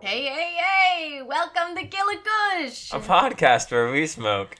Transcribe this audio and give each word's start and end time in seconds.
Hey, 0.00 0.24
hey, 0.26 0.56
hey! 0.58 1.22
Welcome 1.22 1.76
to 1.76 1.86
Killer 1.86 2.20
Kush! 2.22 2.92
A 2.92 2.98
podcast 2.98 3.70
where 3.70 3.90
we 3.90 4.06
smoke. 4.06 4.56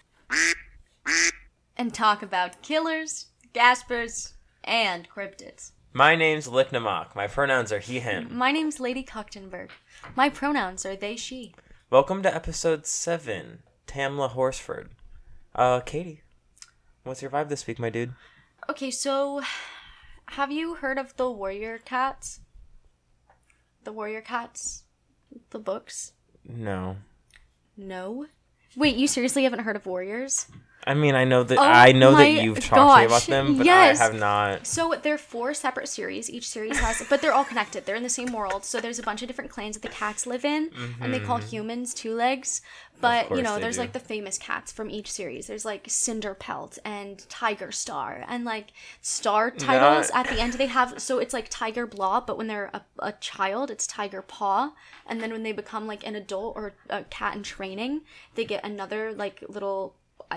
And 1.77 1.93
talk 1.93 2.23
about 2.23 2.63
killers, 2.63 3.27
Caspers, 3.53 4.33
and 4.65 5.07
cryptids. 5.11 5.73
My 5.93 6.17
name's 6.17 6.51
Nik 6.51 6.71
LaMaack. 6.71 7.15
My 7.15 7.27
pronouns 7.27 7.73
are 7.73 7.79
he, 7.79 8.01
him. 8.01 8.29
My 8.33 8.53
name's 8.53 8.79
Katie 8.79 9.05
Luchtenburg. 9.05 9.69
My 10.17 10.31
pronouns 10.31 10.87
are 10.87 10.97
they, 10.97 11.17
she. 11.17 11.55
Welcome 11.91 12.23
to 12.23 12.35
episode 12.35 12.87
7, 12.87 13.63
Tamla 13.87 14.31
Horsford. 14.31 14.93
Uh, 15.55 15.81
Katie, 15.81 16.23
what's 17.05 17.23
your 17.23 17.31
vibe 17.31 17.49
this 17.49 17.67
week, 17.67 17.79
my 17.79 17.91
dude? 17.91 18.15
Okay, 18.69 18.91
so 18.91 19.43
have 20.27 20.53
you 20.53 20.75
heard 20.75 20.99
of 20.99 21.17
the 21.17 21.31
Warrior 21.31 21.79
Cats? 21.79 22.41
The 23.85 23.93
Warrior 23.93 24.21
Cats? 24.21 24.85
The 25.51 25.59
books? 25.59 26.13
No. 26.45 26.97
No? 27.77 28.27
Wait, 28.77 28.97
you 28.97 29.07
seriously 29.07 29.45
haven't 29.45 29.61
heard 29.61 29.77
of 29.77 29.87
Warriors? 29.87 30.47
I 30.89 30.95
mean, 30.95 31.15
I 31.15 31.25
know 31.25 31.43
that 31.45 31.59
Oh 31.59 31.63
I 31.63 31.93
know 31.93 32.13
that 32.17 32.43
you've 32.43 32.61
talked 32.61 32.95
to 32.95 33.01
me 33.01 33.05
about 33.07 33.23
them, 33.23 33.59
but 33.59 33.67
yes. 33.67 34.01
I 34.01 34.05
have 34.05 34.15
not. 34.15 34.67
So 34.67 34.95
they're 35.03 35.19
four 35.19 35.55
separate 35.55 35.89
series. 35.89 36.29
Each 36.31 36.49
series 36.49 36.79
has, 36.79 37.03
but 37.11 37.21
they're 37.21 37.33
all 37.35 37.45
connected. 37.45 37.85
They're 37.85 37.97
in 37.97 38.03
the 38.03 38.09
same 38.09 38.33
world. 38.33 38.65
So 38.65 38.81
there's 38.81 38.99
a 38.99 39.03
bunch 39.03 39.21
of 39.23 39.29
different 39.29 39.51
clans 39.51 39.77
that 39.77 39.83
the 39.89 39.95
cats 39.95 40.27
live 40.27 40.45
in, 40.45 40.71
and 41.01 41.13
they 41.15 41.21
call 41.21 41.39
humans 41.39 41.93
two 41.95 42.15
legs. 42.15 42.63
But 43.01 43.31
you 43.31 43.37
Mm-hmm. 43.37 43.45
know, 43.45 43.61
there's 43.61 43.77
do. 43.77 43.83
like 43.83 43.93
the 43.93 44.01
famous 44.01 44.39
cats 44.39 44.73
from 44.73 44.91
each 44.91 45.13
series. 45.13 45.47
There's 45.47 45.65
like 45.65 45.87
Cinderpelt 45.87 46.79
and 46.85 47.25
Tiger 47.29 47.71
Star, 47.71 48.25
and 48.27 48.45
like 48.45 48.73
star 49.01 49.53
titles 49.53 50.11
Not- 50.13 50.27
at 50.27 50.35
the 50.35 50.41
end. 50.43 50.55
They 50.55 50.67
have 50.67 51.01
so 51.01 51.19
it's 51.21 51.33
like 51.33 51.49
Tiger 51.49 51.87
Blob, 51.87 52.27
but 52.27 52.37
when 52.37 52.49
they're 52.49 52.71
a, 52.75 52.83
a 52.99 53.13
child, 53.13 53.71
it's 53.71 53.87
Tiger 53.87 54.23
Paw, 54.23 54.73
and 55.07 55.21
then 55.21 55.31
when 55.31 55.45
they 55.45 55.53
become 55.53 55.87
like 55.87 56.05
an 56.07 56.17
adult 56.17 56.57
or 56.57 56.73
a 56.91 57.05
cat 57.05 57.37
in 57.37 57.43
training, 57.45 58.01
they 58.35 58.45
get 58.45 58.65
another 58.65 59.13
like 59.13 59.45
little. 59.49 59.95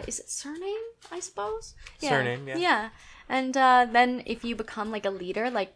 Is 0.07 0.19
it 0.19 0.29
surname? 0.29 0.85
I 1.11 1.19
suppose. 1.19 1.75
Surname, 1.99 2.47
yeah. 2.47 2.57
Yeah, 2.57 2.89
and 3.29 3.55
uh, 3.55 3.87
then 3.91 4.23
if 4.25 4.43
you 4.43 4.55
become 4.55 4.91
like 4.91 5.05
a 5.05 5.09
leader, 5.09 5.49
like 5.49 5.75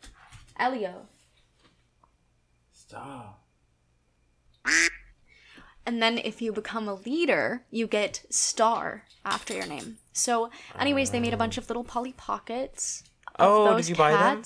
Elio, 0.60 1.08
Stop. 2.72 3.44
and 5.86 6.02
then 6.02 6.18
if 6.18 6.42
you 6.42 6.52
become 6.52 6.88
a 6.88 6.96
leader, 6.96 7.64
you 7.72 7.88
get 7.88 8.26
Star 8.30 9.04
after 9.26 9.54
your 9.54 9.68
name. 9.68 9.98
So, 10.14 10.50
anyways, 10.80 11.12
they 11.12 11.20
made 11.20 11.34
a 11.34 11.38
bunch 11.38 11.58
of 11.58 11.70
little 11.70 11.84
Polly 11.84 12.14
Pockets. 12.16 13.04
of 13.36 13.48
Oh, 13.48 13.68
did 13.68 13.78
those 13.78 13.90
you 13.90 13.96
buy 13.96 14.12
them? 14.12 14.44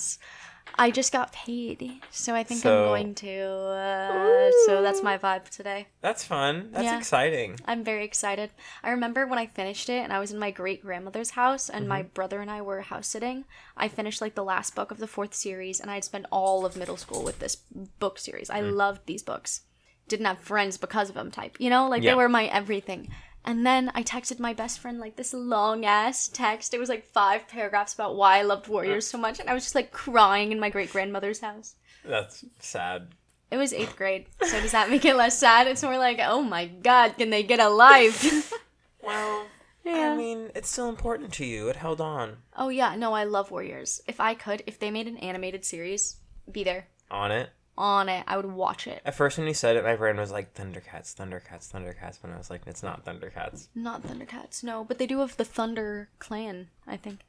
I 0.80 0.90
just 0.90 1.12
got 1.12 1.30
paid, 1.32 1.92
so 2.10 2.34
I 2.34 2.42
think 2.42 2.62
So- 2.62 2.84
I'm 2.84 2.88
going 2.88 3.14
to. 3.16 3.38
Uh, 3.38 4.50
so 4.66 4.80
that's 4.80 5.02
my 5.02 5.18
vibe 5.18 5.48
today. 5.50 5.88
That's 6.00 6.24
fun. 6.24 6.70
That's 6.72 6.84
Yeah. 6.84 6.96
exciting. 6.98 7.58
I'm 7.66 7.84
very 7.84 8.04
excited. 8.04 8.50
I 8.82 8.90
remember 8.90 9.26
when 9.26 9.38
I 9.38 9.46
finished 9.46 9.90
it 9.90 10.02
and 10.02 10.10
I 10.12 10.18
was 10.18 10.32
in 10.32 10.38
my 10.38 10.50
great 10.50 10.80
grandmother's 10.82 11.30
house 11.30 11.68
and 11.68 11.86
my 11.86 12.00
Mm-hmm. 12.02 12.14
brother 12.14 12.40
and 12.40 12.50
I 12.50 12.62
were 12.62 12.80
house 12.80 13.06
sitting. 13.08 13.44
I 13.76 13.88
finished 13.88 14.22
like 14.22 14.34
the 14.34 14.42
last 14.44 14.74
book 14.74 14.90
of 14.90 14.96
the 14.98 15.06
fourth 15.06 15.34
series 15.34 15.80
and 15.80 15.90
I'd 15.90 16.04
spent 16.04 16.24
all 16.32 16.64
of 16.64 16.76
middle 16.76 16.96
school 16.96 17.22
with 17.22 17.40
this 17.40 17.56
book 17.98 18.18
series. 18.18 18.48
I 18.48 18.62
Mm. 18.62 18.72
loved 18.74 19.02
these 19.04 19.22
books. 19.22 19.60
Didn't 20.08 20.26
have 20.26 20.40
friends 20.40 20.78
because 20.78 21.08
of 21.10 21.14
them 21.14 21.30
type. 21.30 21.56
You 21.60 21.68
know, 21.70 21.88
like 21.88 22.02
Yeah. 22.02 22.12
they 22.12 22.16
were 22.16 22.28
my 22.28 22.46
everything. 22.46 23.10
And 23.44 23.64
then 23.66 23.90
I 23.94 24.02
texted 24.02 24.38
my 24.38 24.52
best 24.52 24.78
friend 24.78 24.98
like 24.98 25.16
this 25.16 25.32
long 25.32 25.84
ass 25.84 26.28
text. 26.28 26.74
It 26.74 26.78
was 26.78 26.88
like 26.88 27.04
five 27.12 27.48
paragraphs 27.48 27.94
about 27.94 28.16
why 28.16 28.38
I 28.38 28.42
loved 28.42 28.68
Warriors 28.68 29.06
so 29.06 29.18
much 29.18 29.40
and 29.40 29.48
I 29.48 29.54
was 29.54 29.64
just 29.64 29.74
like 29.74 29.92
crying 29.92 30.52
in 30.52 30.60
my 30.60 30.70
great 30.70 30.92
grandmother's 30.92 31.40
house. 31.40 31.74
That's 32.04 32.44
sad. 32.58 33.08
It 33.50 33.56
was 33.56 33.72
eighth 33.72 33.96
grade, 33.96 34.26
so 34.42 34.60
does 34.60 34.72
that 34.72 34.90
make 34.90 35.04
it 35.04 35.16
less 35.16 35.36
sad? 35.36 35.66
It's 35.66 35.82
more 35.82 35.98
like, 35.98 36.20
oh 36.22 36.40
my 36.40 36.66
god, 36.66 37.16
can 37.18 37.30
they 37.30 37.42
get 37.42 37.60
a 37.60 37.68
life? 37.68 38.52
Well, 39.02 39.46
Yeah. 39.82 40.12
I 40.12 40.16
mean, 40.16 40.50
it's 40.54 40.68
still 40.68 40.90
important 40.90 41.32
to 41.34 41.46
you. 41.46 41.68
It 41.68 41.76
held 41.76 42.00
on 42.02 42.36
Oh 42.54 42.68
yeah, 42.68 42.94
no, 42.96 43.14
I 43.14 43.24
love 43.24 43.50
Warriors. 43.50 44.02
If 44.06 44.20
I 44.20 44.34
could, 44.34 44.62
if 44.66 44.78
they 44.78 44.90
made 44.90 45.08
an 45.08 45.16
animated 45.16 45.64
series, 45.64 46.16
be 46.52 46.62
there 46.62 46.88
on 47.10 47.32
it. 47.32 47.48
On 47.78 48.08
it. 48.08 48.24
I 48.26 48.36
would 48.36 48.46
watch 48.46 48.86
it. 48.86 49.00
At 49.04 49.14
first, 49.14 49.38
when 49.38 49.46
you 49.46 49.54
said 49.54 49.76
it, 49.76 49.84
my 49.84 49.96
brain 49.96 50.16
was 50.16 50.30
like 50.30 50.54
Thundercats, 50.54 51.14
Thundercats, 51.14 51.70
Thundercats. 51.70 52.18
But 52.20 52.30
I 52.30 52.36
was 52.38 52.50
like, 52.50 52.62
it's 52.66 52.82
not 52.82 53.04
Thundercats. 53.04 53.68
Not 53.74 54.02
Thundercats, 54.02 54.62
no, 54.62 54.84
but 54.84 54.98
they 54.98 55.06
do 55.06 55.20
have 55.20 55.36
the 55.36 55.44
Thunder 55.44 56.08
Clan, 56.18 56.68
I 56.86 56.96
think. 56.96 57.20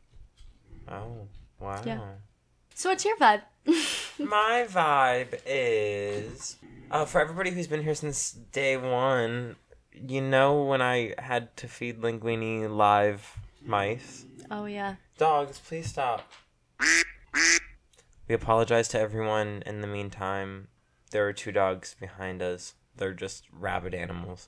Oh, 0.90 1.28
wow. 1.60 1.82
Yeah. 1.86 2.00
So 2.74 2.90
what's 2.90 3.06
your 3.06 3.18
vibe? 3.18 3.42
My 4.20 4.66
vibe 4.68 5.40
is 5.46 6.58
uh, 6.90 7.06
for 7.06 7.22
everybody 7.22 7.52
who's 7.52 7.68
been 7.68 7.84
here 7.84 7.96
since 7.96 8.32
day 8.32 8.78
one. 8.78 9.56
You 9.94 10.22
know 10.22 10.64
when 10.64 10.82
I 10.82 11.14
had 11.20 11.56
to 11.58 11.68
feed 11.68 12.02
Linguini 12.02 12.70
live 12.74 13.38
mice. 13.64 14.26
oh 14.50 14.66
yeah. 14.66 14.96
Dogs, 15.18 15.60
please 15.60 15.88
stop. 15.88 16.28
We 18.32 18.36
apologize 18.36 18.88
to 18.88 18.98
everyone 18.98 19.62
in 19.66 19.82
the 19.82 19.88
meantime. 19.88 20.70
There 21.12 21.28
are 21.28 21.34
two 21.34 21.52
dogs 21.52 21.98
behind 22.00 22.42
us. 22.42 22.76
They're 22.96 23.14
just 23.14 23.44
rabid 23.52 23.94
animals. 23.94 24.48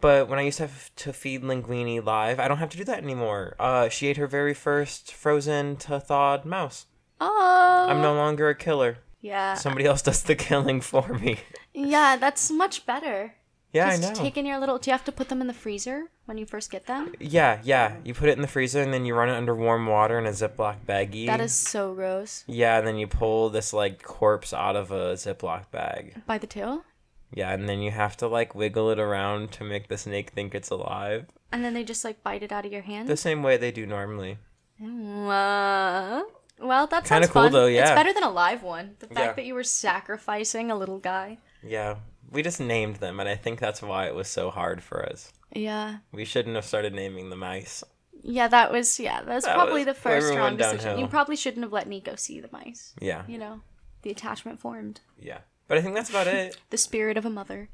But 0.00 0.28
when 0.28 0.38
I 0.38 0.42
used 0.42 0.58
to 0.58 0.68
have 0.68 0.94
to 0.94 1.12
feed 1.12 1.42
Linguini 1.42 2.00
live, 2.00 2.38
I 2.38 2.46
don't 2.46 2.58
have 2.58 2.70
to 2.70 2.76
do 2.76 2.84
that 2.84 3.02
anymore. 3.02 3.56
Uh, 3.58 3.88
she 3.88 4.06
ate 4.06 4.18
her 4.18 4.28
very 4.28 4.54
first 4.54 5.12
frozen 5.12 5.74
to 5.78 5.98
thawed 5.98 6.44
mouse. 6.44 6.86
Oh. 7.20 7.86
I'm 7.90 8.00
no 8.00 8.14
longer 8.14 8.48
a 8.48 8.54
killer. 8.54 8.98
Yeah. 9.20 9.54
Somebody 9.54 9.86
else 9.86 10.02
does 10.02 10.22
the 10.22 10.36
killing 10.36 10.80
for 10.80 11.08
me. 11.14 11.40
yeah, 11.72 12.14
that's 12.14 12.52
much 12.52 12.86
better. 12.86 13.34
Yeah, 13.74 13.90
Just 13.90 13.98
I 13.98 14.00
know. 14.02 14.08
Just 14.10 14.20
taking 14.22 14.46
your 14.46 14.58
little. 14.60 14.78
Do 14.78 14.88
you 14.88 14.92
have 14.92 15.04
to 15.04 15.12
put 15.12 15.28
them 15.28 15.40
in 15.40 15.46
the 15.48 15.52
freezer 15.52 16.04
when 16.26 16.38
you 16.38 16.46
first 16.46 16.70
get 16.70 16.86
them? 16.86 17.12
Yeah, 17.20 17.60
yeah. 17.64 17.96
You 18.04 18.14
put 18.14 18.28
it 18.28 18.36
in 18.36 18.40
the 18.42 18.46
freezer 18.48 18.80
and 18.80 18.94
then 18.94 19.04
you 19.04 19.14
run 19.14 19.28
it 19.28 19.34
under 19.34 19.54
warm 19.54 19.86
water 19.86 20.16
in 20.18 20.26
a 20.26 20.30
Ziploc 20.30 20.76
baggie. 20.86 21.26
That 21.26 21.40
is 21.40 21.52
so 21.52 21.92
gross. 21.92 22.44
Yeah, 22.46 22.78
and 22.78 22.86
then 22.86 22.96
you 22.96 23.06
pull 23.08 23.50
this 23.50 23.72
like 23.72 24.02
corpse 24.02 24.54
out 24.54 24.76
of 24.76 24.90
a 24.92 25.14
Ziploc 25.14 25.70
bag. 25.72 26.22
By 26.24 26.38
the 26.38 26.46
tail, 26.46 26.84
Yeah, 27.32 27.52
and 27.52 27.68
then 27.68 27.80
you 27.80 27.90
have 27.90 28.16
to 28.18 28.28
like 28.28 28.54
wiggle 28.54 28.90
it 28.90 29.00
around 29.00 29.50
to 29.52 29.64
make 29.64 29.88
the 29.88 29.98
snake 29.98 30.30
think 30.30 30.54
it's 30.54 30.70
alive. 30.70 31.26
and 31.52 31.64
then 31.64 31.74
they 31.74 31.82
just 31.84 32.04
like 32.04 32.22
bite 32.22 32.42
it 32.44 32.52
out 32.52 32.64
of 32.64 32.72
your 32.72 32.82
hand. 32.82 33.08
The 33.08 33.16
same 33.16 33.42
way 33.42 33.56
they 33.56 33.72
do 33.72 33.86
normally. 33.86 34.38
Uh, 34.80 36.22
well, 36.60 36.86
that's 36.86 37.08
Kinda 37.08 37.26
cool, 37.28 37.42
fun. 37.44 37.52
though, 37.52 37.66
It's 37.66 37.90
better 37.90 38.12
than 38.12 38.22
a 38.22 38.30
live 38.30 38.62
one. 38.62 38.96
The 39.00 39.06
fact 39.06 39.18
Yeah. 39.20 39.32
that 39.34 39.44
you 39.44 39.54
were 39.54 39.64
sacrificing 39.64 40.70
a 40.70 40.76
little 40.76 40.98
guy. 40.98 41.38
Yeah. 41.62 41.96
We 42.30 42.42
just 42.42 42.60
named 42.60 42.96
them 42.96 43.20
and 43.20 43.28
I 43.28 43.36
think 43.36 43.60
that's 43.60 43.82
why 43.82 44.06
it 44.06 44.14
was 44.14 44.28
so 44.28 44.50
hard 44.50 44.82
for 44.82 45.04
us. 45.08 45.32
Yeah. 45.52 45.98
We 46.12 46.24
shouldn't 46.24 46.56
have 46.56 46.64
started 46.64 46.94
naming 46.94 47.30
the 47.30 47.36
mice. 47.36 47.84
Yeah, 48.22 48.48
that 48.48 48.72
was 48.72 48.98
yeah, 48.98 49.22
that 49.22 49.34
was 49.34 49.44
That 49.44 49.54
probably 49.54 49.84
was 49.84 49.94
the 49.94 50.00
first 50.00 50.30
wrong 50.30 50.56
went 50.56 50.58
decision. 50.58 50.98
You 50.98 51.06
probably 51.06 51.36
shouldn't 51.36 51.62
have 51.62 51.72
let 51.72 51.86
Nico 51.86 52.16
see 52.16 52.40
the 52.40 52.48
mice. 52.52 52.94
Yeah. 53.00 53.22
You 53.28 53.38
know, 53.38 53.60
the 54.02 54.10
attachment 54.10 54.60
formed. 54.60 55.00
Yeah. 55.18 55.38
But 55.66 55.78
I 55.78 55.80
think 55.80 55.94
that's 55.94 56.10
about 56.10 56.26
it. 56.26 56.56
The 56.70 56.76
spirit 56.78 57.16
of 57.16 57.24
a 57.24 57.30
mother. 57.30 57.68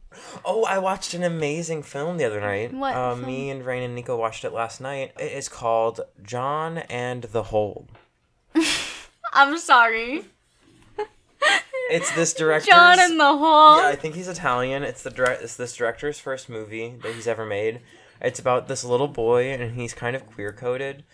Oh, 0.45 0.65
I 0.65 0.79
watched 0.79 1.15
an 1.15 1.23
amazing 1.23 1.83
film 1.83 2.19
the 2.19 2.25
other 2.25 2.41
night. 2.41 2.73
What 2.73 2.95
Uh, 2.95 3.17
me 3.17 3.51
and 3.51 3.65
Rain 3.65 3.83
and 3.83 3.95
Nico 3.95 4.17
watched 4.17 4.45
it 4.45 4.53
last 4.53 4.81
night. 4.81 5.13
It 5.19 5.33
is 5.33 5.49
called 5.49 6.01
John 6.23 6.79
and 6.79 7.25
the 7.25 7.45
Hole. 7.45 7.89
I'm 9.33 9.59
sorry. 9.59 10.25
It's 11.91 12.11
this 12.15 12.33
director. 12.35 12.71
John 12.71 13.01
in 13.01 13.19
the 13.19 13.25
hall. 13.37 13.83
Yeah, 13.83 13.89
I 13.89 13.97
think 13.97 14.15
he's 14.15 14.29
Italian. 14.29 14.83
It's 14.83 15.03
the 15.03 15.11
direct. 15.11 15.43
It's 15.43 15.57
this 15.57 15.75
director's 15.75 16.19
first 16.19 16.49
movie 16.49 16.95
that 17.03 17.15
he's 17.15 17.27
ever 17.27 17.45
made. 17.45 17.81
It's 18.21 18.39
about 18.39 18.69
this 18.69 18.85
little 18.85 19.09
boy, 19.09 19.51
and 19.53 19.75
he's 19.75 19.95
kind 19.95 20.15
of 20.15 20.27
queer 20.27 20.53
coded, 20.53 21.05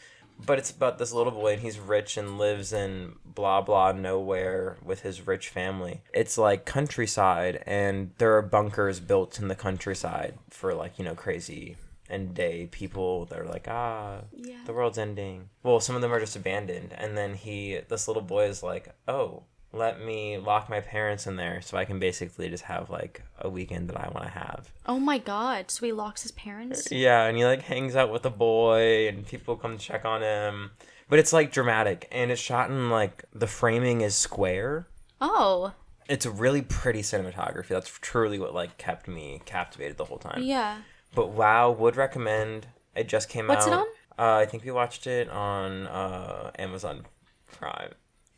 but 0.45 0.59
it's 0.59 0.71
about 0.71 0.99
this 0.99 1.13
little 1.13 1.33
boy, 1.33 1.53
and 1.55 1.63
he's 1.63 1.79
rich 1.79 2.17
and 2.17 2.37
lives 2.39 2.73
in 2.73 3.15
blah 3.25 3.61
blah 3.61 3.93
nowhere 3.93 4.77
with 4.85 5.03
his 5.03 5.27
rich 5.27 5.49
family. 5.49 6.03
It's 6.13 6.37
like 6.37 6.65
countryside, 6.65 7.63
and 7.67 8.11
there 8.19 8.37
are 8.37 8.43
bunkers 8.43 8.99
built 9.01 9.39
in 9.39 9.49
the 9.49 9.55
countryside 9.55 10.35
for 10.51 10.75
like 10.75 10.99
you 10.99 11.05
know 11.05 11.15
crazy 11.15 11.77
end 12.09 12.35
day 12.35 12.67
people 12.71 13.25
that 13.27 13.37
are 13.39 13.45
like 13.45 13.67
ah 13.69 14.21
Yeah. 14.33 14.59
the 14.65 14.73
world's 14.73 14.99
ending. 14.99 15.49
Well, 15.63 15.81
some 15.81 15.97
of 15.97 16.03
them 16.03 16.13
are 16.13 16.21
just 16.21 16.37
abandoned, 16.37 16.93
and 16.97 17.17
then 17.17 17.35
he, 17.35 17.81
this 17.89 18.07
little 18.09 18.23
boy, 18.23 18.45
is 18.47 18.63
like, 18.63 18.95
oh, 19.09 19.45
let 19.77 20.01
me 20.01 20.39
lock 20.39 20.69
my 20.69 20.81
parents 20.81 21.27
in 21.27 21.37
there 21.37 21.61
so 21.61 21.77
I 21.77 21.85
can 21.85 21.99
basically 21.99 22.49
just 22.49 22.65
have 22.65 22.91
like 22.91 23.23
a 23.41 23.49
weekend 23.49 23.89
that 23.91 23.97
I 23.97 24.09
want 24.09 24.25
to 24.27 24.33
have. 24.33 24.71
Oh 24.87 24.99
my 24.99 25.19
god. 25.19 25.71
So 25.71 25.87
he 25.87 25.93
locks 25.93 26.23
his 26.23 26.33
parents? 26.33 26.91
Yeah, 26.91 27.25
and 27.25 27.37
he 27.37 27.45
like 27.45 27.63
hangs 27.63 27.97
out 27.97 28.13
with 28.13 28.23
the 28.23 28.31
boy, 28.31 29.09
and 29.09 29.27
people 29.27 29.57
come 29.57 29.79
check 29.79 30.05
on 30.05 30.23
him. 30.23 30.71
But 31.09 31.19
it's 31.19 31.33
like 31.33 31.53
dramatic, 31.53 32.09
and 32.11 32.31
it's 32.31 32.41
shot 32.41 32.71
in 32.71 32.91
like 32.91 33.25
the 33.33 33.47
framing 33.47 34.01
is 34.01 34.17
square. 34.17 34.87
Oh. 35.21 35.73
It's 36.09 36.27
a 36.27 36.31
really 36.31 36.63
pretty 36.63 37.03
cinematography. 37.03 37.69
That's 37.69 37.91
truly 37.91 38.39
what 38.39 38.55
like 38.55 38.79
kept 38.79 39.09
me 39.09 39.41
captivated 39.45 39.97
the 39.97 40.05
whole 40.05 40.19
time. 40.19 40.43
Yeah. 40.43 40.79
But 41.15 41.31
wow, 41.31 41.71
would 41.71 41.97
recommend. 41.97 42.67
It 42.95 43.09
just 43.09 43.29
came 43.29 43.49
What's 43.49 43.67
out. 43.67 43.73
it 43.73 43.77
on? 43.77 43.87
Uh, 44.19 44.39
I 44.39 44.47
think 44.47 44.65
we 44.65 44.71
watched 44.71 45.07
it 45.07 45.29
on 45.29 45.87
uh, 45.87 46.51
Amazon 46.59 47.05
Prime. 47.53 47.93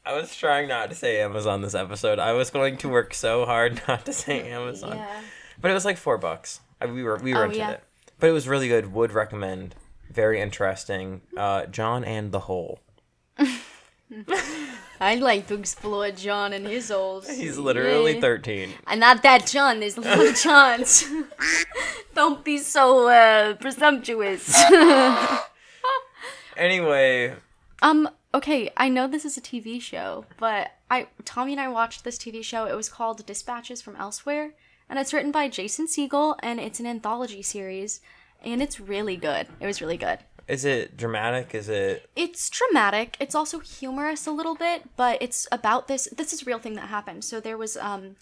I 0.08 0.14
was 0.14 0.34
trying 0.34 0.68
not 0.68 0.88
to 0.88 0.96
say 0.96 1.20
Amazon 1.20 1.60
this 1.60 1.74
episode. 1.74 2.18
I 2.18 2.32
was 2.32 2.48
going 2.50 2.78
to 2.78 2.88
work 2.88 3.12
so 3.12 3.44
hard 3.44 3.82
not 3.88 4.06
to 4.06 4.12
say 4.12 4.50
Amazon, 4.50 4.96
Yeah. 4.96 5.20
but 5.60 5.70
it 5.70 5.74
was 5.74 5.84
like 5.84 5.98
four 5.98 6.16
bucks. 6.16 6.60
I, 6.80 6.86
we 6.86 7.02
were 7.02 7.16
we 7.18 7.34
were 7.34 7.44
Oh, 7.46 7.50
yeah. 7.50 7.72
it, 7.72 7.84
but 8.18 8.30
it 8.30 8.32
was 8.32 8.48
really 8.48 8.68
good. 8.68 8.92
Would 8.94 9.12
recommend. 9.12 9.74
Very 10.10 10.40
interesting. 10.40 11.20
Uh, 11.36 11.66
John 11.66 12.04
and 12.04 12.32
the 12.32 12.40
Hole. 12.40 12.80
I'd 15.00 15.20
like 15.20 15.46
to 15.48 15.54
explore 15.54 16.10
John 16.10 16.54
and 16.54 16.66
his 16.66 16.88
holes. 16.88 17.28
He's 17.28 17.58
literally 17.58 18.14
Yeah. 18.14 18.20
thirteen. 18.22 18.70
And 18.86 19.00
not 19.00 19.22
that 19.22 19.46
John, 19.46 19.80
there's 19.80 19.98
little 19.98 20.32
Johns. 20.44 21.04
Don't 22.14 22.42
be 22.42 22.56
so 22.58 23.08
uh, 23.08 23.54
presumptuous. 23.56 24.58
Anyway, 26.56 27.34
um, 27.82 28.08
okay, 28.38 28.70
I 28.76 28.88
know 28.88 29.08
this 29.08 29.24
is 29.24 29.36
a 29.36 29.40
TV 29.40 29.80
show, 29.82 30.24
but 30.38 30.70
I 30.88 31.08
Tommy 31.24 31.52
and 31.52 31.60
I 31.60 31.68
watched 31.68 32.04
this 32.04 32.16
TV 32.16 32.42
show. 32.42 32.66
It 32.66 32.76
was 32.76 32.88
called 32.88 33.26
Dispatches 33.26 33.82
from 33.82 33.96
Elsewhere, 33.96 34.52
and 34.88 34.98
it's 34.98 35.12
written 35.12 35.32
by 35.32 35.48
Jason 35.48 35.86
Segel, 35.86 36.36
and 36.40 36.60
it's 36.60 36.78
an 36.78 36.86
anthology 36.86 37.42
series, 37.42 38.00
and 38.42 38.62
it's 38.62 38.78
really 38.78 39.16
good. 39.16 39.48
It 39.60 39.66
was 39.66 39.80
really 39.80 39.96
good. 39.96 40.20
is 40.46 40.64
it 40.64 40.96
dramatic? 40.96 41.52
Is 41.52 41.68
it 41.68 42.08
It's 42.14 42.48
dramatic. 42.48 43.16
It's 43.18 43.34
also 43.34 43.58
humorous 43.58 44.26
a 44.26 44.32
little 44.32 44.54
bit, 44.54 44.84
but 44.96 45.18
it's 45.20 45.48
about 45.50 45.88
this. 45.88 46.08
This 46.16 46.32
is 46.32 46.42
a 46.42 46.44
real 46.44 46.60
thing 46.60 46.74
that 46.74 46.88
happened. 46.88 47.24
So 47.24 47.40
there 47.40 47.58
was 47.58 47.76
um, 47.76 48.14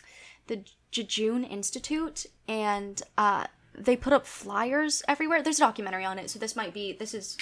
the 0.46 0.64
Jejune 0.90 1.44
Institute, 1.44 2.24
and 2.48 3.02
uh, 3.18 3.48
they 3.78 3.96
put 3.96 4.14
up 4.14 4.24
flyers 4.24 5.02
everywhere. 5.06 5.42
There's 5.42 5.58
a 5.58 5.68
documentary 5.68 6.06
on 6.06 6.18
it, 6.18 6.30
so 6.30 6.38
this 6.38 6.56
might 6.56 6.72
be. 6.72 6.94
This 6.94 7.12
is 7.12 7.36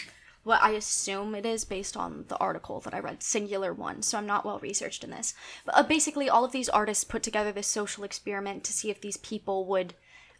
what 0.44 0.62
I 0.62 0.70
assume 0.70 1.34
it 1.34 1.44
is 1.44 1.64
based 1.64 1.96
on 1.96 2.26
the 2.28 2.36
article 2.36 2.80
that 2.80 2.94
I 2.94 3.00
read, 3.00 3.22
singular 3.22 3.72
one. 3.72 4.02
So 4.02 4.18
I'm 4.18 4.26
not 4.26 4.44
well 4.44 4.58
researched 4.60 5.02
in 5.02 5.10
this. 5.10 5.34
But 5.64 5.76
uh, 5.76 5.82
basically, 5.82 6.28
all 6.28 6.44
of 6.44 6.52
these 6.52 6.68
artists 6.68 7.02
put 7.04 7.22
together 7.22 7.50
this 7.50 7.66
social 7.66 8.04
experiment 8.04 8.62
to 8.64 8.72
see 8.72 8.90
if 8.90 9.00
these 9.00 9.16
people 9.16 9.66
would 9.66 9.94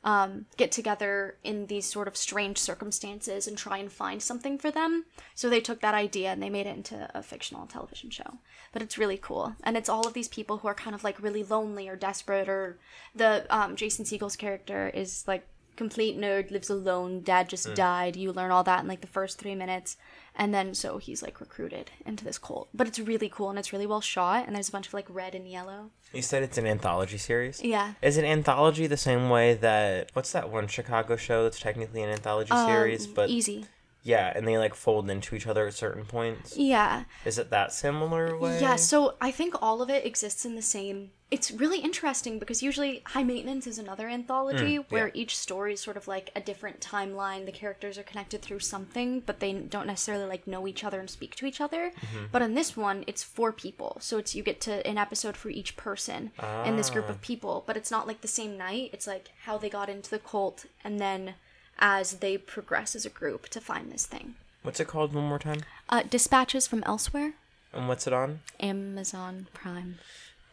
um, 0.05 0.45
get 0.59 0.71
together 0.71 1.39
in 1.43 1.67
these 1.67 1.87
sort 1.87 2.07
of 2.07 2.17
strange 2.17 2.59
circumstances 2.59 3.49
and 3.49 3.57
try 3.57 3.79
and 3.79 3.91
find 3.91 4.23
something 4.23 4.59
for 4.59 4.71
them. 4.71 5.07
So 5.35 5.49
they 5.49 5.61
took 5.61 5.81
that 5.81 5.95
idea 5.95 6.31
and 6.31 6.43
they 6.43 6.51
made 6.51 6.67
it 6.67 6.77
into 6.77 7.11
a 7.15 7.23
fictional 7.23 7.67
television 7.67 8.11
show. 8.11 8.39
But 8.73 8.83
it's 8.83 8.99
really 8.99 9.17
cool, 9.17 9.57
and 9.65 9.77
it's 9.77 9.89
all 9.89 10.07
of 10.07 10.13
these 10.13 10.29
people 10.29 10.59
who 10.59 10.69
are 10.69 10.75
kind 10.75 10.95
of 10.95 11.05
like 11.05 11.23
really 11.23 11.43
lonely 11.43 11.89
or 11.89 11.97
desperate, 11.97 12.49
or 12.49 12.79
the 13.15 13.47
um, 13.49 13.77
Jason 13.77 14.05
Segel's 14.05 14.37
character 14.37 14.91
is 14.93 15.25
like 15.27 15.47
complete 15.77 16.19
nerd, 16.19 16.51
lives 16.51 16.71
alone, 16.71 17.23
dad 17.23 17.49
just 17.49 17.75
died. 17.75 18.17
You 18.17 18.33
learn 18.33 18.51
all 18.51 18.65
that 18.65 18.81
in 18.83 18.89
like 18.89 19.01
the 19.01 19.07
first 19.07 19.39
three 19.39 19.55
minutes, 19.55 19.97
and 20.35 20.53
then 20.55 20.75
so 20.75 20.99
he's 20.99 21.23
like 21.23 21.41
recruited 21.41 21.91
into 22.07 22.25
this 22.25 22.39
cult. 22.39 22.69
But 22.75 22.87
it's 22.89 22.99
really 22.99 23.29
cool 23.29 23.51
and 23.51 23.59
it's 23.59 23.73
really 23.73 23.87
well 23.87 24.01
shot, 24.01 24.47
and 24.47 24.55
there's 24.55 24.69
a 24.69 24.73
bunch 24.73 24.89
of 24.89 24.95
like 24.95 25.07
red 25.09 25.35
and 25.35 25.49
yellow. 25.49 25.91
you 26.13 26.23
said 26.23 26.43
it's 26.43 26.59
an 26.59 26.67
anthology 26.67 27.19
series? 27.19 27.63
Yeah. 27.63 27.95
Is 28.03 28.17
an 28.17 28.25
anthology 28.25 28.87
the 28.87 28.97
same 28.97 29.29
way 29.31 29.55
that 29.55 30.11
what's 30.15 30.33
that 30.33 30.51
one 30.51 30.67
Chicago 30.69 31.17
show 31.17 31.43
that's 31.45 31.61
technically 31.61 32.03
an 32.03 32.11
anthology 32.11 32.55
series, 32.67 33.07
but 33.07 33.25
Um, 33.29 33.31
easy. 33.37 33.67
yeah, 34.03 34.33
and 34.37 34.47
they 34.47 34.57
like 34.59 34.75
fold 34.75 35.09
into 35.11 35.35
each 35.35 35.47
other 35.47 35.67
at 35.67 35.75
certain 35.75 36.05
points? 36.05 36.57
Yeah. 36.57 37.05
Is 37.25 37.39
it 37.39 37.51
that 37.51 37.73
similar 37.73 38.39
way? 38.39 38.61
Yeah, 38.61 38.77
so 38.77 39.17
I 39.21 39.31
think 39.31 39.55
all 39.63 39.83
of 39.83 39.91
it 39.91 40.05
exists 40.07 40.45
in 40.45 40.55
the 40.55 40.63
same. 40.63 41.11
It's 41.35 41.51
really 41.51 41.81
interesting 41.81 42.39
because 42.39 42.63
usually 42.63 43.03
High 43.07 43.25
Maintenance 43.25 43.67
is 43.67 43.81
another 43.81 44.09
anthology 44.09 44.79
mm, 44.79 44.85
where 44.89 45.11
each 45.15 45.37
story 45.37 45.73
is 45.73 45.81
sort 45.81 45.97
of 45.97 46.07
like 46.07 46.31
a 46.37 46.41
different 46.41 46.79
timeline. 46.79 47.45
The 47.45 47.51
characters 47.51 47.99
are 47.99 48.05
connected 48.05 48.41
through 48.41 48.61
something, 48.61 49.19
but 49.19 49.41
they 49.41 49.53
don't 49.53 49.89
necessarily 49.89 50.27
like 50.27 50.47
know 50.47 50.69
each 50.69 50.85
other 50.85 51.01
and 51.01 51.11
speak 51.11 51.35
to 51.35 51.47
each 51.47 51.61
other. 51.61 51.91
Mm-hmm. 51.91 52.27
But 52.31 52.43
in 52.43 52.55
this 52.55 52.77
one, 52.77 53.03
it's 53.09 53.25
four 53.25 53.51
people, 53.51 53.97
so 54.01 54.17
it's 54.17 54.37
you 54.37 54.45
get 54.45 54.61
to 54.61 54.87
an 54.87 54.97
episode 54.97 55.37
for 55.37 55.49
each 55.49 55.77
person 55.77 56.31
in 56.65 56.77
this 56.77 56.89
group 56.89 57.09
of 57.09 57.17
ah. 57.17 57.27
people. 57.27 57.65
But 57.67 57.77
it's 57.77 57.91
not 57.91 58.07
like 58.07 58.21
the 58.21 58.29
same 58.29 58.57
night. 58.57 58.91
It's 58.93 59.09
like 59.09 59.31
how 59.43 59.59
they 59.59 59.69
got 59.69 59.89
into 59.89 60.11
the 60.11 60.21
cult, 60.21 60.67
and 60.85 61.01
then 61.01 61.35
as 61.81 62.13
they 62.19 62.39
progress 62.39 62.95
as 62.95 63.05
a 63.05 63.11
group 63.11 63.49
to 63.49 63.61
find 63.61 63.91
this 63.91 64.07
thing. 64.07 64.37
What's 64.63 64.79
it 64.79 64.87
called 64.87 65.13
one 65.13 65.25
more 65.25 65.41
time? 65.41 65.63
Uh, 65.89 66.05
Dispatches 66.09 66.69
from 66.69 66.85
Elsewhere, 66.85 67.35
And 67.73 67.89
what's 67.89 68.07
it 68.07 68.13
on? 68.13 68.39
Amazon 68.61 69.49
Prime. 69.53 69.99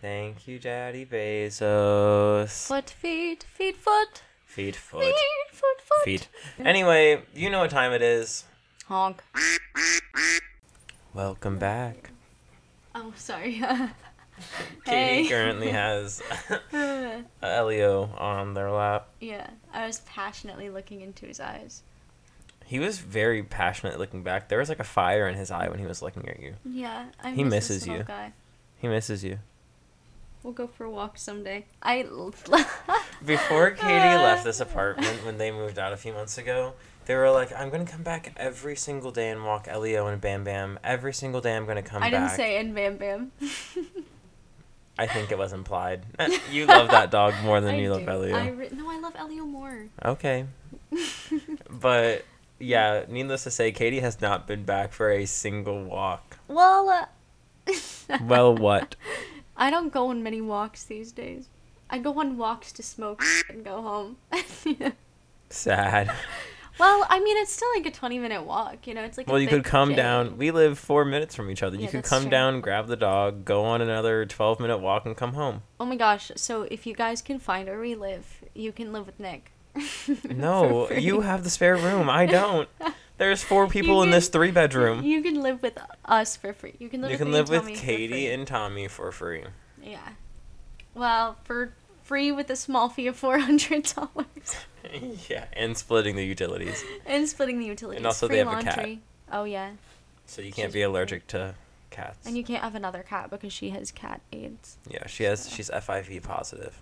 Thank 0.02 0.48
you, 0.48 0.58
Daddy 0.58 1.06
Bezos. 1.06 2.68
Foot, 2.68 2.90
feet, 2.90 3.44
feet, 3.44 3.76
foot, 3.78 4.24
Feet, 4.46 4.76
foot, 4.76 5.04
feet, 5.06 5.16
foot, 5.52 5.82
foot. 5.82 6.04
feet. 6.04 6.28
Anyway, 6.60 7.22
you 7.34 7.50
know 7.50 7.60
what 7.60 7.70
time 7.70 7.94
it 7.94 8.02
is. 8.02 8.44
Honk. 8.88 9.24
Welcome 11.14 11.58
back. 11.58 12.12
Oh, 12.96 13.14
sorry. 13.16 13.54
Katie 14.86 15.24
hey. 15.24 15.28
currently 15.30 15.70
has 15.70 16.22
Elio 17.44 18.10
on 18.18 18.54
their 18.56 18.72
lap. 18.72 19.08
yeah, 19.20 19.52
I 19.72 19.86
was 19.86 20.00
passionately 20.00 20.70
looking 20.70 21.02
into 21.02 21.28
his 21.28 21.40
eyes. 21.40 21.84
He 22.66 22.80
was 22.80 22.98
very 23.00 23.44
passionate 23.44 24.00
looking 24.00 24.24
back. 24.24 24.50
There 24.50 24.58
was 24.58 24.68
like 24.70 24.80
a 24.80 24.84
fire 24.86 25.28
in 25.28 25.36
his 25.36 25.52
eye 25.52 25.70
when 25.70 25.78
he 25.80 25.86
was 25.86 26.02
looking 26.02 26.28
at 26.28 26.40
you. 26.40 26.56
Yeah, 26.66 27.06
I 27.24 27.32
He 27.32 27.44
miss 27.44 27.68
this 27.68 27.70
misses 27.70 27.88
little 27.88 27.98
you. 28.00 28.04
Guy. 28.06 28.34
He 28.78 28.88
misses 28.88 29.24
you. 29.24 29.40
We'll 30.44 30.54
go 30.54 30.68
for 30.68 30.86
a 30.86 30.90
walk 30.90 31.18
someday. 31.18 31.66
I. 31.84 32.04
Before 33.26 33.72
Katie 33.78 34.18
left 34.18 34.44
this 34.44 34.60
apartment 34.60 35.24
when 35.26 35.38
they 35.38 35.52
moved 35.52 35.78
out 35.78 35.94
a 35.94 35.98
few 35.98 36.14
months 36.14 36.38
ago, 36.38 36.74
they 37.06 37.16
were 37.16 37.30
like, 37.30 37.52
I'm 37.58 37.70
gonna 37.70 37.86
come 37.86 38.02
back 38.04 38.34
every 38.38 38.76
single 38.76 39.12
day 39.12 39.30
and 39.30 39.46
walk 39.46 39.68
Elio 39.68 40.08
and 40.08 40.20
Bam 40.20 40.44
Bam. 40.44 40.80
Every 40.84 41.14
single 41.14 41.42
day 41.42 41.56
I'm 41.56 41.66
gonna 41.66 41.84
come 41.84 42.02
back. 42.02 42.08
I 42.08 42.12
back. 42.12 42.30
didn't 42.30 42.38
say 42.38 42.58
and 42.58 42.74
Bam 42.74 42.98
Bam. 42.98 43.32
I 44.98 45.08
think 45.08 45.32
it 45.32 45.38
was 45.38 45.54
implied. 45.54 46.04
you 46.52 46.66
love 46.66 46.90
that 46.90 47.12
dog 47.12 47.34
more 47.44 47.62
than 47.62 47.76
I 47.76 47.80
you 47.80 47.92
love 47.92 48.06
do. 48.06 48.10
Elio. 48.12 48.36
I 48.36 48.48
re- 48.50 48.70
no, 48.74 48.90
I 48.90 49.00
love 49.00 49.16
Elio 49.16 49.46
more. 49.46 49.86
Okay. 50.04 50.46
but 51.70 52.26
yeah, 52.60 53.06
needless 53.08 53.44
to 53.46 53.52
say, 53.52 53.72
Katie 53.72 54.00
has 54.02 54.22
not 54.22 54.48
been 54.48 54.64
back 54.64 54.92
for 54.92 55.10
a 55.12 55.26
single 55.26 55.84
walk. 55.84 56.38
Well, 56.48 56.90
uh, 56.90 57.06
Well, 58.22 58.56
what? 58.56 58.96
I 59.62 59.70
don't 59.70 59.94
go 59.94 60.08
on 60.08 60.24
many 60.24 60.42
walks 60.42 60.84
these 60.84 61.12
days. 61.12 61.48
I 61.88 62.00
go 62.00 62.20
on 62.20 62.36
walks 62.36 62.72
to 62.72 62.82
smoke 62.82 63.22
and 63.48 63.64
go 63.64 63.80
home. 63.84 64.18
Sad. 65.52 66.12
well, 66.80 67.06
I 67.08 67.20
mean, 67.20 67.38
it's 67.38 67.52
still 67.52 67.68
like 67.76 67.86
a 67.86 67.92
20 67.92 68.18
minute 68.18 68.44
walk, 68.44 68.88
you 68.88 68.96
know? 68.96 69.04
It's 69.04 69.20
like 69.20 69.28
Well, 69.28 69.40
you 69.40 69.48
could 69.48 69.64
come 69.64 69.94
down. 69.94 70.40
We 70.40 70.50
live 70.50 70.80
four 70.80 71.06
minutes 71.06 71.36
from 71.36 71.52
each 71.52 71.62
other. 71.62 71.78
You 71.78 71.90
could 71.90 72.04
come 72.04 72.24
true. 72.24 72.32
down, 72.32 72.62
grab 72.62 72.88
the 72.88 72.96
dog, 72.96 73.46
go 73.46 73.64
on 73.64 73.84
another 73.84 74.26
12 74.26 74.60
minute 74.60 74.80
walk, 74.80 75.06
and 75.06 75.16
come 75.16 75.34
home. 75.34 75.62
Oh 75.80 75.86
my 75.86 75.96
gosh, 75.96 76.32
so 76.36 76.64
if 76.64 76.88
you 76.88 76.96
guys 76.96 77.22
can 77.22 77.38
find 77.38 77.68
where 77.68 77.80
we 77.80 77.94
live, 77.94 78.44
you 78.56 78.72
can 78.72 78.92
live 78.92 79.06
with 79.06 79.20
Nick. 79.20 79.52
No, 80.30 80.90
you 80.90 81.22
have 81.22 81.44
the 81.44 81.50
spare 81.50 81.78
room. 81.78 82.10
I 82.10 82.26
don't. 82.26 82.68
There's 83.18 83.44
four 83.44 83.68
people 83.68 84.02
in 84.04 84.10
this 84.10 84.30
three 84.30 84.52
bedroom. 84.52 85.04
You 85.04 85.22
can 85.22 85.42
live 85.42 85.62
with 85.62 85.78
us 86.06 86.36
for 86.36 86.54
free. 86.54 86.74
You 86.80 86.90
can 86.90 87.02
live 87.02 87.12
You 87.12 87.18
with 87.18 87.22
can 87.22 87.32
live 87.32 87.50
with 87.50 87.78
Katie 87.78 88.28
and 88.28 88.48
Tommy 88.48 88.88
for 88.88 89.12
free. 89.12 89.44
Yeah. 89.82 90.00
Well, 90.96 91.38
for 91.44 91.74
free 92.04 92.32
with 92.32 92.50
a 92.50 92.56
small 92.56 92.90
fee 92.90 93.08
of 93.08 93.20
$400. 93.20 94.56
yeah, 95.30 95.46
and 95.54 95.78
splitting 95.78 96.16
the 96.16 96.26
utilities. 96.26 96.84
and 97.06 97.30
splitting 97.30 97.60
the 97.60 97.66
utilities. 97.66 97.98
And 97.98 98.08
also 98.08 98.28
free 98.28 98.38
they 98.38 98.44
have 98.44 98.60
a 98.60 98.64
cat. 98.64 98.90
Oh, 99.32 99.44
yeah. 99.44 99.72
So 100.26 100.42
you 100.42 100.52
can't 100.52 100.70
She's 100.70 100.74
be 100.74 100.82
allergic 100.82 101.28
to 101.28 101.56
cats. 101.92 102.26
And 102.26 102.36
you 102.36 102.44
can't 102.44 102.64
have 102.64 102.76
another 102.76 103.04
cat 103.04 103.30
because 103.30 103.54
she 103.54 103.70
has 103.70 103.92
cat 103.92 104.22
AIDS. 104.34 104.78
Yeah, 104.90 105.06
she 105.08 105.26
has. 105.26 105.50
She's 105.50 105.70
FIV 105.70 106.24
positive. 106.24 106.82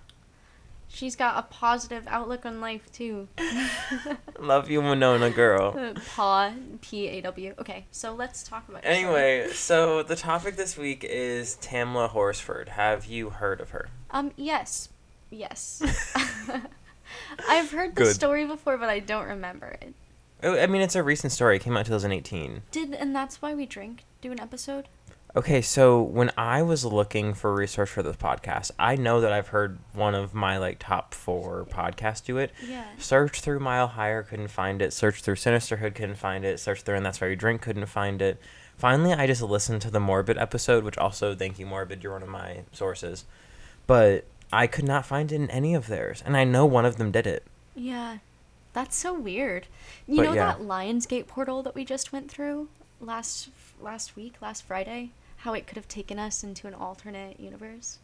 She's 0.92 1.16
got 1.16 1.38
a 1.38 1.44
positive 1.44 2.04
outlook 2.08 2.46
on 2.46 2.60
life, 2.60 2.92
too. 2.92 3.28
Love 4.40 4.70
you, 4.70 4.82
Winona 4.82 5.30
girl. 5.30 5.94
Paw, 6.16 6.52
P 6.82 7.08
A 7.08 7.22
W. 7.22 7.54
Okay, 7.60 7.86
so 7.92 8.14
let's 8.14 8.44
talk 8.44 8.68
about. 8.68 8.82
Anyway, 8.84 9.50
so 9.54 10.02
the 10.04 10.16
topic 10.16 10.56
this 10.58 10.78
week 10.78 11.06
is 11.08 11.58
Tamla 11.62 12.10
Horsford. 12.10 12.70
Have 12.70 13.06
you 13.06 13.30
heard 13.30 13.62
of 13.62 13.70
her? 13.70 13.90
Um, 14.10 14.32
yes. 14.36 14.90
Yes. 15.30 15.82
I've 17.48 17.72
heard 17.72 17.96
the 17.96 18.04
Good. 18.06 18.16
story 18.16 18.46
before, 18.46 18.78
but 18.78 18.90
I 18.90 19.00
don't 19.00 19.28
remember 19.28 19.78
it. 19.82 19.94
Oh, 20.42 20.58
I 20.58 20.68
mean, 20.68 20.82
it's 20.82 20.96
a 20.96 21.04
recent 21.04 21.32
story. 21.34 21.58
It 21.58 21.60
came 21.60 21.76
out 21.76 21.82
in 21.82 21.86
2018. 21.86 22.64
Did 22.72 22.94
and 22.94 23.16
that's 23.16 23.42
why 23.42 23.54
we 23.54 23.66
drink 23.66 24.06
do 24.22 24.32
an 24.32 24.40
episode? 24.40 24.88
Okay, 25.36 25.62
so 25.62 26.02
when 26.02 26.32
I 26.38 26.64
was 26.64 26.84
looking 26.84 27.36
for 27.36 27.54
research 27.54 27.90
for 27.90 28.02
this 28.02 28.16
podcast, 28.16 28.72
I 28.80 28.96
know 28.96 29.22
that 29.22 29.32
I've 29.32 29.50
heard 29.50 29.78
one 29.94 30.16
of 30.16 30.34
my 30.34 30.58
like 30.58 30.80
top 30.80 31.14
four 31.14 31.66
podcasts 31.70 32.26
do 32.26 32.40
it. 32.40 32.52
Yeah. 32.68 32.86
Search 32.98 33.42
through 33.42 33.60
Mile 33.60 33.88
Higher, 33.88 34.24
couldn't 34.24 34.48
find 34.48 34.82
it. 34.82 34.92
Search 34.92 35.22
through 35.22 35.36
Sinisterhood, 35.36 35.94
couldn't 35.94 36.16
find 36.16 36.44
it. 36.44 36.60
Search 36.60 36.82
through 36.82 36.96
And 36.96 37.06
That's 37.06 37.22
Why 37.22 37.28
You 37.28 37.36
Drink, 37.36 37.62
couldn't 37.62 37.86
find 37.86 38.24
it. 38.24 38.42
Finally, 38.76 39.14
I 39.14 39.28
just 39.28 39.44
listened 39.44 39.84
to 39.84 39.92
the 39.92 40.00
Morbid 40.00 40.38
episode, 40.40 40.84
which 40.84 40.98
also, 40.98 41.36
thank 41.36 41.60
you, 41.60 41.66
Morbid, 41.68 42.02
you're 42.04 42.14
one 42.14 42.24
of 42.24 42.30
my 42.30 42.62
sources. 42.72 43.26
But 43.86 44.26
I 44.52 44.66
could 44.66 44.86
not 44.86 45.06
find 45.06 45.32
it 45.32 45.36
in 45.36 45.52
any 45.52 45.76
of 45.76 45.88
theirs. 45.88 46.24
And 46.26 46.36
I 46.36 46.44
know 46.44 46.66
one 46.66 46.86
of 46.86 46.96
them 46.96 47.12
did 47.12 47.28
it. 47.28 47.44
Yeah. 47.76 48.18
That's 48.74 48.96
so 48.96 49.14
weird. 49.14 49.68
You 50.08 50.18
But 50.18 50.24
know 50.24 50.34
yeah. 50.34 50.46
that 50.48 50.62
Lionsgate 50.62 51.28
portal 51.28 51.62
that 51.64 51.76
we 51.76 51.86
just 51.86 52.12
went 52.12 52.32
through 52.32 52.70
last 53.00 53.50
last 53.82 54.16
week, 54.16 54.36
last 54.42 54.64
Friday? 54.64 55.12
How 55.38 55.54
it 55.54 55.68
could 55.68 55.78
have 55.78 55.88
taken 55.88 56.20
us 56.20 56.44
into 56.44 56.68
an 56.68 56.74
alternate 56.74 57.40
universe? 57.40 58.00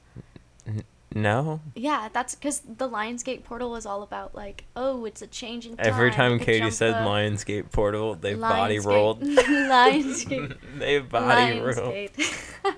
No. 1.14 1.62
Yeah, 1.76 2.10
that's 2.12 2.36
because 2.36 2.60
the 2.60 2.90
Lionsgate 2.90 3.44
portal 3.46 3.76
is 3.78 3.86
all 3.86 4.04
about 4.04 4.36
like, 4.36 4.66
oh, 4.76 5.06
it's 5.06 5.22
a 5.22 5.28
change 5.28 5.66
in 5.66 5.78
time. 5.78 5.86
Every 5.88 6.12
time 6.12 6.40
Katie 6.40 6.70
said 6.72 6.94
up. 6.94 7.08
Lionsgate 7.08 7.72
portal, 7.72 8.16
they 8.16 8.36
body 8.36 8.78
Lionsgate- 8.78 8.86
rolled. 8.86 9.22
Lionsgate. 9.24 10.58
they 10.78 11.00
body 11.00 11.60
rolled. 11.60 11.78
Lionsgate. 11.78 12.52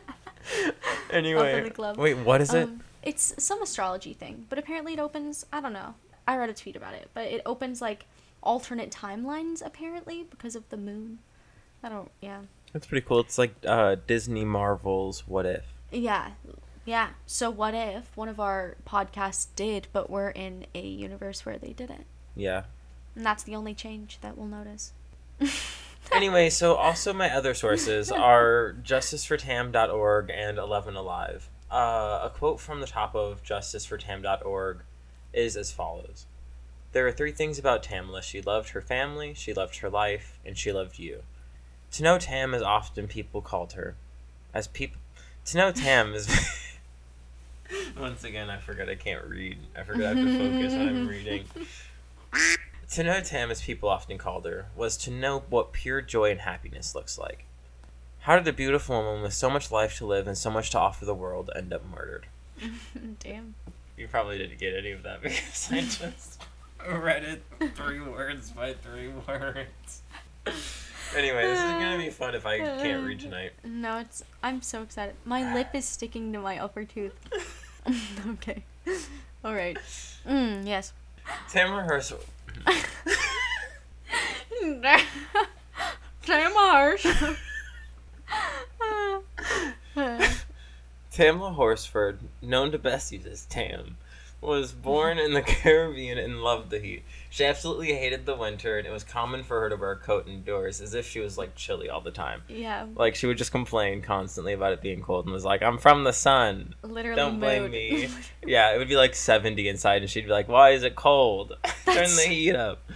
Anyway, 1.09 1.61
the 1.61 1.69
glove. 1.69 1.97
wait, 1.97 2.15
what 2.15 2.41
is 2.41 2.53
it? 2.53 2.63
Um, 2.63 2.81
it's 3.03 3.33
some 3.41 3.61
astrology 3.61 4.13
thing, 4.13 4.45
but 4.49 4.57
apparently 4.57 4.93
it 4.93 4.99
opens. 4.99 5.45
I 5.51 5.61
don't 5.61 5.73
know. 5.73 5.95
I 6.27 6.37
read 6.37 6.49
a 6.49 6.53
tweet 6.53 6.75
about 6.75 6.93
it, 6.93 7.09
but 7.13 7.25
it 7.25 7.41
opens 7.45 7.81
like 7.81 8.05
alternate 8.43 8.91
timelines 8.91 9.65
apparently 9.65 10.23
because 10.23 10.55
of 10.55 10.67
the 10.69 10.77
moon. 10.77 11.19
I 11.83 11.89
don't. 11.89 12.11
Yeah. 12.21 12.41
That's 12.74 12.88
pretty 12.88 13.05
cool. 13.05 13.19
It's 13.21 13.38
like 13.38 13.53
uh, 13.65 13.95
Disney 14.07 14.45
Marvel's 14.45 15.27
What 15.27 15.45
If. 15.45 15.65
Yeah. 15.91 16.31
Yeah. 16.86 17.09
So 17.25 17.50
what 17.50 17.74
if 17.74 18.15
one 18.15 18.29
of 18.29 18.39
our 18.39 18.77
podcasts 18.86 19.47
did, 19.55 19.88
but 19.93 20.09
we're 20.09 20.29
in 20.29 20.65
a 20.75 20.86
universe 20.86 21.45
where 21.45 21.57
they 21.57 21.74
didn't? 21.74 22.05
Yeah. 22.36 22.63
And 23.15 23.25
that's 23.25 23.43
the 23.43 23.55
only 23.55 23.74
change 23.74 24.19
that 24.21 24.38
we'll 24.38 24.47
notice. 24.47 24.93
Anyway, 26.12 26.50
so 26.50 26.75
also 26.75 27.13
my 27.13 27.29
other 27.29 27.53
sources 27.53 28.12
are 28.13 28.75
justicefortam.org 28.83 30.31
and 30.33 30.57
11 30.57 30.95
Alive. 30.95 31.50
Uh, 31.69 32.21
a 32.24 32.31
quote 32.33 32.59
from 32.59 32.79
the 32.79 32.88
top 32.88 33.13
of 33.13 33.43
justicefortam.org 33.43 34.79
is 35.33 35.57
as 35.57 35.71
follows 35.71 36.25
There 36.93 37.05
are 37.05 37.12
three 37.12 37.33
things 37.33 37.59
about 37.59 37.83
Tamla. 37.83 38.24
She 38.24 38.41
loved 38.41 38.69
her 38.69 38.81
family, 38.81 39.33
she 39.33 39.53
loved 39.53 39.77
her 39.79 39.89
life, 39.89 40.39
and 40.45 40.57
she 40.57 40.71
loved 40.71 40.97
you. 40.97 41.24
To 41.94 42.03
know 42.03 42.17
Tam 42.17 42.53
as 42.53 42.62
often 42.62 43.08
people 43.08 43.41
called 43.41 43.74
her. 43.74 43.96
As 44.53 44.67
people. 44.67 45.00
To 45.46 45.58
know 45.58 45.72
Tam 45.72 46.13
is. 46.13 46.27
Once 48.00 48.24
again, 48.24 48.50
I 48.50 48.58
forgot 48.58 48.89
I 48.89 48.96
can't 48.96 49.25
read. 49.25 49.58
I 49.77 49.84
forgot 49.84 50.15
I 50.15 50.20
have 50.20 50.27
to 50.27 50.38
focus 50.38 50.74
when 50.74 50.89
I'm 50.89 51.08
reading. 51.08 51.46
To 52.91 53.03
know 53.03 53.20
Tam, 53.20 53.51
as 53.51 53.62
people 53.62 53.89
often 53.89 54.17
called 54.17 54.46
her, 54.46 54.67
was 54.74 54.96
to 54.98 55.12
know 55.12 55.44
what 55.50 55.74
pure 55.74 56.01
joy 56.01 56.32
and 56.32 56.39
happiness 56.39 56.96
looks 56.96 57.17
like. 57.17 57.44
How 58.20 58.38
did 58.38 58.48
a 58.48 58.53
beautiful 58.53 59.01
woman 59.01 59.22
with 59.24 59.34
so 59.34 59.50
much 59.50 59.72
life 59.72 59.98
to 59.98 60.06
live 60.06 60.25
and 60.25 60.38
so 60.38 60.50
much 60.50 60.70
to 60.72 60.79
offer 60.79 61.03
the 61.03 61.13
world 61.13 61.50
end 61.53 61.74
up 61.74 61.84
murdered? 61.86 62.27
Damn. 63.20 63.56
You 63.98 64.08
probably 64.08 64.38
didn't 64.38 64.60
get 64.60 64.74
any 64.74 64.91
of 64.91 65.03
that 65.03 65.22
because 65.22 65.70
I 65.72 65.82
just 65.82 66.44
read 66.89 67.24
it 67.24 67.44
three 67.75 68.00
words 68.00 68.51
by 68.51 68.74
three 68.74 69.10
words. 69.27 70.01
Anyway, 71.15 71.43
this 71.43 71.59
is 71.59 71.71
gonna 71.71 71.97
be 71.97 72.09
fun 72.09 72.35
if 72.35 72.45
I 72.45 72.59
can't 72.59 73.05
read 73.05 73.19
tonight. 73.19 73.53
No, 73.63 73.97
it's. 73.97 74.23
I'm 74.43 74.61
so 74.61 74.81
excited. 74.81 75.15
My 75.25 75.53
lip 75.55 75.69
is 75.73 75.85
sticking 75.85 76.33
to 76.33 76.39
my 76.39 76.59
upper 76.59 76.83
tooth. 76.83 77.15
okay. 78.29 78.63
All 79.43 79.53
right. 79.53 79.77
Mm, 80.27 80.65
yes. 80.65 80.93
Tamara 81.49 81.83
Hirsch. 81.83 82.13
Damn 86.25 86.51
harsh. 86.53 87.05
Tamla 91.13 91.55
Horsford, 91.55 92.19
known 92.41 92.71
to 92.71 92.77
Bessie 92.77 93.21
as 93.29 93.45
Tam, 93.45 93.97
was 94.41 94.72
born 94.72 95.17
in 95.17 95.34
the 95.34 95.41
Caribbean 95.44 96.17
and 96.17 96.41
loved 96.44 96.70
the 96.70 96.79
heat. 96.79 97.03
She 97.29 97.44
absolutely 97.44 97.94
hated 97.94 98.25
the 98.25 98.36
winter, 98.36 98.77
and 98.77 98.88
it 98.88 98.91
was 98.91 99.03
common 99.03 99.44
for 99.44 99.60
her 99.62 99.70
to 99.70 99.75
wear 99.75 99.91
a 99.91 99.98
coat 99.98 100.27
indoors, 100.27 100.79
as 100.79 100.94
if 100.94 101.08
she 101.08 101.20
was 101.20 101.38
like 101.38 101.56
chilly 101.56 101.89
all 101.89 102.01
the 102.01 102.12
time. 102.12 102.41
yeah. 102.48 102.86
Like 102.96 103.15
she 103.15 103.27
would 103.27 103.38
just 103.38 103.51
complain 103.51 104.01
constantly 104.01 104.53
about 104.53 104.74
it 104.74 104.82
being 104.82 105.01
cold, 105.01 105.25
and 105.25 105.34
was 105.34 105.44
like, 105.46 105.62
"I'm 105.63 105.77
from 105.77 106.03
the 106.03 106.13
sun. 106.13 106.75
Literally. 106.84 107.15
Don't 107.15 107.39
blame 107.39 107.63
mood. 107.63 107.72
me." 107.72 108.10
Yeah, 108.46 108.74
it 108.74 108.77
would 108.77 108.88
be 108.88 108.96
like 108.96 109.13
70 109.15 109.67
inside, 109.67 110.01
and 110.03 110.10
she'd 110.10 110.25
be 110.25 110.32
like, 110.32 110.48
"Why 110.48 110.70
is 110.72 110.84
it 110.84 110.96
cold? 110.96 111.58
Turn 111.86 111.96
the 112.15 112.25
heat 112.27 112.56
up." 112.56 112.89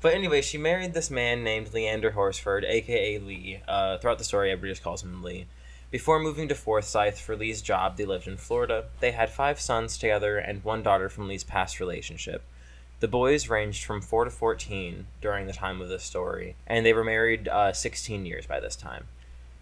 But 0.00 0.14
anyway, 0.14 0.42
she 0.42 0.58
married 0.58 0.92
this 0.94 1.10
man 1.10 1.42
named 1.44 1.72
Leander 1.72 2.10
Horsford, 2.12 2.64
aka 2.64 3.18
Lee. 3.18 3.60
Uh, 3.66 3.98
throughout 3.98 4.18
the 4.18 4.24
story, 4.24 4.50
everybody 4.50 4.72
just 4.72 4.82
calls 4.82 5.02
him 5.02 5.22
Lee. 5.22 5.46
Before 5.94 6.18
moving 6.18 6.48
to 6.48 6.56
Forsyth 6.56 7.20
for 7.20 7.36
Lee's 7.36 7.62
job, 7.62 7.96
they 7.96 8.04
lived 8.04 8.26
in 8.26 8.36
Florida. 8.36 8.86
They 8.98 9.12
had 9.12 9.30
five 9.30 9.60
sons 9.60 9.96
together 9.96 10.38
and 10.38 10.64
one 10.64 10.82
daughter 10.82 11.08
from 11.08 11.28
Lee's 11.28 11.44
past 11.44 11.78
relationship. 11.78 12.42
The 12.98 13.06
boys 13.06 13.48
ranged 13.48 13.84
from 13.84 14.00
4 14.00 14.24
to 14.24 14.30
14 14.32 15.06
during 15.20 15.46
the 15.46 15.52
time 15.52 15.80
of 15.80 15.88
this 15.88 16.02
story, 16.02 16.56
and 16.66 16.84
they 16.84 16.92
were 16.92 17.04
married 17.04 17.46
uh, 17.46 17.72
16 17.72 18.26
years 18.26 18.44
by 18.44 18.58
this 18.58 18.74
time. 18.74 19.04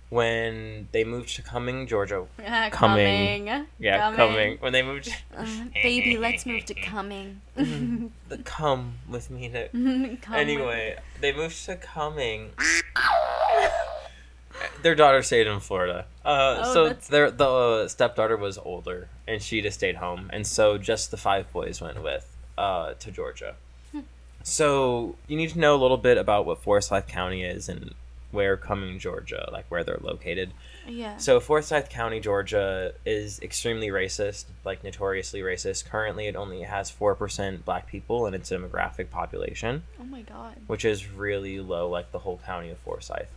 When 0.08 0.88
they 0.92 1.04
moved 1.04 1.36
to 1.36 1.42
Cumming, 1.42 1.86
Georgia. 1.86 2.24
Coming. 2.38 2.70
coming. 2.70 3.66
Yeah, 3.78 3.98
Coming. 3.98 4.16
Cumming. 4.16 4.56
When 4.60 4.72
they 4.72 4.82
moved. 4.82 5.14
Uh, 5.36 5.46
baby, 5.82 6.16
let's 6.16 6.46
move 6.46 6.64
to 6.64 6.74
coming. 6.74 7.42
the 7.56 8.38
come 8.44 8.94
with 9.06 9.30
me 9.30 9.50
to. 9.50 9.68
Anyway, 10.32 10.96
they 11.20 11.34
moved 11.34 11.62
to 11.66 11.76
Cumming. 11.76 12.52
Their 14.82 14.94
daughter 14.94 15.22
stayed 15.22 15.46
in 15.46 15.60
Florida. 15.60 16.06
Uh, 16.24 16.62
Oh, 16.64 16.74
so 16.74 16.84
that's- 16.84 17.08
their 17.08 17.30
the 17.30 17.88
stepdaughter 17.88 18.36
was 18.36 18.58
older, 18.58 19.08
and 19.26 19.40
she 19.42 19.60
just 19.60 19.78
stayed 19.78 19.96
home, 19.96 20.28
and 20.32 20.46
so 20.46 20.78
just 20.78 21.10
the 21.10 21.16
five 21.16 21.50
boys 21.52 21.80
went 21.80 22.02
with 22.02 22.28
uh, 22.58 22.94
to 22.94 23.10
Georgia. 23.10 23.54
Hmm. 23.92 24.00
So 24.42 25.16
you 25.26 25.36
need 25.36 25.50
to 25.50 25.58
know 25.58 25.74
a 25.74 25.80
little 25.80 25.96
bit 25.96 26.18
about 26.18 26.46
what 26.46 26.62
Forsyth 26.62 27.06
County 27.08 27.42
is 27.44 27.68
and 27.68 27.94
where 28.30 28.56
coming 28.56 28.98
Georgia, 28.98 29.48
like 29.52 29.66
where 29.70 29.84
they're 29.84 29.98
located. 30.00 30.52
Yeah. 30.86 31.16
So 31.18 31.38
Forsyth 31.38 31.90
County, 31.90 32.18
Georgia, 32.18 32.94
is 33.04 33.38
extremely 33.40 33.88
racist, 33.88 34.46
like 34.64 34.82
notoriously 34.82 35.40
racist. 35.40 35.84
Currently, 35.88 36.26
it 36.26 36.34
only 36.36 36.62
has 36.62 36.90
four 36.90 37.14
percent 37.14 37.64
black 37.64 37.86
people 37.86 38.26
in 38.26 38.34
its 38.34 38.50
demographic 38.50 39.10
population 39.10 39.82
oh 40.00 40.04
my 40.04 40.22
god. 40.22 40.56
which 40.66 40.84
is 40.84 41.08
really 41.08 41.60
low, 41.60 41.88
like 41.88 42.10
the 42.10 42.20
whole 42.20 42.40
county 42.44 42.70
of 42.70 42.78
Forsyth. 42.78 43.28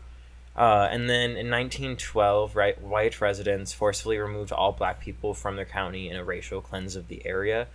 Uh, 0.55 0.87
and 0.89 1.09
then 1.09 1.31
in 1.31 1.49
1912, 1.51 2.55
right, 2.55 2.81
white 2.81 3.19
residents 3.19 3.73
forcefully 3.73 4.17
removed 4.17 4.51
all 4.51 4.71
black 4.71 5.01
people 5.01 5.33
from 5.33 5.57
their 5.57 5.65
county 5.65 6.09
in 6.09 6.15
a 6.15 6.23
racial 6.23 6.61
cleanse 6.61 6.95
of 6.95 7.07
the 7.09 7.25
area. 7.25 7.67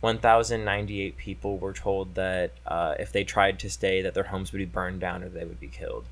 1,098 0.00 1.16
people 1.16 1.56
were 1.58 1.72
told 1.72 2.14
that 2.14 2.52
uh, 2.66 2.94
if 2.98 3.10
they 3.10 3.24
tried 3.24 3.58
to 3.58 3.70
stay, 3.70 4.02
that 4.02 4.12
their 4.12 4.24
homes 4.24 4.52
would 4.52 4.58
be 4.58 4.66
burned 4.66 5.00
down 5.00 5.22
or 5.22 5.28
they 5.30 5.44
would 5.44 5.58
be 5.58 5.68
killed. 5.68 6.04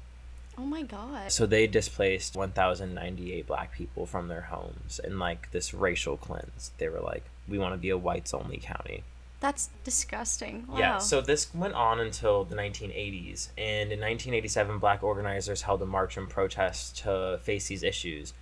Oh 0.56 0.64
my 0.64 0.82
god. 0.82 1.30
So 1.30 1.46
they 1.46 1.66
displaced 1.66 2.36
1,098 2.36 3.46
black 3.46 3.72
people 3.72 4.06
from 4.06 4.28
their 4.28 4.42
homes 4.42 5.00
in 5.02 5.18
like 5.18 5.50
this 5.50 5.74
racial 5.74 6.16
cleanse. 6.16 6.70
They 6.78 6.88
were 6.88 7.00
like, 7.00 7.24
"We 7.48 7.58
want 7.58 7.74
to 7.74 7.78
be 7.78 7.90
a 7.90 7.98
whites-only 7.98 8.58
county." 8.58 9.02
That's 9.44 9.68
disgusting. 9.84 10.64
Wow. 10.66 10.78
Yeah, 10.78 10.96
so 10.96 11.20
this 11.20 11.54
went 11.54 11.74
on 11.74 12.00
until 12.00 12.44
the 12.44 12.56
1980s, 12.56 13.48
and 13.58 13.92
in 13.92 14.00
1987, 14.00 14.78
black 14.78 15.02
organizers 15.02 15.60
held 15.60 15.82
a 15.82 15.84
march 15.84 16.16
and 16.16 16.30
protest 16.30 16.96
to 17.02 17.38
face 17.42 17.68
these 17.68 17.82
issues. 17.82 18.32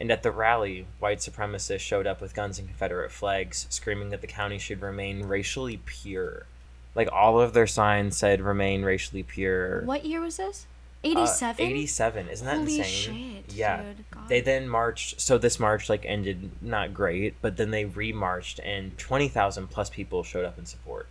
And 0.00 0.10
at 0.10 0.24
the 0.24 0.32
rally, 0.32 0.88
white 0.98 1.18
supremacists 1.18 1.78
showed 1.78 2.08
up 2.08 2.20
with 2.20 2.34
guns 2.34 2.58
and 2.58 2.66
Confederate 2.66 3.12
flags, 3.12 3.68
screaming 3.70 4.08
that 4.10 4.20
the 4.20 4.26
county 4.26 4.58
should 4.58 4.82
remain 4.82 5.26
racially 5.26 5.76
pure. 5.76 6.46
Like 6.96 7.08
all 7.12 7.40
of 7.40 7.52
their 7.52 7.68
signs 7.68 8.16
said, 8.16 8.40
"Remain 8.40 8.82
racially 8.82 9.22
pure." 9.22 9.82
what 9.82 10.04
year 10.04 10.20
was 10.20 10.38
this? 10.38 10.66
Uh, 11.04 11.10
87? 11.10 11.66
87. 11.66 12.28
Isn't 12.30 12.46
that 12.46 12.56
Holy 12.56 12.78
insane? 12.78 13.44
shit, 13.46 13.54
yeah. 13.54 13.82
dude. 13.82 14.04
They 14.28 14.40
then 14.40 14.68
marched. 14.68 15.20
So 15.20 15.38
this 15.38 15.58
march 15.58 15.88
like 15.88 16.04
ended 16.04 16.50
not 16.62 16.92
great, 16.94 17.34
but 17.40 17.56
then 17.56 17.70
they 17.70 17.84
remarched, 17.84 18.60
and 18.64 18.96
20,000 18.98 19.68
plus 19.68 19.90
people 19.90 20.22
showed 20.22 20.44
up 20.44 20.58
in 20.58 20.66
support. 20.66 21.06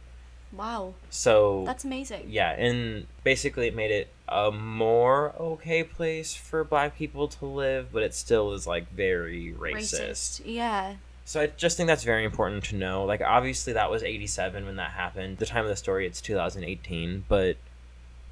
Wow. 0.52 0.94
So 1.10 1.64
That's 1.66 1.84
amazing. 1.84 2.26
yeah, 2.30 2.52
and 2.52 3.06
basically 3.24 3.68
it 3.68 3.76
made 3.76 3.92
it 3.92 4.08
a 4.30 4.52
more 4.52 5.34
okay 5.40 5.84
place 5.84 6.34
for 6.34 6.64
black 6.64 6.96
people 6.98 7.28
to 7.28 7.46
live, 7.46 7.92
but 7.92 8.02
it 8.04 8.14
still 8.14 8.54
is 8.54 8.66
like 8.66 8.90
very 8.92 9.54
racist. 9.58 10.42
Yeah. 10.46 10.96
So 11.26 11.42
I 11.42 11.48
just 11.48 11.76
think 11.76 11.88
that's 11.88 12.06
very 12.06 12.24
important 12.24 12.64
to 12.66 12.76
know. 12.78 13.04
Like 13.04 13.22
obviously 13.22 13.74
that 13.74 13.92
was 13.92 14.04
87 14.04 14.66
when 14.66 14.78
that 14.78 14.92
happened. 14.92 15.38
The 15.40 15.46
time 15.46 15.66
of 15.66 15.70
the 15.70 15.76
story 15.76 16.08
it's 16.08 16.22
2018, 16.22 17.26
but 17.28 17.58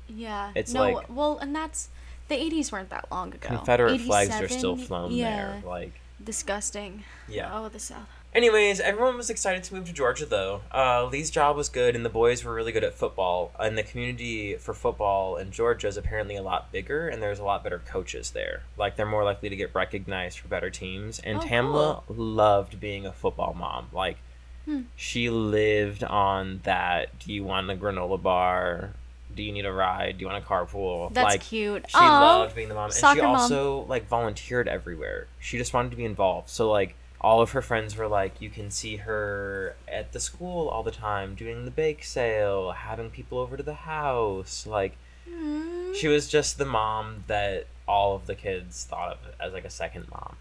Yeah. 0.07 0.51
It's 0.55 0.73
no, 0.73 0.91
like- 0.91 1.07
well, 1.09 1.37
and 1.39 1.53
that's 1.53 1.89
the 2.27 2.35
80s 2.35 2.71
weren't 2.71 2.89
that 2.89 3.11
long 3.11 3.33
ago. 3.33 3.47
Confederate 3.47 3.99
flags 4.01 4.35
are 4.35 4.47
still 4.47 4.75
flown 4.77 5.11
yeah, 5.11 5.35
there. 5.35 5.63
Like 5.65 5.93
Disgusting. 6.23 7.03
yeah. 7.27 7.49
Oh, 7.53 7.69
the 7.69 7.79
South. 7.79 8.07
Anyways, 8.33 8.81
everyone 8.81 9.15
was 9.15 9.29
excited 9.29 9.63
to 9.63 9.73
move 9.73 9.85
to 9.85 9.93
Georgia, 9.93 10.25
though. 10.25 10.59
Uh, 10.73 11.05
Lee's 11.05 11.29
job 11.29 11.55
was 11.55 11.69
good, 11.69 11.95
and 11.95 12.03
the 12.03 12.09
boys 12.09 12.43
were 12.43 12.53
really 12.53 12.73
good 12.73 12.83
at 12.83 12.93
football. 12.93 13.51
And 13.57 13.77
the 13.77 13.83
community 13.83 14.57
for 14.57 14.73
football 14.73 15.37
in 15.37 15.51
Georgia 15.51 15.87
is 15.87 15.95
apparently 15.95 16.35
a 16.35 16.41
lot 16.41 16.69
bigger, 16.69 17.07
and 17.07 17.21
there's 17.23 17.39
a 17.39 17.45
lot 17.45 17.63
better 17.63 17.79
coaches 17.79 18.31
there. 18.31 18.63
Like, 18.77 18.97
they're 18.97 19.05
more 19.05 19.23
likely 19.23 19.47
to 19.47 19.55
get 19.55 19.73
recognized 19.73 20.39
for 20.39 20.49
better 20.49 20.69
teams. 20.69 21.19
And 21.19 21.37
Oh, 21.37 21.41
Tamla 21.41 22.03
loved 22.09 22.79
being 22.81 23.05
a 23.05 23.13
football 23.13 23.53
mom. 23.53 23.87
Like, 23.93 24.17
Hmm. 24.65 24.81
She 24.95 25.29
lived 25.29 26.03
on 26.03 26.59
that. 26.63 27.19
Do 27.19 27.31
you 27.31 27.43
want 27.43 27.69
a 27.69 27.75
granola 27.75 28.21
bar? 28.21 28.93
Do 29.35 29.43
you 29.43 29.51
need 29.51 29.65
a 29.65 29.71
ride? 29.73 30.17
Do 30.17 30.21
you 30.23 30.27
want 30.31 30.43
a 30.43 30.47
carpool? 30.47 31.13
That's 31.13 31.25
like, 31.25 31.41
cute. 31.41 31.85
She 31.89 31.97
Aw, 31.97 32.19
loved 32.39 32.55
being 32.55 32.69
the 32.69 32.75
mom, 32.75 32.85
and 32.85 32.93
soccer 32.93 33.19
she 33.19 33.25
mom. 33.25 33.35
also 33.35 33.81
like 33.89 34.07
volunteered 34.07 34.67
everywhere. 34.67 35.27
She 35.39 35.57
just 35.57 35.73
wanted 35.73 35.91
to 35.91 35.97
be 35.97 36.05
involved. 36.05 36.49
So 36.49 36.71
like 36.71 36.95
all 37.21 37.41
of 37.41 37.51
her 37.51 37.61
friends 37.61 37.97
were 37.97 38.07
like, 38.07 38.39
you 38.41 38.49
can 38.49 38.69
see 38.71 38.97
her 38.97 39.75
at 39.87 40.11
the 40.13 40.19
school 40.19 40.67
all 40.69 40.83
the 40.83 40.91
time, 40.91 41.35
doing 41.35 41.65
the 41.65 41.71
bake 41.71 42.03
sale, 42.03 42.71
having 42.71 43.09
people 43.09 43.37
over 43.39 43.57
to 43.57 43.63
the 43.63 43.73
house. 43.73 44.65
Like 44.65 44.97
Mm. 45.27 45.95
she 45.95 46.07
was 46.07 46.27
just 46.27 46.59
the 46.59 46.65
mom 46.65 47.23
that 47.25 47.65
all 47.87 48.15
of 48.15 48.27
the 48.27 48.35
kids 48.35 48.83
thought 48.83 49.13
of 49.13 49.17
as 49.39 49.53
like 49.53 49.65
a 49.65 49.71
second 49.71 50.05
mom, 50.11 50.35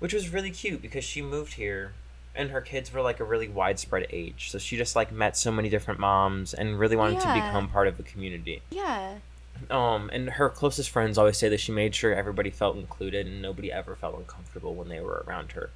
which 0.00 0.12
was 0.12 0.28
really 0.30 0.50
cute 0.50 0.82
because 0.82 1.04
she 1.04 1.22
moved 1.22 1.54
here 1.54 1.92
and 2.34 2.50
her 2.50 2.60
kids 2.60 2.92
were 2.92 3.00
like 3.02 3.20
a 3.20 3.24
really 3.24 3.48
widespread 3.48 4.06
age. 4.10 4.50
So 4.50 4.58
she 4.58 4.76
just 4.76 4.96
like 4.96 5.12
met 5.12 5.36
so 5.36 5.50
many 5.52 5.68
different 5.68 6.00
moms 6.00 6.52
and 6.54 6.78
really 6.78 6.96
wanted 6.96 7.20
to 7.20 7.32
become 7.34 7.68
part 7.68 7.88
of 7.88 7.96
the 7.96 8.02
community. 8.02 8.62
Yeah. 8.70 9.18
Um, 9.70 10.10
and 10.12 10.30
her 10.30 10.48
closest 10.48 10.90
friends 10.90 11.16
always 11.16 11.36
say 11.38 11.48
that 11.48 11.60
she 11.60 11.70
made 11.72 11.94
sure 11.94 12.12
everybody 12.14 12.50
felt 12.50 12.76
included 12.76 13.26
and 13.26 13.40
nobody 13.40 13.70
ever 13.70 13.94
felt 13.94 14.18
uncomfortable 14.18 14.74
when 14.74 14.88
they 14.88 15.00
were 15.00 15.24
around 15.28 15.52
her. 15.52 15.70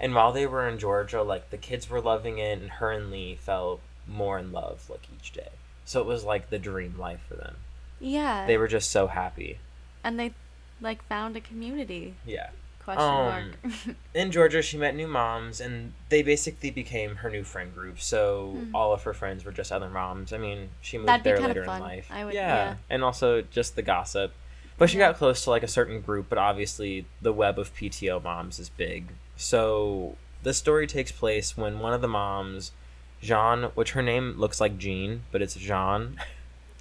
And 0.00 0.14
while 0.14 0.32
they 0.32 0.46
were 0.46 0.68
in 0.68 0.78
Georgia, 0.78 1.22
like 1.22 1.50
the 1.50 1.56
kids 1.56 1.90
were 1.90 2.00
loving 2.00 2.38
it, 2.38 2.60
and 2.60 2.70
her 2.70 2.92
and 2.92 3.10
Lee 3.10 3.34
felt 3.34 3.80
more 4.06 4.38
in 4.38 4.52
love 4.52 4.88
like 4.88 5.08
each 5.18 5.32
day. 5.32 5.48
So 5.84 6.00
it 6.00 6.06
was 6.06 6.22
like 6.22 6.50
the 6.50 6.58
dream 6.60 6.94
life 6.96 7.20
for 7.28 7.34
them. 7.34 7.56
Yeah. 7.98 8.46
They 8.46 8.56
were 8.56 8.68
just 8.68 8.90
so 8.90 9.08
happy. 9.08 9.58
and 10.04 10.18
they 10.18 10.32
like 10.80 11.02
found 11.02 11.36
a 11.36 11.40
community. 11.40 12.14
Yeah. 12.24 12.50
Question 12.94 13.04
Um, 13.04 13.24
mark. 13.26 13.96
In 14.14 14.30
Georgia, 14.32 14.62
she 14.62 14.78
met 14.78 14.94
new 14.96 15.06
moms, 15.06 15.60
and 15.60 15.92
they 16.08 16.22
basically 16.22 16.70
became 16.70 17.16
her 17.16 17.28
new 17.30 17.44
friend 17.44 17.74
group. 17.74 18.00
So 18.00 18.52
Hmm. 18.56 18.74
all 18.74 18.92
of 18.94 19.02
her 19.02 19.12
friends 19.12 19.44
were 19.44 19.52
just 19.52 19.70
other 19.72 19.90
moms. 19.90 20.32
I 20.32 20.38
mean, 20.38 20.70
she 20.80 20.96
moved 20.96 21.08
That'd 21.08 21.24
there 21.24 21.38
later 21.40 21.62
in 21.64 21.68
life. 21.68 22.08
I 22.10 22.24
would- 22.24 22.32
yeah. 22.34 22.46
yeah. 22.48 22.74
and 22.88 23.04
also 23.04 23.42
just 23.42 23.76
the 23.76 23.82
gossip. 23.82 24.32
But 24.78 24.88
she 24.90 24.98
Yeah. 24.98 25.08
got 25.08 25.18
close 25.18 25.44
to 25.44 25.50
like 25.50 25.62
a 25.62 25.68
certain 25.68 26.00
group, 26.00 26.26
but 26.28 26.38
obviously 26.38 27.04
the 27.20 27.32
web 27.32 27.58
of 27.58 27.74
PTO 27.74 28.20
moms 28.20 28.58
is 28.58 28.68
big. 28.70 29.12
So 29.36 30.16
the 30.42 30.54
story 30.54 30.86
takes 30.86 31.12
place 31.12 31.56
when 31.56 31.80
one 31.80 31.92
of 31.92 32.00
the 32.00 32.08
moms, 32.08 32.72
Jean, 33.20 33.64
which 33.74 33.90
her 33.92 34.02
name 34.02 34.34
looks 34.38 34.60
like 34.60 34.78
Jean, 34.78 35.24
but 35.32 35.42
it's 35.42 35.54
Jean. 35.56 36.18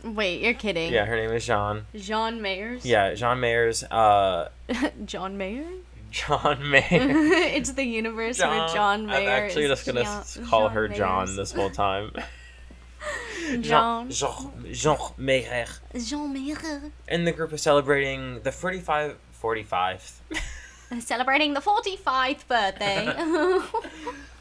Wait, 0.04 0.42
you're 0.42 0.54
kidding. 0.54 0.94
yeah, 0.94 1.06
her 1.06 1.16
name 1.16 1.32
is 1.32 1.44
Jean. 1.46 1.88
Jean 1.96 2.40
Mayers. 2.40 2.82
Yeah, 2.86 3.16
Jean 3.16 3.38
Mayers. 3.40 3.84
Uh, 3.90 4.50
John 5.06 5.38
Mayer. 5.38 5.66
John 6.12 6.70
Mayer. 6.70 6.86
it's 6.92 7.72
the 7.74 7.84
universe 7.84 8.40
where 8.40 8.68
John 8.70 9.06
Mayer. 9.06 9.18
I'm 9.18 9.28
actually 9.44 9.66
is 9.66 9.70
just 9.70 9.86
gonna 9.86 10.04
Jean- 10.04 10.46
call 10.46 10.68
John 10.68 10.72
her 10.74 10.88
John 10.88 11.28
Mayers. 11.28 11.36
this 11.36 11.52
whole 11.52 11.70
time. 11.70 12.12
John. 13.62 14.10
Jean, 14.10 14.52
Jean 14.72 14.98
Mayer. 15.18 15.68
Jean 15.96 16.34
Mayer. 16.34 16.92
And 17.08 17.26
the 17.26 17.32
group 17.32 17.54
is 17.54 17.62
celebrating 17.62 18.42
the 18.42 18.52
45, 18.52 19.18
45th, 19.42 20.14
Celebrating 21.00 21.54
the 21.54 21.62
45th 21.62 22.48
birthday. 22.48 23.06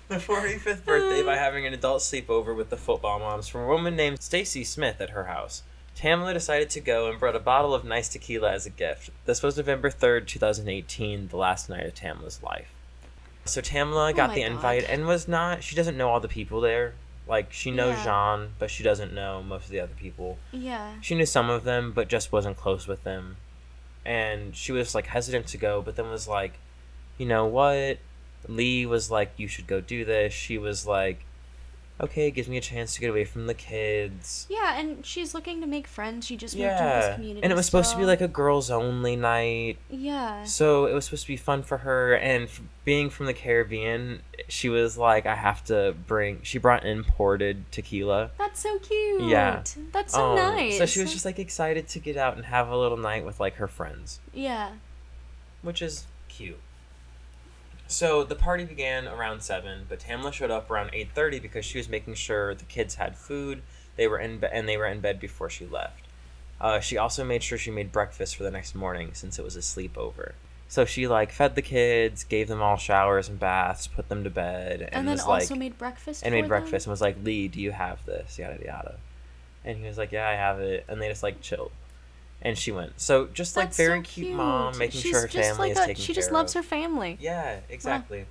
the 0.08 0.16
45th 0.16 0.84
birthday 0.84 1.22
by 1.22 1.36
having 1.36 1.66
an 1.66 1.74
adult 1.74 2.00
sleepover 2.02 2.56
with 2.56 2.70
the 2.70 2.76
football 2.76 3.18
moms 3.18 3.46
from 3.48 3.62
a 3.62 3.66
woman 3.66 3.94
named 3.96 4.20
Stacy 4.22 4.64
Smith 4.64 5.00
at 5.00 5.10
her 5.10 5.24
house. 5.24 5.62
Tamla 5.96 6.34
decided 6.34 6.68
to 6.70 6.80
go 6.80 7.08
and 7.10 7.18
brought 7.18 7.34
a 7.36 7.40
bottle 7.40 7.74
of 7.74 7.84
nice 7.84 8.08
tequila 8.08 8.52
as 8.52 8.66
a 8.66 8.70
gift. 8.70 9.10
This 9.24 9.42
was 9.42 9.56
November 9.56 9.90
3rd, 9.90 10.26
2018, 10.26 11.28
the 11.28 11.36
last 11.36 11.70
night 11.70 11.86
of 11.86 11.94
Tamla's 11.94 12.42
life. 12.42 12.68
So 13.46 13.60
Tamla 13.62 14.10
oh 14.10 14.14
got 14.14 14.30
Oh 14.30 14.34
the 14.34 14.42
God. 14.42 14.50
invite 14.52 14.84
and 14.90 15.06
was 15.06 15.26
not, 15.26 15.62
she 15.62 15.74
doesn't 15.74 15.96
know 15.96 16.08
all 16.10 16.20
the 16.20 16.28
people 16.28 16.60
there. 16.60 16.94
Like, 17.26 17.52
she 17.52 17.70
knows 17.70 17.96
Yeah. 18.04 18.36
Jean, 18.36 18.50
but 18.58 18.70
she 18.70 18.82
doesn't 18.84 19.12
know 19.12 19.42
most 19.42 19.64
of 19.64 19.70
the 19.70 19.80
other 19.80 19.94
people. 19.98 20.38
yeah. 20.52 20.94
She 21.00 21.14
knew 21.14 21.26
some 21.26 21.48
of 21.50 21.64
them, 21.64 21.92
but 21.92 22.08
just 22.08 22.30
wasn't 22.30 22.56
close 22.56 22.86
with 22.86 23.02
them. 23.04 23.36
And 24.04 24.54
she 24.54 24.70
was 24.72 24.94
like 24.94 25.06
hesitant 25.06 25.46
to 25.48 25.58
go, 25.58 25.82
but 25.82 25.96
then 25.96 26.08
was 26.10 26.28
like, 26.28 26.58
you 27.18 27.26
know 27.26 27.46
what? 27.46 27.98
Lee 28.46 28.86
was 28.86 29.10
like, 29.10 29.32
you 29.36 29.48
should 29.48 29.66
go 29.66 29.80
do 29.80 30.04
this. 30.04 30.32
She 30.32 30.58
was 30.58 30.86
like, 30.86 31.24
okay, 32.00 32.28
it 32.28 32.32
gives 32.32 32.48
me 32.48 32.56
a 32.56 32.60
chance 32.60 32.94
to 32.94 33.00
get 33.00 33.08
away 33.10 33.24
from 33.24 33.46
the 33.46 33.54
kids. 33.54 34.46
Yeah, 34.50 34.78
and 34.78 35.04
she's 35.04 35.32
looking 35.34 35.60
to 35.62 35.66
make 35.66 35.86
friends. 35.86 36.26
She 36.26 36.36
just 36.36 36.54
moved 36.54 36.68
into 36.70 36.82
this 36.84 37.04
Yeah. 37.06 37.14
community. 37.14 37.42
And 37.42 37.52
it 37.52 37.56
was 37.56 37.66
supposed 37.66 37.90
to 37.92 37.96
be 37.98 38.04
like 38.04 38.20
a 38.20 38.28
girls 38.28 38.70
only 38.70 39.16
night. 39.16 39.78
Yeah. 39.88 40.44
So 40.44 40.86
it 40.86 40.92
was 40.94 41.06
supposed 41.06 41.22
to 41.22 41.28
be 41.28 41.36
fun 41.36 41.62
for 41.62 41.78
her. 41.78 42.14
And 42.14 42.44
f- 42.44 42.60
being 42.84 43.08
from 43.10 43.26
the 43.26 43.32
Caribbean, 43.34 44.20
she 44.48 44.68
was 44.68 44.98
like, 44.98 45.24
I 45.26 45.34
have 45.34 45.64
to 45.64 45.94
bring, 46.06 46.40
she 46.42 46.58
brought 46.58 46.84
imported 46.84 47.64
tequila. 47.72 48.30
That's 48.38 48.60
so 48.60 48.78
cute. 48.78 49.22
Yeah. 49.22 49.62
That's 49.92 50.12
so 50.12 50.30
Um, 50.32 50.36
nice. 50.36 50.78
So 50.78 50.86
she 50.86 51.00
was 51.00 51.12
just 51.12 51.24
like 51.24 51.38
excited 51.38 51.88
to 51.88 51.98
get 51.98 52.16
out 52.16 52.36
and 52.36 52.44
have 52.46 52.68
a 52.68 52.76
little 52.76 52.98
night 52.98 53.24
with 53.24 53.40
like 53.40 53.54
her 53.56 53.68
friends. 53.68 54.20
Yeah. 54.34 54.72
which 55.62 55.80
is 55.82 56.04
cute. 56.28 56.60
So 57.88 58.24
the 58.24 58.34
party 58.34 58.64
began 58.64 59.06
around 59.06 59.42
seven, 59.42 59.86
but 59.88 60.00
Tamla 60.00 60.32
showed 60.32 60.50
up 60.50 60.70
around 60.70 60.90
eight 60.92 61.10
thirty 61.14 61.38
because 61.38 61.64
she 61.64 61.78
was 61.78 61.88
making 61.88 62.14
sure 62.14 62.54
the 62.54 62.64
kids 62.64 62.96
had 62.96 63.16
food. 63.16 63.62
They 63.96 64.08
were 64.08 64.18
in 64.18 64.38
be- 64.38 64.48
and 64.52 64.68
they 64.68 64.76
were 64.76 64.86
in 64.86 65.00
bed 65.00 65.20
before 65.20 65.48
she 65.48 65.66
left. 65.66 66.02
Uh, 66.60 66.80
she 66.80 66.96
also 66.96 67.22
made 67.24 67.42
sure 67.42 67.58
she 67.58 67.70
made 67.70 67.92
breakfast 67.92 68.36
for 68.36 68.42
the 68.42 68.50
next 68.50 68.74
morning 68.74 69.10
since 69.12 69.38
it 69.38 69.44
was 69.44 69.56
a 69.56 69.60
sleepover. 69.60 70.32
So 70.68 70.84
she 70.84 71.06
like 71.06 71.30
fed 71.30 71.54
the 71.54 71.62
kids, 71.62 72.24
gave 72.24 72.48
them 72.48 72.60
all 72.60 72.76
showers 72.76 73.28
and 73.28 73.38
baths, 73.38 73.86
put 73.86 74.08
them 74.08 74.24
to 74.24 74.30
bed, 74.30 74.80
and, 74.80 74.94
And, 74.94 75.08
then 75.08 75.12
was 75.12 75.20
also 75.22 75.54
like 75.54 75.60
made 75.60 75.78
breakfast. 75.78 76.22
and 76.24 76.34
made 76.34 76.42
them? 76.42 76.48
breakfast 76.48 76.86
and 76.86 76.90
was 76.90 77.00
like, 77.00 77.16
Lee, 77.22 77.46
do 77.48 77.60
you 77.60 77.70
have 77.70 78.04
this? 78.04 78.38
Yada 78.38 78.58
yada. 78.64 78.96
And 79.64 79.78
he 79.78 79.86
was 79.86 79.96
like, 79.98 80.10
Yeah, 80.12 80.28
I 80.28 80.32
have 80.32 80.58
it. 80.60 80.84
And 80.88 81.00
they 81.00 81.08
just 81.08 81.22
like 81.22 81.40
chilled. 81.40 81.70
And 82.42 82.56
she 82.56 82.70
went. 82.70 83.00
So 83.00 83.26
just 83.32 83.56
like 83.56 83.66
That's 83.68 83.76
very 83.78 84.00
so 84.00 84.02
cute, 84.10 84.34
mom, 84.36 84.76
making 84.78 85.00
She's 85.00 85.10
sure 85.10 85.22
her 85.22 85.28
family 85.28 85.68
like 85.68 85.70
is 85.72 85.78
a- 85.78 85.86
taken 85.86 86.02
She 86.02 86.12
just 86.12 86.30
loves 86.30 86.54
of. 86.54 86.64
her 86.64 86.68
family. 86.68 87.16
Yeah, 87.20 87.60
exactly. 87.68 88.26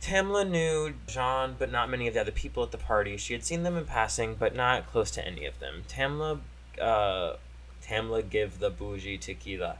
Tamla 0.00 0.48
knew 0.48 0.94
Jean, 1.08 1.56
but 1.58 1.72
not 1.72 1.90
many 1.90 2.06
of 2.06 2.14
the 2.14 2.20
other 2.20 2.30
people 2.30 2.62
at 2.62 2.70
the 2.70 2.78
party. 2.78 3.16
She 3.16 3.32
had 3.32 3.42
seen 3.44 3.64
them 3.64 3.76
in 3.76 3.84
passing, 3.84 4.36
but 4.36 4.54
not 4.54 4.86
close 4.86 5.10
to 5.12 5.26
any 5.26 5.44
of 5.44 5.58
them. 5.58 5.82
Tamla, 5.88 6.38
uh, 6.80 7.32
Tamla 7.84 8.28
give 8.30 8.60
the 8.60 8.70
bougie 8.70 9.18
tequila. 9.18 9.78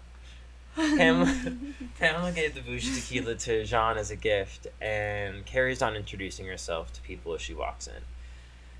Tamla, 0.76 1.72
Tamla 2.00 2.34
gave 2.34 2.54
the 2.54 2.60
bougie 2.60 2.94
tequila 3.00 3.36
to 3.36 3.64
Jean 3.64 3.96
as 3.96 4.10
a 4.10 4.16
gift 4.16 4.66
and 4.80 5.46
carries 5.46 5.82
on 5.82 5.94
introducing 5.94 6.46
herself 6.46 6.92
to 6.94 7.00
people 7.02 7.32
as 7.34 7.40
she 7.40 7.54
walks 7.54 7.86
in. 7.86 8.02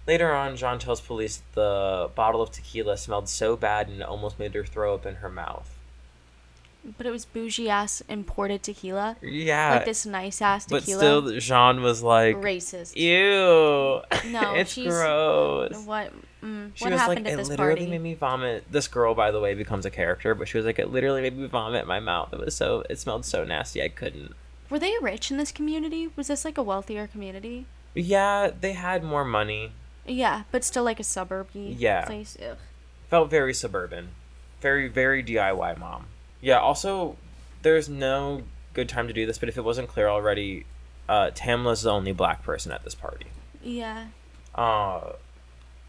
Later 0.09 0.33
on, 0.33 0.57
Jean 0.57 0.79
tells 0.79 1.01
police 1.01 1.43
the 1.55 2.11
bottle 2.15 2.41
of 2.43 2.51
tequila 2.51 2.97
smelled 2.97 3.29
so 3.29 3.57
bad 3.57 3.89
and 3.89 4.01
it 4.01 4.09
almost 4.09 4.39
made 4.39 4.55
her 4.55 4.65
throw 4.65 4.95
up 4.95 5.05
in 5.07 5.17
her 5.17 5.29
mouth. 5.29 5.69
But 6.97 7.05
it 7.07 7.11
was 7.11 7.27
bougie 7.27 7.69
ass 7.69 8.03
imported 8.09 8.63
tequila. 8.63 9.17
Yeah, 9.21 9.73
like 9.75 9.85
this 9.85 10.07
nice 10.07 10.41
ass 10.41 10.65
tequila. 10.65 10.81
but 10.81 11.29
still, 11.29 11.39
Jean 11.41 11.83
was 11.83 12.03
like, 12.03 12.37
racist. 12.37 12.97
Ew. 12.97 14.01
No, 14.31 14.55
it's 14.57 14.73
she's- 14.73 14.89
gross. 14.89 15.77
What? 15.85 16.13
Mm, 16.43 16.71
She 16.75 16.85
what 16.85 16.93
was 16.93 17.01
happened 17.01 17.25
like, 17.27 17.27
at 17.27 17.33
it 17.35 17.37
this 17.37 17.49
literally 17.51 17.75
party? 17.75 17.91
made 17.91 18.01
me 18.01 18.15
vomit. 18.15 18.65
This 18.71 18.89
girl, 18.89 19.15
by 19.15 19.31
the 19.31 19.41
way, 19.41 19.53
becomes 19.55 19.85
a 19.85 19.91
character, 19.91 20.35
but 20.35 20.49
she 20.49 20.57
was 20.57 20.65
like, 20.65 20.79
it 20.79 20.91
literally 20.91 21.21
made 21.21 21.37
me 21.37 21.47
vomit 21.49 21.83
in 21.83 21.89
my 21.89 22.01
mouth. 22.01 22.33
It 22.33 22.39
was 22.39 22.55
so, 22.57 22.85
it 22.89 22.99
smelled 22.99 23.27
so 23.27 23.45
nasty, 23.45 23.83
I 23.83 23.89
couldn't. 23.89 24.35
Were 24.71 24.79
they 24.79 24.95
rich 25.03 25.31
in 25.31 25.37
this 25.37 25.53
community? 25.53 26.11
Was 26.17 26.29
this 26.29 26.45
like 26.47 26.57
a 26.57 26.63
wealthier 26.63 27.07
community? 27.09 27.67
Yeah, 27.95 28.51
they 28.59 28.73
had 28.73 29.03
more 29.05 29.25
money. 29.25 29.73
Yeah, 30.09 30.45
but 30.51 30.65
still 30.65 30.85
like 30.85 31.01
a 31.01 31.05
suburby 31.05 31.75
Yeah. 31.79 32.05
place. 32.05 32.37
Ugh. 32.43 32.57
Felt 33.09 33.31
very 33.31 33.55
suburban. 33.55 34.11
Very, 34.61 34.89
very 34.89 35.23
DIY 35.23 35.79
mom. 35.79 36.07
Yeah, 36.41 36.59
also, 36.59 37.17
there's 37.63 37.89
no 37.89 38.43
good 38.75 38.89
time 38.89 39.07
to 39.09 39.13
do 39.13 39.27
this, 39.27 39.39
but 39.39 39.49
if 39.49 39.57
it 39.57 39.63
wasn't 39.65 39.89
clear 39.89 40.09
already, 40.09 40.67
uh, 41.09 41.31
Tamla's 41.35 41.83
the 41.83 41.91
only 41.93 42.13
black 42.13 42.43
person 42.43 42.71
at 42.73 42.85
this 42.85 42.95
party. 42.95 43.27
Yeah. 43.63 44.09
Uh, 44.55 45.13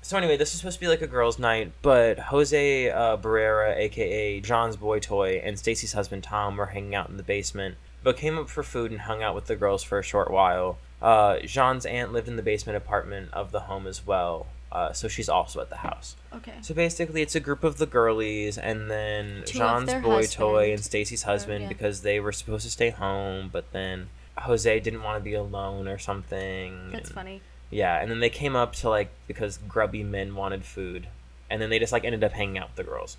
so 0.02 0.18
anyway, 0.18 0.38
this 0.38 0.54
is 0.54 0.60
supposed 0.60 0.78
to 0.78 0.82
be 0.82 0.88
like 0.88 1.02
a 1.02 1.08
girls' 1.08 1.38
night, 1.40 1.72
but 1.82 2.18
Jose 2.20 2.90
uh, 2.90 3.18
Barrera, 3.18 3.76
aka 3.78 4.40
John's 4.40 4.76
boy 4.76 5.00
toy, 5.00 5.42
and 5.44 5.58
Stacy's 5.60 5.94
husband 5.94 6.24
Tom 6.24 6.58
were 6.58 6.68
hanging 6.68 6.96
out 6.96 7.10
in 7.10 7.18
the 7.18 7.24
basement, 7.24 7.76
but 8.04 8.18
came 8.18 8.38
up 8.38 8.50
for 8.50 8.64
food 8.64 8.92
and 8.92 9.02
hung 9.02 9.22
out 9.22 9.36
with 9.36 9.46
the 9.48 9.56
girls 9.56 9.84
for 9.84 10.00
a 10.00 10.04
short 10.04 10.32
while. 10.32 10.78
Uh, 11.02 11.40
Jean's 11.40 11.86
aunt 11.86 12.12
lived 12.12 12.28
in 12.28 12.36
the 12.36 12.44
basement 12.44 12.78
apartment 12.78 13.34
of 13.34 13.52
the 13.52 13.62
home 13.62 13.88
as 13.88 14.06
well, 14.06 14.48
uh, 14.72 14.92
so 14.92 15.08
she's 15.08 15.30
also 15.30 15.62
at 15.62 15.70
the 15.70 15.78
house. 15.78 16.16
Okay. 16.34 16.54
So 16.62 16.74
basically, 16.74 17.22
it's 17.22 17.36
a 17.36 17.40
group 17.40 17.64
of 17.64 17.78
the 17.78 17.86
girlies, 17.86 18.58
and 18.58 18.92
then 18.92 19.44
Two 19.46 19.60
Jean's 19.60 19.94
boy 19.94 20.26
toy 20.26 20.74
and 20.74 20.84
Stacy's 20.84 21.24
husband 21.24 21.64
yeah. 21.64 21.68
because 21.70 22.02
they 22.02 22.20
were 22.20 22.32
supposed 22.32 22.66
to 22.66 22.72
stay 22.72 22.90
home, 22.90 23.50
but 23.52 23.72
then 23.72 24.10
Jose 24.38 24.80
didn't 24.82 25.04
want 25.04 25.18
to 25.18 25.24
be 25.24 25.34
alone 25.34 25.88
or 25.88 25.98
something. 25.98 26.92
That's 26.92 27.10
and- 27.10 27.16
funny. 27.16 27.42
yeah, 27.70 28.02
and 28.02 28.12
then 28.12 28.20
they 28.20 28.30
came 28.30 28.56
up 28.56 28.74
to 28.78 28.90
like 28.90 29.10
because 29.28 29.58
grubby 29.58 30.04
men 30.04 30.36
wanted 30.36 30.66
food, 30.66 31.08
and 31.50 31.62
then 31.62 31.70
they 31.70 31.80
just 31.80 31.94
like 31.94 32.04
ended 32.04 32.24
up 32.24 32.34
hanging 32.34 32.58
out 32.58 32.70
with 32.70 32.76
the 32.76 32.84
girls. 32.84 33.18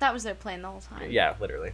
That 0.00 0.12
was 0.12 0.24
their 0.24 0.34
plan 0.34 0.62
the 0.62 0.68
whole 0.68 0.80
time. 0.80 1.10
Yeah, 1.10 1.34
literally. 1.38 1.72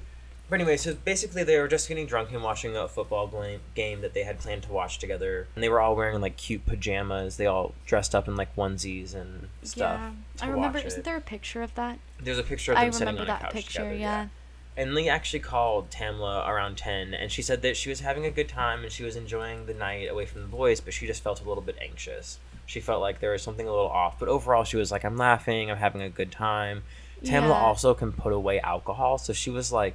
But 0.52 0.60
anyway, 0.60 0.76
so 0.76 0.92
basically 0.94 1.44
they 1.44 1.58
were 1.58 1.66
just 1.66 1.88
getting 1.88 2.04
drunk 2.04 2.30
and 2.30 2.42
watching 2.42 2.76
a 2.76 2.86
football 2.86 3.26
game 3.74 4.02
that 4.02 4.12
they 4.12 4.22
had 4.24 4.38
planned 4.38 4.64
to 4.64 4.70
watch 4.70 4.98
together. 4.98 5.48
And 5.54 5.64
they 5.64 5.70
were 5.70 5.80
all 5.80 5.96
wearing 5.96 6.20
like 6.20 6.36
cute 6.36 6.66
pajamas. 6.66 7.38
They 7.38 7.46
all 7.46 7.72
dressed 7.86 8.14
up 8.14 8.28
in 8.28 8.36
like 8.36 8.54
onesies 8.54 9.14
and 9.14 9.48
stuff. 9.62 9.98
Yeah, 9.98 10.44
I 10.46 10.50
remember. 10.50 10.76
Isn't 10.80 11.04
there 11.06 11.16
a 11.16 11.22
picture 11.22 11.62
of 11.62 11.74
that? 11.76 11.98
There's 12.22 12.36
a 12.38 12.42
picture 12.42 12.72
of 12.72 12.76
them 12.76 12.86
I 12.86 12.90
sitting 12.90 13.06
remember 13.14 13.22
on 13.22 13.28
a 13.28 13.40
that 13.40 13.40
couch 13.44 13.52
picture. 13.54 13.78
together. 13.78 13.94
yeah. 13.94 14.26
And 14.76 14.94
Lee 14.94 15.08
actually 15.08 15.40
called 15.40 15.88
Tamla 15.88 16.46
around 16.46 16.76
10, 16.76 17.14
and 17.14 17.32
she 17.32 17.40
said 17.40 17.62
that 17.62 17.74
she 17.74 17.88
was 17.88 18.00
having 18.00 18.26
a 18.26 18.30
good 18.30 18.50
time 18.50 18.82
and 18.82 18.92
she 18.92 19.04
was 19.04 19.16
enjoying 19.16 19.64
the 19.64 19.72
night 19.72 20.10
away 20.10 20.26
from 20.26 20.42
the 20.42 20.48
boys, 20.48 20.82
but 20.82 20.92
she 20.92 21.06
just 21.06 21.22
felt 21.22 21.40
a 21.40 21.48
little 21.48 21.62
bit 21.62 21.78
anxious. 21.80 22.38
She 22.66 22.80
felt 22.80 23.00
like 23.00 23.20
there 23.20 23.32
was 23.32 23.40
something 23.42 23.66
a 23.66 23.70
little 23.70 23.88
off, 23.88 24.18
but 24.18 24.28
overall 24.28 24.64
she 24.64 24.76
was 24.76 24.92
like, 24.92 25.02
I'm 25.02 25.16
laughing, 25.16 25.70
I'm 25.70 25.78
having 25.78 26.02
a 26.02 26.10
good 26.10 26.30
time. 26.30 26.82
Tamla 27.24 27.48
Yeah. 27.48 27.52
also 27.54 27.94
can 27.94 28.12
put 28.12 28.34
away 28.34 28.60
alcohol, 28.60 29.16
so 29.16 29.32
she 29.32 29.48
was 29.48 29.72
like 29.72 29.94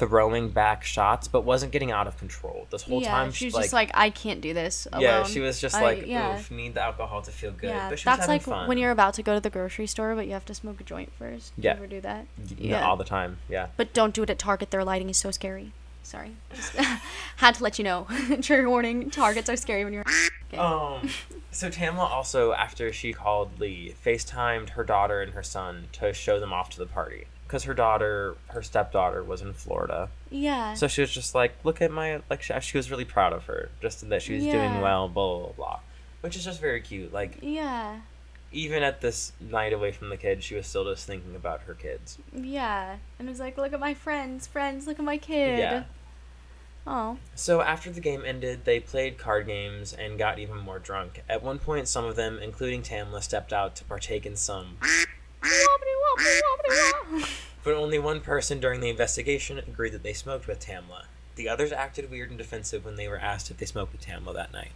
throwing 0.00 0.48
back 0.48 0.82
shots, 0.82 1.28
but 1.28 1.42
wasn't 1.42 1.70
getting 1.72 1.90
out 1.90 2.06
of 2.06 2.16
control. 2.16 2.66
This 2.70 2.82
whole 2.82 3.02
yeah, 3.02 3.10
time 3.10 3.32
she 3.32 3.44
was 3.44 3.54
like, 3.54 3.64
just 3.64 3.72
like, 3.74 3.90
I 3.92 4.08
can't 4.08 4.40
do 4.40 4.54
this. 4.54 4.88
Alone. 4.90 5.02
yeah, 5.02 5.24
she 5.24 5.40
was 5.40 5.60
just 5.60 5.76
I- 5.76 5.82
like, 5.82 6.06
yeah. 6.06 6.38
oof, 6.38 6.50
need 6.50 6.74
the 6.74 6.82
alcohol 6.82 7.20
to 7.22 7.30
feel 7.30 7.52
good. 7.52 7.68
Yeah, 7.68 7.90
but 7.90 7.98
she 7.98 8.04
that's 8.04 8.20
was 8.20 8.26
having 8.26 8.34
like 8.34 8.42
fun. 8.42 8.68
when 8.68 8.78
you're 8.78 8.90
about 8.90 9.14
to 9.14 9.22
go 9.22 9.34
to 9.34 9.40
the 9.40 9.50
grocery 9.50 9.86
store, 9.86 10.14
but 10.14 10.26
you 10.26 10.32
have 10.32 10.46
to 10.46 10.54
smoke 10.54 10.80
a 10.80 10.84
joint 10.84 11.12
first. 11.18 11.52
Yeah. 11.58 11.72
You 11.72 11.76
ever 11.76 11.86
do 11.86 12.00
that? 12.00 12.26
Yeah. 12.56 12.86
all 12.86 12.96
the 12.96 13.04
time. 13.04 13.38
Yeah. 13.48 13.68
But 13.76 13.92
don't 13.92 14.14
do 14.14 14.22
it 14.22 14.30
at 14.30 14.38
Target. 14.38 14.70
Their 14.70 14.84
lighting 14.84 15.10
is 15.10 15.18
so 15.18 15.30
scary. 15.30 15.72
Sorry. 16.02 16.32
Just 16.54 16.72
had 17.36 17.56
to 17.56 17.62
let 17.62 17.78
you 17.78 17.84
know. 17.84 18.06
Trigger 18.40 18.68
warning. 18.68 19.10
Targets 19.10 19.48
are 19.48 19.56
scary 19.56 19.84
when 19.84 19.92
you're. 19.92 20.04
Okay. 20.52 20.58
Um, 20.58 21.08
so 21.52 21.68
Tamla 21.70 22.10
also, 22.10 22.50
after 22.52 22.92
she 22.92 23.12
called 23.12 23.60
Lee, 23.60 23.94
FaceTimed 24.04 24.70
her 24.70 24.82
daughter 24.82 25.22
and 25.22 25.32
her 25.32 25.44
son 25.44 25.86
to 25.92 26.12
show 26.12 26.40
them 26.40 26.52
off 26.52 26.70
to 26.70 26.78
the 26.78 26.86
party. 26.86 27.26
Because 27.50 27.64
her 27.64 27.74
daughter, 27.74 28.36
her 28.50 28.62
stepdaughter, 28.62 29.24
was 29.24 29.42
in 29.42 29.54
Florida. 29.54 30.08
yeah. 30.30 30.74
So 30.74 30.86
she 30.86 31.00
was 31.00 31.10
just 31.10 31.34
like, 31.34 31.52
look 31.64 31.82
at 31.82 31.90
my, 31.90 32.22
like, 32.30 32.42
she, 32.42 32.54
she 32.60 32.76
was 32.78 32.92
really 32.92 33.04
proud 33.04 33.32
of 33.32 33.46
her. 33.46 33.70
Just 33.82 34.08
that 34.08 34.22
she 34.22 34.34
was 34.36 34.44
doing 34.44 34.54
Yeah. 34.54 34.80
well, 34.80 35.08
blah, 35.08 35.38
blah, 35.40 35.52
blah. 35.56 35.80
Which 36.20 36.36
is 36.36 36.44
just 36.44 36.60
very 36.60 36.80
cute. 36.80 37.12
Like, 37.12 37.38
yeah. 37.42 38.02
even 38.52 38.84
at 38.84 39.00
this 39.00 39.32
night 39.40 39.72
away 39.72 39.90
from 39.90 40.10
the 40.10 40.16
kids, 40.16 40.44
she 40.44 40.54
was 40.54 40.68
still 40.68 40.84
just 40.84 41.08
thinking 41.08 41.34
about 41.34 41.62
her 41.62 41.74
kids. 41.74 42.18
Yeah. 42.32 42.98
And 43.18 43.26
it 43.26 43.32
was 43.32 43.40
like, 43.40 43.58
look 43.58 43.72
at 43.72 43.80
my 43.80 43.94
friends, 43.94 44.46
friends, 44.46 44.86
look 44.86 45.00
at 45.00 45.04
my 45.04 45.18
kid. 45.18 45.58
Yeah. 45.58 45.82
Oh. 46.86 47.16
So 47.34 47.62
after 47.62 47.90
the 47.90 48.00
game 48.00 48.22
ended, 48.24 48.64
they 48.64 48.78
played 48.78 49.18
card 49.18 49.48
games 49.48 49.92
and 49.92 50.16
got 50.16 50.38
even 50.38 50.58
more 50.58 50.78
drunk. 50.78 51.24
At 51.28 51.42
one 51.42 51.58
point, 51.58 51.88
some 51.88 52.04
of 52.04 52.14
them, 52.14 52.38
including 52.40 52.82
Tamla, 52.82 53.24
stepped 53.24 53.52
out 53.52 53.74
to 53.74 53.84
partake 53.84 54.24
in 54.24 54.36
some 54.36 54.76
But 57.62 57.74
only 57.74 57.98
one 57.98 58.20
person 58.20 58.58
during 58.60 58.80
the 58.80 58.88
investigation 58.88 59.58
agreed 59.58 59.92
that 59.92 60.02
they 60.02 60.12
smoked 60.14 60.46
with 60.46 60.60
Tamla. 60.60 61.04
The 61.36 61.48
others 61.48 61.72
acted 61.72 62.10
weird 62.10 62.30
and 62.30 62.38
defensive 62.38 62.84
when 62.84 62.96
they 62.96 63.06
were 63.08 63.18
asked 63.18 63.50
if 63.50 63.58
they 63.58 63.66
smoked 63.66 63.92
with 63.92 64.00
Tamla 64.02 64.34
that 64.34 64.52
night. 64.52 64.72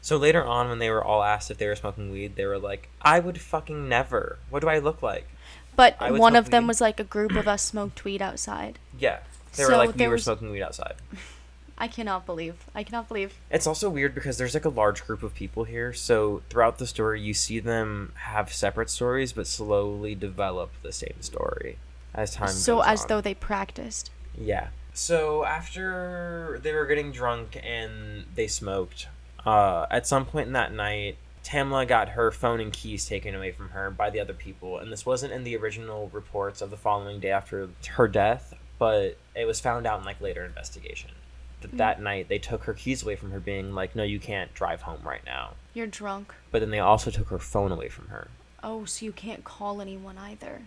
So 0.00 0.16
later 0.16 0.44
on, 0.44 0.68
when 0.68 0.80
they 0.80 0.90
were 0.90 1.02
all 1.02 1.22
asked 1.22 1.50
if 1.50 1.58
they 1.58 1.66
were 1.66 1.76
smoking 1.76 2.10
weed, 2.10 2.36
they 2.36 2.44
were 2.44 2.58
like, 2.58 2.88
I 3.00 3.20
would 3.20 3.40
fucking 3.40 3.88
never. 3.88 4.38
What 4.50 4.60
do 4.60 4.68
I 4.68 4.78
look 4.78 5.00
like? 5.02 5.28
But 5.76 5.96
one 6.18 6.36
of 6.36 6.50
them 6.50 6.64
weed. 6.64 6.68
was 6.68 6.80
like 6.80 7.00
a 7.00 7.04
group 7.04 7.32
of 7.32 7.48
us 7.48 7.62
smoked 7.62 8.04
weed 8.04 8.20
outside. 8.20 8.78
Yeah. 8.98 9.20
They 9.56 9.62
So 9.62 9.70
were 9.70 9.76
like, 9.76 9.96
we 9.96 10.06
were 10.06 10.14
was- 10.14 10.24
smoking 10.24 10.50
weed 10.50 10.62
outside. 10.62 10.94
I 11.76 11.88
cannot 11.88 12.24
believe. 12.24 12.66
I 12.74 12.84
cannot 12.84 13.08
believe. 13.08 13.34
It's 13.50 13.66
also 13.66 13.90
weird 13.90 14.14
because 14.14 14.38
there's 14.38 14.54
like 14.54 14.64
a 14.64 14.70
large 14.70 15.04
group 15.06 15.22
of 15.22 15.34
people 15.34 15.64
here, 15.64 15.92
so 15.92 16.42
throughout 16.48 16.78
the 16.78 16.86
story, 16.86 17.20
you 17.20 17.34
see 17.34 17.58
them 17.58 18.12
have 18.16 18.52
separate 18.52 18.90
stories 18.90 19.32
but 19.32 19.46
slowly 19.46 20.14
develop 20.14 20.70
the 20.82 20.92
same 20.92 21.20
story 21.20 21.78
as 22.14 22.34
time 22.34 22.48
so 22.48 22.80
as 22.80 23.02
on. 23.02 23.08
though 23.08 23.20
they 23.20 23.34
practiced. 23.34 24.10
Yeah. 24.38 24.68
So 24.92 25.44
after 25.44 26.60
they 26.62 26.72
were 26.72 26.86
getting 26.86 27.10
drunk 27.10 27.58
and 27.62 28.26
they 28.34 28.46
smoked, 28.46 29.08
uh, 29.44 29.86
at 29.90 30.06
some 30.06 30.24
point 30.24 30.46
in 30.46 30.52
that 30.52 30.72
night, 30.72 31.16
Tamla 31.42 31.86
got 31.86 32.10
her 32.10 32.30
phone 32.30 32.60
and 32.60 32.72
keys 32.72 33.04
taken 33.04 33.34
away 33.34 33.52
from 33.52 33.70
her 33.70 33.90
by 33.90 34.10
the 34.10 34.20
other 34.20 34.32
people, 34.32 34.78
and 34.78 34.90
this 34.90 35.04
wasn't 35.04 35.32
in 35.32 35.44
the 35.44 35.56
original 35.56 36.08
reports 36.12 36.62
of 36.62 36.70
the 36.70 36.76
following 36.76 37.20
day 37.20 37.30
after 37.30 37.68
her 37.90 38.08
death, 38.08 38.54
but 38.78 39.18
it 39.34 39.44
was 39.44 39.60
found 39.60 39.86
out 39.86 39.98
in 39.98 40.06
like 40.06 40.20
later 40.20 40.44
investigation. 40.44 41.10
That 41.70 41.76
that 41.78 42.02
night 42.02 42.28
they 42.28 42.38
took 42.38 42.64
her 42.64 42.74
keys 42.74 43.02
away 43.02 43.16
from 43.16 43.30
her, 43.30 43.40
being 43.40 43.74
like, 43.74 43.96
"No, 43.96 44.02
you 44.02 44.20
can't 44.20 44.52
drive 44.54 44.82
home 44.82 45.00
right 45.02 45.24
now." 45.24 45.54
You're 45.72 45.86
drunk. 45.86 46.34
But 46.50 46.60
then 46.60 46.70
they 46.70 46.78
also 46.78 47.10
took 47.10 47.28
her 47.28 47.38
phone 47.38 47.72
away 47.72 47.88
from 47.88 48.08
her. 48.08 48.28
Oh, 48.62 48.84
so 48.84 49.04
you 49.04 49.12
can't 49.12 49.44
call 49.44 49.80
anyone 49.80 50.16
either. 50.18 50.62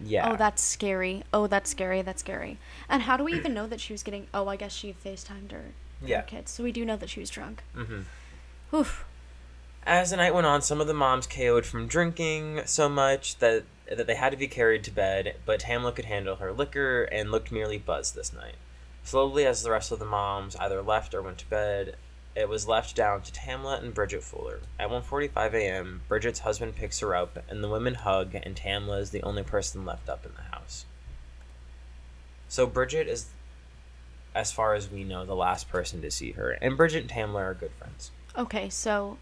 Yeah. 0.00 0.30
Oh, 0.32 0.36
that's 0.36 0.62
scary. 0.62 1.22
Oh, 1.32 1.46
that's 1.46 1.70
scary. 1.70 2.02
That's 2.02 2.20
scary. 2.20 2.58
And 2.88 3.02
how 3.02 3.16
do 3.16 3.24
we 3.24 3.32
even 3.34 3.54
know 3.54 3.66
that 3.66 3.80
she 3.80 3.92
was 3.92 4.02
getting? 4.02 4.26
Oh, 4.32 4.46
I 4.48 4.56
guess 4.56 4.72
she 4.72 4.94
FaceTimed 5.04 5.50
her, 5.52 5.64
her 6.06 6.22
kids. 6.22 6.50
So 6.52 6.62
we 6.62 6.72
do 6.72 6.84
know 6.84 6.96
that 6.96 7.08
she 7.10 7.20
was 7.20 7.30
drunk. 7.30 7.62
mm-hmm. 7.76 8.02
Oof. 8.76 9.04
As 9.84 10.10
the 10.10 10.18
night 10.18 10.34
went 10.34 10.46
on, 10.46 10.60
some 10.60 10.80
of 10.80 10.86
the 10.86 10.94
moms 10.94 11.26
KO'd 11.26 11.64
from 11.64 11.86
drinking 11.86 12.62
so 12.66 12.88
much 12.88 13.38
that 13.38 13.64
that 13.90 14.06
they 14.06 14.16
had 14.16 14.30
to 14.30 14.36
be 14.36 14.46
carried 14.48 14.84
to 14.84 14.90
bed, 14.90 15.36
but 15.46 15.60
Tamla 15.60 15.94
could 15.94 16.04
handle 16.04 16.36
her 16.36 16.52
liquor 16.52 17.04
and 17.04 17.30
looked 17.30 17.50
merely 17.50 17.78
buzzed 17.78 18.14
this 18.14 18.34
night. 18.34 18.56
Slowly, 19.08 19.46
as 19.46 19.62
the 19.62 19.70
rest 19.70 19.90
of 19.90 20.00
the 20.00 20.04
moms 20.04 20.54
either 20.56 20.82
left 20.82 21.14
or 21.14 21.22
went 21.22 21.38
to 21.38 21.46
bed, 21.48 21.96
it 22.36 22.46
was 22.46 22.68
left 22.68 22.94
down 22.94 23.22
to 23.22 23.32
Tamla 23.32 23.82
and 23.82 23.94
Bridget 23.94 24.22
Fuller. 24.22 24.60
At 24.78 24.90
1:45 24.90 25.54
a.m., 25.54 26.02
Bridget's 26.08 26.40
husband 26.40 26.76
picks 26.76 27.00
her 27.00 27.14
up, 27.14 27.38
and 27.48 27.64
the 27.64 27.70
women 27.70 27.94
hug, 27.94 28.34
and 28.34 28.54
Tamla 28.54 29.00
is 29.00 29.08
the 29.08 29.22
only 29.22 29.42
person 29.42 29.86
left 29.86 30.10
up 30.10 30.26
in 30.26 30.32
the 30.34 30.54
house. 30.54 30.84
So 32.48 32.66
Bridget 32.66 33.08
is, 33.08 33.30
as 34.34 34.52
far 34.52 34.74
as 34.74 34.90
we 34.90 35.04
know, 35.04 35.24
the 35.24 35.34
last 35.34 35.70
person 35.70 36.02
to 36.02 36.10
see 36.10 36.32
her, 36.32 36.50
and 36.50 36.76
Bridget 36.76 37.10
and 37.10 37.10
Tamla 37.10 37.40
are 37.40 37.54
good 37.54 37.72
friends. 37.78 38.10
Okay, 38.36 38.68
so 38.68 39.16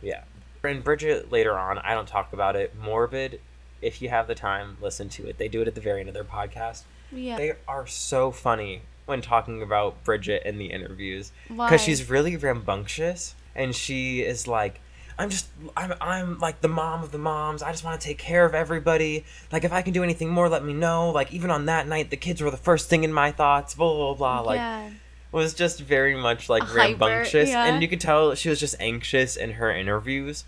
Yeah. 0.00 0.22
And 0.62 0.84
Bridget 0.84 1.32
later 1.32 1.58
on, 1.58 1.78
I 1.80 1.94
don't 1.94 2.06
talk 2.06 2.32
about 2.32 2.54
it. 2.54 2.78
Morbid, 2.78 3.40
if 3.80 4.00
you 4.00 4.08
have 4.08 4.28
the 4.28 4.36
time, 4.36 4.76
listen 4.80 5.08
to 5.08 5.26
it. 5.26 5.38
They 5.38 5.48
do 5.48 5.62
it 5.62 5.66
at 5.66 5.74
the 5.74 5.80
very 5.80 5.98
end 5.98 6.08
of 6.08 6.14
their 6.14 6.22
podcast. 6.22 6.82
yeah. 7.10 7.36
They 7.36 7.54
are 7.66 7.88
so 7.88 8.30
funny 8.30 8.82
when 9.06 9.20
talking 9.20 9.62
about 9.62 10.02
Bridget 10.04 10.42
in 10.44 10.58
the 10.58 10.66
interviews 10.66 11.32
because 11.48 11.80
she's 11.80 12.08
really 12.08 12.36
rambunctious 12.36 13.34
and 13.54 13.74
she 13.74 14.20
is 14.22 14.46
like 14.46 14.80
I'm 15.18 15.28
just 15.30 15.48
I'm 15.76 15.92
I'm 16.00 16.38
like 16.38 16.60
the 16.62 16.68
mom 16.68 17.02
of 17.02 17.12
the 17.12 17.18
moms. 17.18 17.62
I 17.62 17.70
just 17.70 17.84
want 17.84 18.00
to 18.00 18.06
take 18.06 18.18
care 18.18 18.44
of 18.44 18.54
everybody. 18.54 19.24
Like 19.52 19.64
if 19.64 19.72
I 19.72 19.82
can 19.82 19.92
do 19.92 20.02
anything 20.02 20.30
more, 20.30 20.48
let 20.48 20.64
me 20.64 20.72
know. 20.72 21.10
Like 21.10 21.32
even 21.32 21.50
on 21.50 21.66
that 21.66 21.86
night, 21.86 22.10
the 22.10 22.16
kids 22.16 22.40
were 22.40 22.50
the 22.50 22.56
first 22.56 22.88
thing 22.88 23.04
in 23.04 23.12
my 23.12 23.30
thoughts. 23.30 23.74
Blah 23.74 23.94
blah 23.94 24.14
blah. 24.14 24.40
Like 24.40 24.56
yeah. 24.56 24.90
was 25.30 25.52
just 25.54 25.80
very 25.80 26.16
much 26.16 26.48
like 26.48 26.62
Hyper, 26.62 26.74
rambunctious 26.76 27.50
yeah. 27.50 27.66
and 27.66 27.82
you 27.82 27.88
could 27.88 28.00
tell 28.00 28.34
she 28.34 28.48
was 28.48 28.58
just 28.58 28.74
anxious 28.80 29.36
in 29.36 29.52
her 29.52 29.70
interviews 29.70 30.44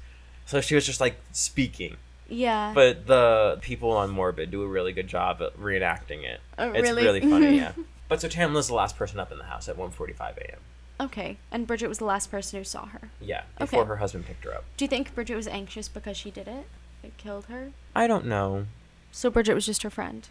so 0.46 0.60
she 0.60 0.74
was 0.74 0.84
just 0.84 1.00
like 1.00 1.16
speaking 1.32 1.96
Yeah. 2.28 2.72
but 2.74 3.06
the 3.06 3.58
people 3.62 3.92
on 3.92 4.10
morbid 4.10 4.50
do 4.50 4.62
a 4.62 4.68
really 4.68 4.92
good 4.92 5.08
job 5.08 5.40
at 5.40 5.58
reenacting 5.58 6.24
it 6.24 6.40
Oh, 6.58 6.70
it's 6.72 6.82
really? 6.82 7.02
really, 7.02 7.20
funny 7.20 7.56
yeah 7.56 7.72
but 8.14 8.20
so 8.20 8.28
tamla's 8.28 8.68
the 8.68 8.74
last 8.74 8.96
person 8.96 9.18
up 9.18 9.32
in 9.32 9.38
the 9.38 9.44
house 9.44 9.68
at 9.68 9.76
1.45 9.76 10.36
a.m 10.38 10.58
okay, 11.00 11.36
and 11.50 11.66
Bridget 11.66 11.88
was 11.88 11.98
the 11.98 12.04
last 12.04 12.30
person 12.30 12.56
who 12.60 12.62
saw 12.64 12.86
her. 12.86 13.10
yeah 13.20 13.42
before 13.58 13.80
Okay. 13.80 13.88
her 13.88 13.96
husband 13.96 14.24
picked 14.26 14.44
her 14.44 14.54
up 14.54 14.62
Do 14.76 14.84
you 14.84 14.88
think 14.88 15.12
Bridget 15.16 15.34
was 15.34 15.48
anxious 15.48 15.88
because 15.88 16.16
she 16.16 16.30
did 16.30 16.46
it? 16.46 16.66
It 17.02 17.16
killed 17.16 17.46
her. 17.46 17.72
i 17.96 18.06
don't 18.06 18.26
know 18.26 18.66
So 19.10 19.30
Bridget 19.30 19.54
was 19.54 19.66
just 19.66 19.82
her 19.82 19.90
friend. 19.90 20.28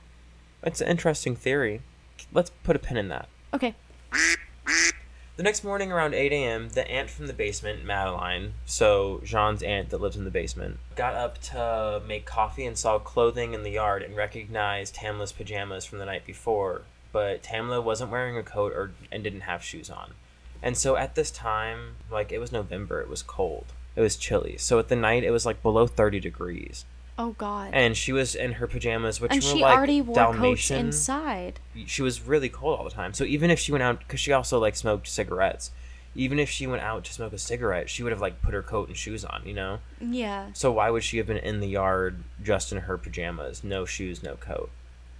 it's 0.64 0.80
an 0.80 0.88
interesting 0.88 1.36
theory 1.36 1.82
let's 2.32 2.52
put 2.64 2.78
a 2.78 2.80
pin 2.80 2.96
in 2.96 3.10
that 3.10 3.28
Okay. 3.54 3.76
The 5.36 5.42
next 5.44 5.64
morning 5.64 5.92
around 5.92 6.14
8 6.14 6.32
a.m., 6.32 6.70
the 6.70 6.88
aunt 6.90 7.10
from 7.10 7.26
the 7.26 7.34
basement, 7.34 7.84
Madeline, 7.84 8.54
so 8.66 9.20
Jean's 9.24 9.64
aunt 9.64 9.90
that 9.90 10.00
lives 10.00 10.16
in 10.16 10.26
the 10.26 10.30
basement, 10.32 10.78
got 10.96 11.16
up 11.16 11.40
to 11.42 12.02
make 12.08 12.26
coffee 12.28 12.66
and 12.68 12.78
saw 12.78 13.00
clothing 13.00 13.56
in 13.56 13.64
the 13.64 13.72
yard 13.72 14.04
and 14.04 14.16
recognized 14.16 14.94
Tamla's 14.96 15.32
pajamas 15.32 15.86
from 15.86 15.98
the 15.98 16.06
night 16.06 16.24
before, 16.24 16.84
but 17.14 17.42
Tamla 17.42 17.82
wasn't 17.82 18.12
wearing 18.12 18.38
a 18.38 18.44
coat 18.44 18.74
or 18.74 18.92
and 19.10 19.24
didn't 19.24 19.42
have 19.42 19.64
shoes 19.64 19.90
on. 19.90 20.16
And 20.62 20.76
so 20.78 20.98
at 20.98 21.16
this 21.16 21.32
time, 21.32 21.96
like 22.12 22.34
it 22.34 22.40
was 22.40 22.52
November, 22.52 23.00
it 23.00 23.08
was 23.10 23.22
cold. 23.22 23.68
It 23.96 24.02
was 24.02 24.18
chilly. 24.18 24.58
So 24.58 24.80
at 24.80 24.90
the 24.90 24.96
night 24.98 25.24
it 25.24 25.32
was 25.32 25.46
like 25.46 25.64
below 25.64 25.88
30 25.88 26.20
degrees. 26.20 26.84
Oh 27.18 27.36
God. 27.38 27.70
And 27.74 27.96
she 27.96 28.12
was 28.12 28.34
in 28.34 28.54
her 28.54 28.68
pajamas 28.68 29.22
which 29.22 29.32
and 29.32 29.42
were 29.44 29.50
she 29.50 29.62
like 29.62 29.78
already 29.78 30.02
wore 30.02 30.16
coats 30.16 30.36
Dalmatian 30.36 30.88
inside. 30.88 31.60
she 31.86 32.02
was 32.02 32.22
really 32.22 32.50
cold 32.50 32.80
all 32.80 32.86
the 32.86 32.92
time. 32.92 33.14
So 33.14 33.24
even 33.24 33.52
if 33.52 33.60
she 33.60 33.72
went 33.72 33.84
out, 33.84 34.00
because 34.00 34.20
she 34.20 34.34
also 34.34 34.60
like 34.60 34.76
smoked 34.76 35.08
cigarettes, 35.08 35.72
even 36.16 36.40
if 36.40 36.50
she 36.50 36.68
went 36.68 36.82
out 36.82 37.04
to 37.06 37.14
smoke 37.14 37.34
a 37.34 37.38
cigarette, 37.38 37.90
she 37.90 38.04
would 38.04 38.12
have 38.12 38.22
like 38.22 38.42
put 38.42 38.54
her 38.54 38.62
coat 38.62 38.88
and 38.88 38.98
shoes 38.98 39.24
on, 39.26 39.42
you 39.46 39.54
know. 39.54 39.80
Yeah. 40.00 40.48
So 40.54 40.72
why 40.72 40.90
would 40.90 41.04
she 41.04 41.18
have 41.18 41.28
been 41.28 41.38
in 41.38 41.60
the 41.60 41.68
yard 41.68 42.24
just 42.42 42.72
in 42.72 42.80
her 42.80 42.98
pajamas, 42.98 43.64
no 43.64 43.86
shoes, 43.86 44.24
no 44.24 44.36
coat? 44.36 44.70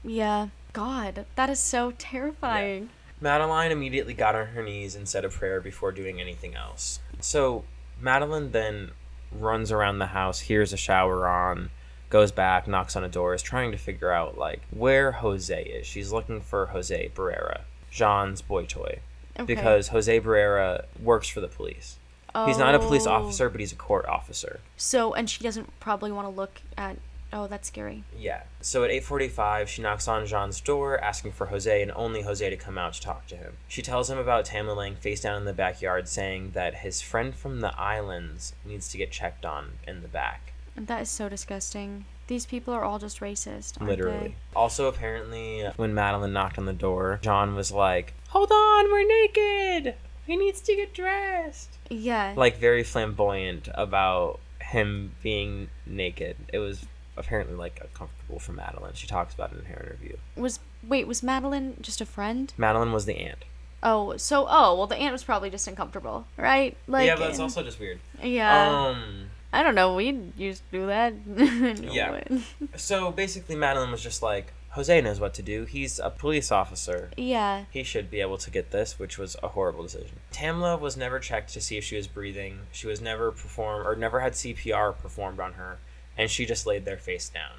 Yeah. 0.04 0.50
God, 0.74 1.26
that 1.36 1.50
is 1.50 1.60
so 1.60 1.92
terrifying. 1.98 2.90
Madeline 3.22 3.72
immediately 3.72 4.14
got 4.14 4.36
on 4.36 4.48
her 4.48 4.64
knees 4.64 4.96
and 4.96 5.08
said 5.08 5.24
a 5.24 5.30
prayer 5.30 5.62
before 5.62 5.92
doing 5.92 6.20
anything 6.20 6.56
else. 6.56 7.00
So 7.22 7.64
Madeline 8.02 8.52
then 8.52 8.92
runs 9.32 9.72
around 9.72 10.00
the 10.00 10.08
house, 10.08 10.42
hears 10.42 10.74
a 10.74 10.78
shower 10.78 11.28
on, 11.28 11.70
goes 12.10 12.32
back, 12.32 12.68
knocks 12.68 12.96
on 12.96 13.04
a 13.04 13.10
door, 13.10 13.34
is 13.34 13.42
trying 13.42 13.72
to 13.72 13.78
figure 13.78 14.12
out 14.12 14.38
like 14.38 14.62
where 14.72 15.14
Jose 15.14 15.64
is. 15.64 15.86
She's 15.88 16.12
looking 16.12 16.42
for 16.42 16.66
Jose 16.68 17.12
Barrera, 17.16 17.62
Jean's 17.92 18.42
boy 18.42 18.66
toy, 18.66 19.00
Okay. 19.40 19.46
because 19.46 19.88
Jose 19.90 20.20
Barrera 20.20 20.86
works 21.02 21.28
for 21.30 21.40
the 21.40 21.48
police. 21.48 21.98
Oh. 22.36 22.46
He's 22.48 22.58
not 22.58 22.76
a 22.76 22.80
police 22.80 23.06
Oh. 23.08 23.12
officer, 23.14 23.48
but 23.50 23.60
he's 23.60 23.72
a 23.72 23.76
court 23.76 24.06
officer. 24.08 24.60
So, 24.76 25.14
and 25.14 25.30
she 25.30 25.44
doesn't 25.44 25.80
probably 25.80 26.12
want 26.12 26.28
to 26.28 26.34
look 26.34 26.62
at. 26.78 26.98
Oh, 27.36 27.48
that's 27.48 27.68
scary. 27.68 28.04
Yeah. 28.16 28.44
So 28.62 28.84
at 28.84 28.92
8:45, 28.92 29.68
she 29.68 29.82
knocks 29.82 30.08
on 30.08 30.28
Jean's 30.28 30.62
door, 30.62 31.00
asking 31.00 31.32
for 31.32 31.48
Jose 31.48 31.82
and 31.82 31.92
only 31.96 32.22
Jose 32.22 32.48
to 32.48 32.56
come 32.56 32.78
out 32.78 32.94
to 32.94 33.02
talk 33.02 33.26
to 33.28 33.36
him. 33.36 33.58
She 33.68 33.82
tells 33.82 34.08
him 34.08 34.20
about 34.20 34.46
Tamla 34.46 34.78
laying 34.78 34.96
face 34.96 35.22
down 35.22 35.38
in 35.38 35.46
the 35.46 35.52
backyard, 35.52 36.08
saying 36.08 36.52
that 36.52 36.76
his 36.76 37.02
friend 37.02 37.34
from 37.34 37.62
the 37.62 37.78
islands 37.78 38.54
needs 38.64 38.88
to 38.90 39.00
get 39.00 39.12
checked 39.12 39.46
on 39.46 39.80
in 39.88 40.04
the 40.04 40.08
back. 40.08 40.54
That 40.76 41.02
is 41.02 41.10
so 41.10 41.28
disgusting. 41.28 42.06
These 42.28 42.46
people 42.46 42.74
are 42.74 42.84
all 42.84 43.00
just 43.00 43.20
racist. 43.20 43.82
Literally. 43.82 44.36
Also, 44.56 44.88
apparently, 44.88 45.68
when 45.76 45.94
Madeline 45.94 46.34
knocked 46.34 46.60
on 46.60 46.66
the 46.66 46.74
door, 46.74 47.20
John 47.24 47.56
was 47.56 47.72
like, 47.72 48.14
"Hold 48.30 48.52
on, 48.52 48.92
we're 48.92 49.08
naked. 49.08 49.96
He 50.28 50.38
needs 50.38 50.62
to 50.62 50.76
get 50.76 50.94
dressed." 50.94 51.78
Yeah. 51.90 52.34
Like 52.38 52.58
very 52.58 52.84
flamboyant 52.84 53.70
about 53.74 54.40
him 54.62 55.16
being 55.22 55.70
naked. 55.86 56.38
It 56.52 56.60
was 56.60 56.86
apparently 57.18 57.56
like 57.56 57.80
uncomfortable 57.82 58.40
for 58.40 58.52
Madeline. 58.54 58.94
She 58.94 59.08
talks 59.08 59.34
about 59.34 59.52
it 59.54 59.60
in 59.60 59.66
her 59.66 59.82
interview. 59.84 60.16
was 60.36 60.60
wait 60.88 61.08
was 61.08 61.24
Madeline 61.24 61.78
just 61.82 62.02
a 62.02 62.06
friend? 62.06 62.54
Madeline 62.58 62.92
was 62.92 63.06
the 63.06 63.16
aunt. 63.18 63.46
Oh, 63.82 64.16
so 64.18 64.46
oh 64.50 64.76
well, 64.76 64.88
the 64.88 64.96
aunt 64.96 65.12
was 65.12 65.24
probably 65.24 65.50
just 65.50 65.68
uncomfortable, 65.68 66.26
right? 66.38 66.78
Like 66.88 67.06
yeah, 67.06 67.16
but 67.16 67.30
it's 67.30 67.38
and- 67.38 67.44
also 67.44 67.64
just 67.64 67.80
weird. 67.80 68.00
yeah. 68.22 68.70
Um. 68.90 69.30
I 69.56 69.62
don't 69.62 69.76
know. 69.76 69.94
We 69.94 70.18
used 70.36 70.64
to 70.72 70.80
do 70.80 70.88
that. 70.88 71.14
Yeah. 71.84 72.24
So 72.76 73.12
basically, 73.12 73.56
Madeline 73.56 73.92
was 73.92 74.02
just 74.02 74.24
like, 74.24 74.52
Jose 74.72 75.00
knows 75.02 75.20
what 75.20 75.36
to 75.36 75.44
do. 75.44 75.66
He's 75.66 76.00
a 76.00 76.10
police 76.10 76.52
officer. 76.52 77.12
yeah. 77.18 77.66
He 77.70 77.84
should 77.84 78.10
be 78.10 78.20
able 78.22 78.40
to 78.40 78.50
get 78.50 78.72
this, 78.72 78.98
which 78.98 79.20
was 79.20 79.36
a 79.44 79.50
horrible 79.50 79.84
decision. 79.84 80.20
Tamla 80.32 80.80
was 80.80 80.98
never 80.98 81.20
checked 81.20 81.54
to 81.54 81.62
see 81.62 81.78
if 81.78 81.84
she 81.84 81.96
was 81.96 82.08
breathing. 82.08 82.62
She 82.72 82.88
was 82.88 83.00
never 83.00 83.32
performed 83.32 83.86
or 83.86 83.96
never 83.96 84.22
had 84.22 84.34
CPR 84.34 84.98
performed 84.98 85.40
on 85.40 85.54
her, 85.54 85.78
and 86.18 86.30
she 86.30 86.46
just 86.46 86.66
laid 86.66 86.86
there 86.86 86.98
face 86.98 87.30
down. 87.30 87.58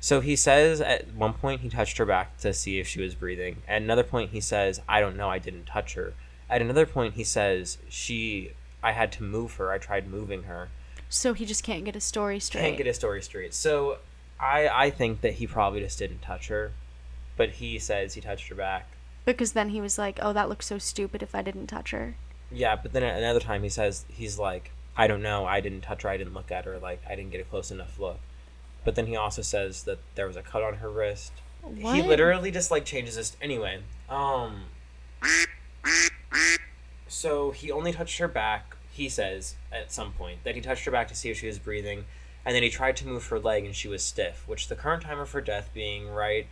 So 0.00 0.20
he 0.20 0.34
says 0.34 0.80
at 0.80 1.14
one 1.14 1.32
point 1.32 1.60
he 1.60 1.68
touched 1.68 1.98
her 1.98 2.04
back 2.04 2.36
to 2.38 2.52
see 2.52 2.80
if 2.80 2.88
she 2.88 3.00
was 3.00 3.14
breathing. 3.14 3.62
At 3.68 3.82
another 3.82 4.02
point 4.02 4.30
he 4.30 4.40
says, 4.40 4.80
"I 4.88 5.00
don't 5.00 5.16
know, 5.16 5.28
I 5.30 5.38
didn't 5.38 5.66
touch 5.66 5.94
her." 5.94 6.14
At 6.50 6.60
another 6.60 6.86
point 6.86 7.14
he 7.14 7.24
says, 7.24 7.78
"She, 7.88 8.52
I 8.82 8.92
had 8.92 9.12
to 9.12 9.22
move 9.22 9.54
her. 9.54 9.70
I 9.70 9.78
tried 9.78 10.08
moving 10.08 10.42
her." 10.44 10.70
So 11.08 11.34
he 11.34 11.44
just 11.44 11.62
can't 11.62 11.84
get 11.84 11.94
a 11.94 12.00
story 12.00 12.40
straight. 12.40 12.62
Can't 12.62 12.76
get 12.76 12.86
his 12.86 12.96
story 12.96 13.22
straight. 13.22 13.54
So 13.54 13.98
I 14.40 14.68
I 14.68 14.90
think 14.90 15.20
that 15.20 15.34
he 15.34 15.46
probably 15.46 15.80
just 15.80 15.98
didn't 16.00 16.20
touch 16.22 16.48
her, 16.48 16.72
but 17.36 17.50
he 17.50 17.78
says 17.78 18.14
he 18.14 18.20
touched 18.20 18.48
her 18.48 18.54
back. 18.56 18.88
because 19.24 19.52
then 19.52 19.68
he 19.68 19.80
was 19.80 19.98
like, 19.98 20.18
"Oh, 20.20 20.32
that 20.32 20.48
looks 20.48 20.66
so 20.66 20.78
stupid 20.78 21.22
if 21.22 21.32
I 21.32 21.42
didn't 21.42 21.68
touch 21.68 21.92
her." 21.92 22.16
Yeah, 22.50 22.74
but 22.74 22.92
then 22.92 23.04
at 23.04 23.16
another 23.18 23.38
time 23.40 23.62
he 23.62 23.68
says 23.68 24.04
he's 24.08 24.36
like, 24.36 24.72
I 24.96 25.06
don't 25.06 25.22
know, 25.22 25.46
I 25.46 25.60
didn't 25.60 25.82
touch 25.82 26.02
her, 26.02 26.08
I 26.08 26.16
didn't 26.16 26.34
look 26.34 26.50
at 26.50 26.64
her, 26.64 26.78
like 26.78 27.02
I 27.08 27.14
didn't 27.14 27.30
get 27.30 27.40
a 27.40 27.44
close 27.44 27.70
enough 27.70 27.98
look. 27.98 28.18
But 28.84 28.94
then 28.94 29.06
he 29.06 29.16
also 29.16 29.42
says 29.42 29.84
that 29.84 29.98
there 30.16 30.26
was 30.26 30.36
a 30.36 30.42
cut 30.42 30.62
on 30.62 30.74
her 30.74 30.90
wrist. 30.90 31.32
He 31.76 32.02
literally 32.02 32.50
just 32.50 32.70
like 32.70 32.84
changes 32.84 33.16
this 33.16 33.36
anyway. 33.40 33.80
Um 34.08 34.64
So 37.08 37.52
he 37.52 37.70
only 37.70 37.92
touched 37.92 38.18
her 38.18 38.28
back, 38.28 38.76
he 38.90 39.08
says, 39.08 39.54
at 39.70 39.92
some 39.92 40.12
point, 40.12 40.42
that 40.44 40.54
he 40.54 40.60
touched 40.60 40.84
her 40.86 40.90
back 40.90 41.08
to 41.08 41.14
see 41.14 41.30
if 41.30 41.38
she 41.38 41.46
was 41.46 41.58
breathing, 41.58 42.04
and 42.44 42.54
then 42.54 42.62
he 42.62 42.70
tried 42.70 42.96
to 42.96 43.06
move 43.06 43.26
her 43.26 43.38
leg 43.38 43.64
and 43.64 43.76
she 43.76 43.86
was 43.86 44.02
stiff, 44.02 44.42
which 44.48 44.68
the 44.68 44.74
current 44.74 45.04
time 45.04 45.20
of 45.20 45.30
her 45.30 45.40
death 45.40 45.70
being 45.72 46.08
right 46.08 46.48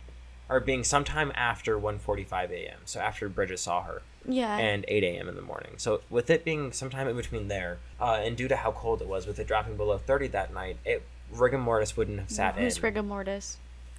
or 0.51 0.59
being 0.59 0.83
sometime 0.83 1.31
after 1.33 1.79
1:45 1.79 2.51
a.m. 2.51 2.79
So 2.85 2.99
after 2.99 3.29
Bridget 3.29 3.57
saw 3.59 3.83
her 3.83 4.01
Yeah. 4.27 4.57
and 4.57 4.83
8 4.87 5.03
a.m. 5.03 5.27
in 5.29 5.35
the 5.35 5.41
morning. 5.41 5.75
So 5.77 6.01
with 6.09 6.29
it 6.29 6.43
being 6.43 6.73
sometime 6.73 7.07
in 7.07 7.15
between 7.15 7.47
there, 7.47 7.77
uh, 7.99 8.19
and 8.23 8.35
due 8.35 8.49
to 8.49 8.57
how 8.57 8.71
cold 8.73 9.01
it 9.01 9.07
was, 9.07 9.25
with 9.25 9.39
it 9.39 9.47
dropping 9.47 9.77
below 9.77 9.97
30 9.97 10.27
that 10.27 10.53
night, 10.53 10.77
it 10.85 11.03
rigor 11.31 11.57
mortis 11.57 11.95
wouldn't 11.95 12.19
have 12.19 12.29
sat 12.29 12.55
Who's 12.55 12.77
in. 12.77 12.83
rigor 12.83 13.01
mortis? 13.03 13.57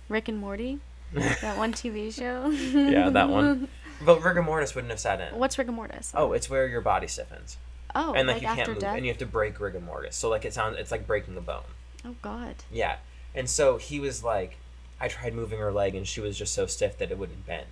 Rick 0.09 0.29
and 0.29 0.39
Morty? 0.39 0.79
that 1.13 1.57
one 1.57 1.73
TV 1.73 2.13
show? 2.13 2.51
yeah, 2.51 3.09
that 3.11 3.29
one. 3.31 3.69
But 4.05 4.21
rigor 4.23 4.43
mortis 4.43 4.75
wouldn't 4.75 4.91
have 4.91 4.99
sat 5.01 5.21
in. 5.21 5.39
What's 5.39 5.57
rigor 5.59 5.71
mortis? 5.73 6.13
Oh, 6.15 6.33
it's 6.33 6.51
where 6.51 6.67
your 6.67 6.81
body 6.81 7.07
stiffens, 7.07 7.57
Oh, 7.95 8.13
and 8.15 8.27
like, 8.27 8.37
like, 8.37 8.43
you 8.43 8.49
can't 8.57 8.69
move, 8.71 8.79
death? 8.81 8.97
and 8.97 9.07
you 9.07 9.13
have 9.13 9.19
to 9.19 9.27
break 9.27 9.61
rigor 9.61 9.79
mortis. 9.81 10.17
So 10.17 10.29
like 10.29 10.45
it 10.45 10.53
sounds, 10.53 10.77
it's 10.79 10.91
like 10.91 11.07
breaking 11.07 11.37
a 11.37 11.41
bone. 11.41 11.63
Oh 12.05 12.17
God. 12.21 12.57
Yeah, 12.71 12.97
and 13.35 13.49
so 13.49 13.77
he 13.79 14.01
was 14.01 14.25
like, 14.25 14.57
I 15.03 15.09
tried 15.09 15.35
moving 15.35 15.59
her 15.59 15.71
leg, 15.73 15.95
and 15.95 16.07
she 16.09 16.21
was 16.23 16.39
just 16.39 16.55
so 16.55 16.65
stiff 16.67 16.97
that 16.99 17.11
it 17.11 17.19
wouldn't 17.19 17.45
bend. 17.47 17.67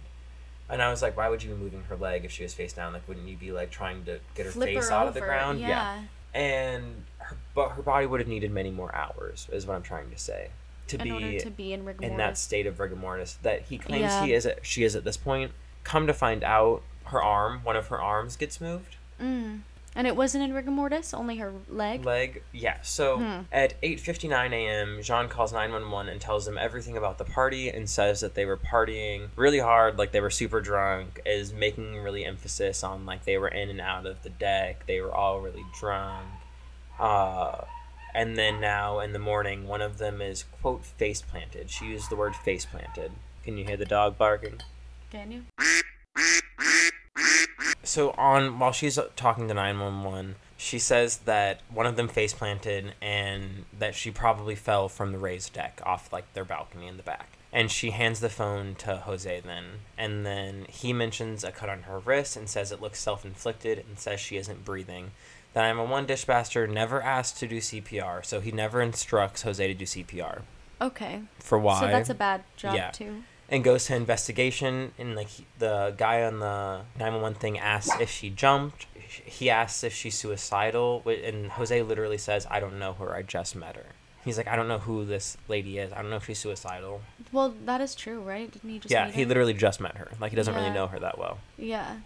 And 0.69 0.83
I 0.83 0.90
was 0.90 1.01
like, 1.01 1.16
why 1.16 1.29
would 1.29 1.43
you 1.43 1.51
be 1.51 1.57
moving 1.57 1.83
her 1.88 1.97
leg 1.97 2.25
if 2.25 2.31
she 2.31 2.43
was 2.43 2.53
face 2.55 2.73
down? 2.75 2.93
Like, 2.93 3.07
wouldn't 3.09 3.27
you 3.27 3.37
be 3.37 3.51
like 3.53 3.71
trying 3.71 4.05
to 4.05 4.19
get 4.35 4.47
her 4.47 4.53
Flip 4.53 4.69
face 4.69 4.88
her 4.88 4.93
out 4.95 5.01
over. 5.03 5.09
of 5.09 5.14
the 5.14 5.21
ground? 5.21 5.61
Yeah. 5.61 6.03
and 6.35 7.05
her, 7.19 7.37
but 7.55 7.71
her 7.71 7.83
body 7.83 8.07
would 8.07 8.21
have 8.21 8.29
needed 8.29 8.51
many 8.53 8.71
more 8.71 8.95
hours 8.95 9.49
is 9.53 9.66
what 9.66 9.75
i'm 9.75 9.83
trying 9.83 10.09
to 10.11 10.16
say 10.19 10.51
to 10.87 10.97
In 10.97 11.03
be 11.03 11.38
to 11.40 11.51
be 11.51 11.73
in 11.73 11.88
in 12.01 12.16
that 12.19 12.38
state 12.38 12.66
of 12.69 12.79
rigor 12.79 12.95
mortis 12.97 13.37
that 13.43 13.62
he 13.62 13.79
claims 13.79 14.03
Yeah. 14.03 14.25
he 14.25 14.33
is 14.33 14.47
at, 14.47 14.64
she 14.64 14.85
is 14.85 14.95
at 14.95 15.03
this 15.03 15.16
point 15.16 15.51
come 15.83 16.07
to 16.07 16.14
find 16.14 16.45
out 16.45 16.83
her 17.07 17.21
arm 17.21 17.61
one 17.64 17.75
of 17.77 17.88
her 17.88 18.01
arms 18.01 18.37
gets 18.37 18.61
moved 18.61 18.95
Mm. 19.21 19.61
And 19.96 20.07
it 20.07 20.14
wasn't 20.14 20.44
in 20.44 20.53
rigor 20.55 20.70
mortis, 20.70 21.12
only 21.12 21.37
her 21.38 21.53
leg. 21.68 22.05
leg 22.05 22.42
yeah 22.53 22.76
so 22.83 23.18
Hmm. 23.18 23.40
at 23.50 23.81
8.59 23.83 24.53
a.m 24.53 25.03
jean 25.03 25.29
calls 25.29 25.53
911 25.53 26.11
and 26.12 26.20
tells 26.20 26.46
them 26.46 26.57
everything 26.57 26.96
about 26.96 27.18
the 27.18 27.24
party 27.24 27.68
and 27.68 27.90
says 27.90 28.20
that 28.20 28.35
they 28.35 28.44
were 28.46 28.57
partying 28.57 29.29
really 29.37 29.59
hard 29.59 29.98
like 29.98 30.12
they 30.12 30.20
were 30.20 30.31
super 30.31 30.61
drunk 30.61 31.20
is 31.26 31.53
making 31.53 31.96
really 32.03 32.24
emphasis 32.24 32.85
on 32.85 33.05
like 33.05 33.24
they 33.24 33.37
were 33.37 33.48
in 33.48 33.68
and 33.68 33.81
out 33.81 34.07
of 34.07 34.22
the 34.22 34.31
deck 34.31 34.87
they 34.87 35.00
were 35.00 35.12
all 35.12 35.40
really 35.40 35.64
drunk 35.79 36.26
uh, 37.00 37.64
and 38.14 38.37
then 38.37 38.61
now 38.61 39.00
in 39.00 39.12
the 39.12 39.18
morning 39.18 39.66
one 39.66 39.81
of 39.83 39.98
them 39.98 40.20
is 40.20 40.44
quote 40.62 40.85
face 40.85 41.20
planted 41.22 41.68
she 41.68 41.87
used 41.87 42.09
the 42.11 42.16
word 42.16 42.35
face 42.37 42.64
planted 42.64 43.11
can 43.44 43.57
you 43.59 43.64
hear 43.64 43.76
the 43.76 43.85
dog 43.87 44.16
barking 44.16 44.61
Can 45.11 45.33
you? 45.33 45.42
So 47.83 48.11
on 48.12 48.59
while 48.59 48.73
she's 48.73 48.99
talking 49.16 49.49
to 49.49 49.55
911 49.55 50.37
she 50.57 50.79
says 50.79 51.18
that 51.18 51.61
one 51.73 51.87
of 51.87 51.96
them 51.96 52.09
face 52.09 52.33
planted 52.35 52.92
and 53.01 53.64
that 53.79 53.94
she 53.94 54.11
probably 54.11 54.55
fell 54.55 54.88
from 54.88 55.12
the 55.12 55.18
raised 55.18 55.53
deck 55.55 55.81
off 55.85 56.12
like 56.12 56.33
their 56.35 56.44
balcony 56.44 56.87
in 56.87 56.96
the 56.96 57.03
back 57.03 57.29
and 57.53 57.70
she 57.70 57.90
hands 57.90 58.20
the 58.20 58.29
phone 58.29 58.75
to 58.75 58.96
jose 58.99 59.40
then 59.40 59.64
and 59.96 60.25
then 60.27 60.66
he 60.68 60.92
mentions 60.92 61.42
a 61.44 61.51
cut 61.51 61.68
on 61.68 61.83
her 61.83 61.99
wrist 61.99 62.37
and 62.37 62.49
says 62.49 62.70
it 62.73 62.81
looks 62.83 63.01
self-inflicted 63.01 63.79
and 63.88 63.99
says 63.99 64.20
she 64.20 64.37
isn't 64.37 64.64
breathing 64.64 65.11
the 65.55 65.61
911 65.61 66.07
dispatcher 66.07 66.66
never 66.66 67.01
asked 67.03 67.38
to 67.38 67.46
do 67.49 67.59
cpr 67.59 68.25
so 68.25 68.40
he 68.40 68.53
never 68.53 68.81
instructs 68.83 69.42
jose 69.42 69.66
to 69.66 69.75
do 69.75 69.85
cpr 69.85 70.42
Okay. 70.83 71.20
for 71.38 71.59
why 71.59 71.81
So 71.81 71.87
that's 71.88 72.09
a 72.09 72.14
bad 72.14 72.42
job 72.57 72.75
Yeah. 72.75 72.90
too. 72.90 73.23
And 73.51 73.65
goes 73.65 73.87
to 73.87 73.95
investigation 73.97 74.93
and 74.99 75.17
like 75.17 75.29
he- 75.29 75.47
the 75.59 75.93
guy 75.97 76.23
on 76.23 76.39
the 76.39 76.83
911 76.99 77.39
thing 77.39 77.59
asks 77.59 77.99
if 78.01 78.09
she 78.11 78.31
jumped 78.31 78.87
he 78.97 79.51
asks 79.51 79.83
if 79.83 79.93
she's 79.93 80.15
suicidal 80.17 81.03
and 81.07 81.51
jose 81.53 81.83
literally 81.83 82.17
says 82.19 82.47
i 82.51 82.61
don't 82.61 82.79
know 82.79 82.93
her 82.93 83.13
i 83.15 83.23
just 83.23 83.57
met 83.57 83.75
her 83.75 83.87
he's 84.25 84.37
like 84.39 84.47
i 84.47 84.55
don't 84.55 84.69
know 84.69 84.79
who 84.79 85.05
this 85.05 85.37
lady 85.49 85.79
is 85.79 85.93
i 85.93 85.97
don't 86.01 86.11
know 86.11 86.17
if 86.17 86.27
she's 86.27 86.39
suicidal 86.39 87.01
Well, 87.33 87.55
that 87.65 87.81
is 87.81 87.95
true, 87.95 88.21
right? 88.21 88.51
Didn't 88.51 88.71
he 88.71 88.79
just? 88.79 88.93
yeah 88.93 89.11
he 89.11 89.25
literally 89.25 89.55
just 89.55 89.81
met 89.81 89.97
her 89.97 90.09
like 90.21 90.31
he 90.31 90.37
doesn't 90.37 90.55
really 90.55 90.71
know 90.71 90.87
her 90.87 90.99
that 91.01 91.19
well 91.19 91.39
Yeah. 91.59 91.97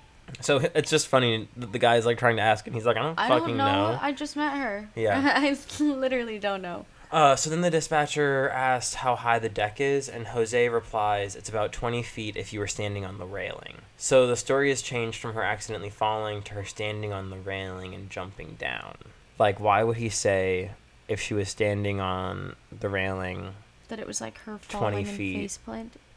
so 0.40 0.58
it's 0.74 0.88
just 0.90 1.08
funny 1.08 1.48
the 1.56 1.78
guy's 1.78 2.06
like 2.06 2.16
trying 2.18 2.36
to 2.36 2.42
ask 2.42 2.66
and 2.66 2.74
he's 2.74 2.86
like 2.86 2.96
i 2.96 3.02
don't 3.02 3.18
I 3.18 3.28
fucking 3.28 3.48
don't 3.48 3.58
know. 3.58 3.92
know 3.92 3.98
I 4.00 4.12
just 4.12 4.34
met 4.36 4.56
her. 4.56 4.88
Yeah. 4.96 5.20
I 5.36 5.56
literally 5.78 6.38
don't 6.38 6.62
know. 6.62 6.86
Uh, 7.14 7.36
so 7.36 7.48
then 7.48 7.60
the 7.60 7.70
dispatcher 7.70 8.48
asks 8.48 8.94
how 8.94 9.14
high 9.14 9.38
the 9.38 9.48
deck 9.48 9.80
is, 9.80 10.08
and 10.08 10.26
Jose 10.26 10.68
replies, 10.68 11.36
It's 11.36 11.48
about 11.48 11.72
20 11.72 12.02
feet 12.02 12.36
if 12.36 12.52
you 12.52 12.58
were 12.58 12.66
standing 12.66 13.04
on 13.04 13.18
the 13.18 13.24
railing. 13.24 13.76
So 13.96 14.26
the 14.26 14.34
story 14.34 14.70
has 14.70 14.82
changed 14.82 15.20
from 15.20 15.34
her 15.34 15.42
accidentally 15.44 15.90
falling 15.90 16.42
to 16.42 16.54
her 16.54 16.64
standing 16.64 17.12
on 17.12 17.30
the 17.30 17.36
railing 17.36 17.94
and 17.94 18.10
jumping 18.10 18.56
down. 18.58 18.96
Like, 19.38 19.60
why 19.60 19.84
would 19.84 19.98
he 19.98 20.08
say 20.08 20.72
if 21.06 21.20
she 21.20 21.34
was 21.34 21.48
standing 21.48 22.00
on 22.00 22.56
the 22.76 22.88
railing? 22.88 23.54
That 23.86 24.00
it 24.00 24.08
was 24.08 24.20
like 24.20 24.38
her 24.38 24.58
20 24.68 24.68
falling 24.68 25.06
and 25.06 25.16
feet. 25.16 25.58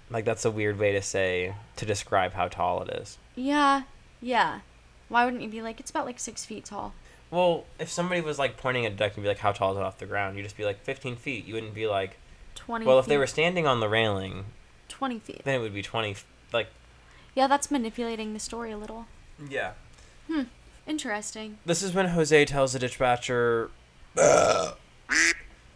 Like, 0.10 0.26
that's 0.26 0.46
a 0.46 0.52
weird 0.52 0.80
way 0.80 0.94
to 0.94 1.04
say, 1.04 1.54
to 1.76 1.86
describe 1.86 2.34
how 2.34 2.48
tall 2.48 2.82
it 2.82 2.90
is. 2.90 3.20
Yeah. 3.36 3.84
Yeah. 4.20 4.62
Why 5.10 5.26
wouldn't 5.26 5.44
you 5.44 5.50
be 5.50 5.62
like 5.62 5.80
it's 5.80 5.92
about 5.92 6.08
like 6.08 6.20
six 6.20 6.44
feet 6.44 6.66
tall? 6.66 6.96
Well, 7.32 7.66
if 7.80 7.90
somebody 7.90 8.22
was 8.22 8.40
like 8.40 8.58
pointing 8.58 8.86
at 8.86 8.94
a 8.94 8.96
duck 8.96 9.14
and 9.16 9.24
be 9.24 9.28
like, 9.28 9.40
How 9.40 9.52
tall 9.52 9.72
is 9.74 9.78
it 9.78 9.84
off 9.84 9.98
the 9.98 10.06
ground? 10.06 10.38
You'd 10.38 10.44
just 10.44 10.58
be 10.58 10.66
like, 10.66 10.80
15 10.82 11.16
feet. 11.18 11.46
You 11.46 11.54
wouldn't 11.56 11.74
be 11.74 11.88
like, 11.88 12.18
Twenty. 12.56 12.86
Well, 12.86 13.00
if 13.00 13.06
feet. 13.06 13.10
they 13.10 13.18
were 13.18 13.28
standing 13.28 13.68
on 13.68 13.80
the 13.82 13.88
railing, 13.90 14.46
twenty 14.90 15.20
feet. 15.20 15.42
then 15.44 15.56
it 15.56 15.60
would 15.60 15.74
be 15.74 15.82
20. 15.84 16.16
Like, 16.54 16.68
Yeah, 17.36 17.48
that's 17.48 17.70
manipulating 17.70 18.34
the 18.34 18.40
story 18.40 18.72
a 18.72 18.78
little. 18.78 19.06
yeah. 19.50 19.74
Hmm. 20.28 20.44
Interesting. 20.88 21.58
This 21.66 21.84
is 21.84 21.94
when 21.94 22.08
Jose 22.08 22.46
tells 22.46 22.74
the 22.74 22.80
dispatcher. 22.80 23.70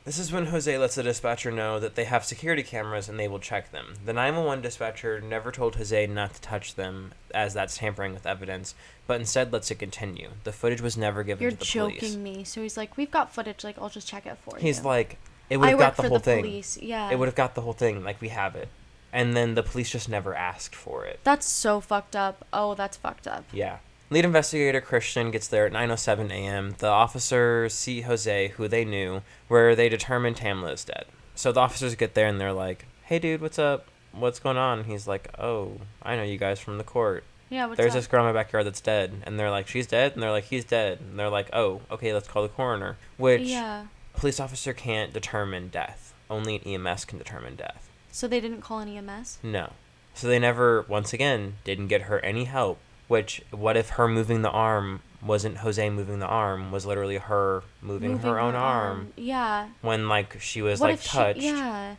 This 0.04 0.18
is 0.18 0.32
when 0.32 0.48
Jose 0.48 0.76
lets 0.80 0.96
the 0.96 1.04
dispatcher 1.04 1.52
know 1.52 1.80
that 1.80 1.94
they 1.94 2.06
have 2.06 2.26
security 2.26 2.64
cameras 2.64 3.08
and 3.08 3.20
they 3.20 3.28
will 3.28 3.38
check 3.40 3.72
them. 3.72 3.94
The 4.04 4.14
911 4.14 4.64
dispatcher 4.64 5.22
never 5.22 5.52
told 5.52 5.76
Jose 5.76 6.08
not 6.08 6.34
to 6.34 6.42
touch 6.42 6.74
them, 6.74 7.14
as 7.36 7.54
that's 7.54 7.78
tampering 7.78 8.14
with 8.14 8.26
evidence, 8.26 8.74
but 9.06 9.20
instead 9.20 9.54
lets 9.54 9.70
it 9.70 9.76
continue. 9.76 10.30
The 10.44 10.52
footage 10.52 10.82
was 10.82 10.98
never 10.98 11.24
given 11.24 11.44
You're 11.44 11.52
to 11.52 11.58
the 11.58 11.66
joking 11.66 12.00
police. 12.00 12.16
me. 12.16 12.44
So 12.44 12.64
he's 12.64 12.78
like, 12.78 12.98
we've 12.98 13.12
got 13.12 13.32
footage. 13.32 13.64
Like, 13.64 13.78
I'll 13.80 13.90
just 13.90 14.08
check 14.08 14.26
it 14.26 14.38
for 14.40 14.58
you. 14.58 14.62
He's 14.64 14.84
like, 14.84 15.20
it 15.52 15.58
would 15.58 15.68
I 15.68 15.70
have 15.72 15.80
work 15.80 15.88
got 15.90 15.96
the 15.98 16.02
for 16.04 16.10
whole 16.10 16.18
the 16.18 16.24
thing. 16.24 16.44
police. 16.46 16.78
Yeah. 16.82 17.12
It 17.12 17.20
would 17.20 17.28
have 17.28 17.36
got 17.36 17.54
the 17.54 17.62
whole 17.62 17.74
thing. 17.74 18.04
Like 18.04 18.20
we 18.22 18.30
have 18.30 18.56
it, 18.56 18.70
and 19.14 19.36
then 19.36 19.54
the 19.54 19.62
police 19.64 19.92
just 19.92 20.10
never 20.10 20.34
asked 20.34 20.76
for 20.76 21.06
it. 21.06 21.20
That's 21.24 21.46
so 21.46 21.80
fucked 21.80 22.16
up. 22.16 22.44
Oh, 22.52 22.74
that's 22.74 22.98
fucked 22.98 23.28
up. 23.28 23.44
Yeah. 23.54 23.78
Lead 24.12 24.26
investigator 24.26 24.82
Christian 24.82 25.32
gets 25.32 25.48
there 25.48 25.66
at 25.66 25.72
9:07 25.72 26.32
a.m. 26.32 26.76
The 26.80 26.88
officers 26.88 27.74
see 27.74 28.02
Jose, 28.02 28.50
who 28.50 28.68
they 28.68 28.84
knew, 28.86 29.22
where 29.48 29.74
they 29.74 29.88
determine 29.88 30.34
Tamla 30.36 30.74
is 30.74 30.84
dead. 30.84 31.06
So 31.34 31.52
the 31.54 31.62
officers 31.62 31.96
get 31.96 32.14
there 32.14 32.28
and 32.28 32.40
they're 32.40 32.52
like, 32.52 32.86
"Hey, 33.04 33.20
dude, 33.20 33.40
what's 33.42 33.58
up? 33.58 33.88
What's 34.12 34.40
going 34.40 34.58
on?" 34.58 34.84
He's 34.84 35.08
like, 35.08 35.30
"Oh, 35.40 35.78
I 36.04 36.18
know 36.18 36.24
you 36.24 36.38
guys 36.38 36.60
from 36.60 36.78
the 36.78 36.84
court. 36.84 37.24
Yeah. 37.50 37.68
What's 37.68 37.78
There's 37.78 37.92
up? 37.94 38.00
this 38.00 38.08
girl 38.08 38.28
in 38.28 38.34
my 38.36 38.38
backyard 38.38 38.66
that's 38.66 38.82
dead." 38.82 39.24
And 39.24 39.40
they're 39.40 39.50
like, 39.50 39.70
"She's 39.70 39.88
dead." 39.88 40.12
And 40.14 40.22
they're 40.22 40.30
like, 40.30 40.44
"He's 40.46 40.66
dead." 40.66 41.00
And 41.00 41.18
they're 41.18 41.30
like, 41.30 41.50
"Oh, 41.54 41.80
okay, 41.90 42.14
let's 42.14 42.28
call 42.28 42.44
the 42.44 42.50
coroner." 42.50 42.98
Which 43.16 43.44
Yeah. 43.44 43.86
a 44.14 44.20
police 44.20 44.42
officer 44.42 44.74
can't 44.74 45.14
determine 45.14 45.70
death. 45.70 46.14
Only 46.30 46.56
an 46.58 46.64
EMS 46.66 47.06
can 47.06 47.18
determine 47.18 47.56
death. 47.56 47.88
So 48.12 48.28
they 48.28 48.42
didn't 48.42 48.60
call 48.62 48.80
an 48.80 48.90
EMS. 48.90 49.38
No. 49.42 49.72
So 50.14 50.28
they 50.28 50.38
never, 50.40 50.82
once 50.90 51.14
again, 51.14 51.56
didn't 51.64 51.88
get 51.88 52.04
her 52.04 52.20
any 52.20 52.44
help. 52.44 52.78
Which, 53.12 53.42
what 53.52 53.76
if 53.76 53.90
her 53.92 54.08
moving 54.08 54.42
the 54.42 54.50
arm 54.50 55.02
wasn't 55.22 55.58
Jose 55.58 55.90
moving 55.90 56.20
the 56.20 56.26
arm, 56.28 56.72
was 56.72 56.86
literally 56.86 57.18
her 57.18 57.62
moving, 57.82 58.20
her 58.20 58.40
own 58.40 58.56
arm, 58.56 59.12
Yeah. 59.18 59.68
when, 59.82 60.08
like, 60.08 60.40
she 60.40 60.62
was, 60.62 60.80
what 60.80 60.92
like, 60.92 61.04
touched. 61.04 61.42
she? 61.42 61.48
Yeah. 61.48 61.96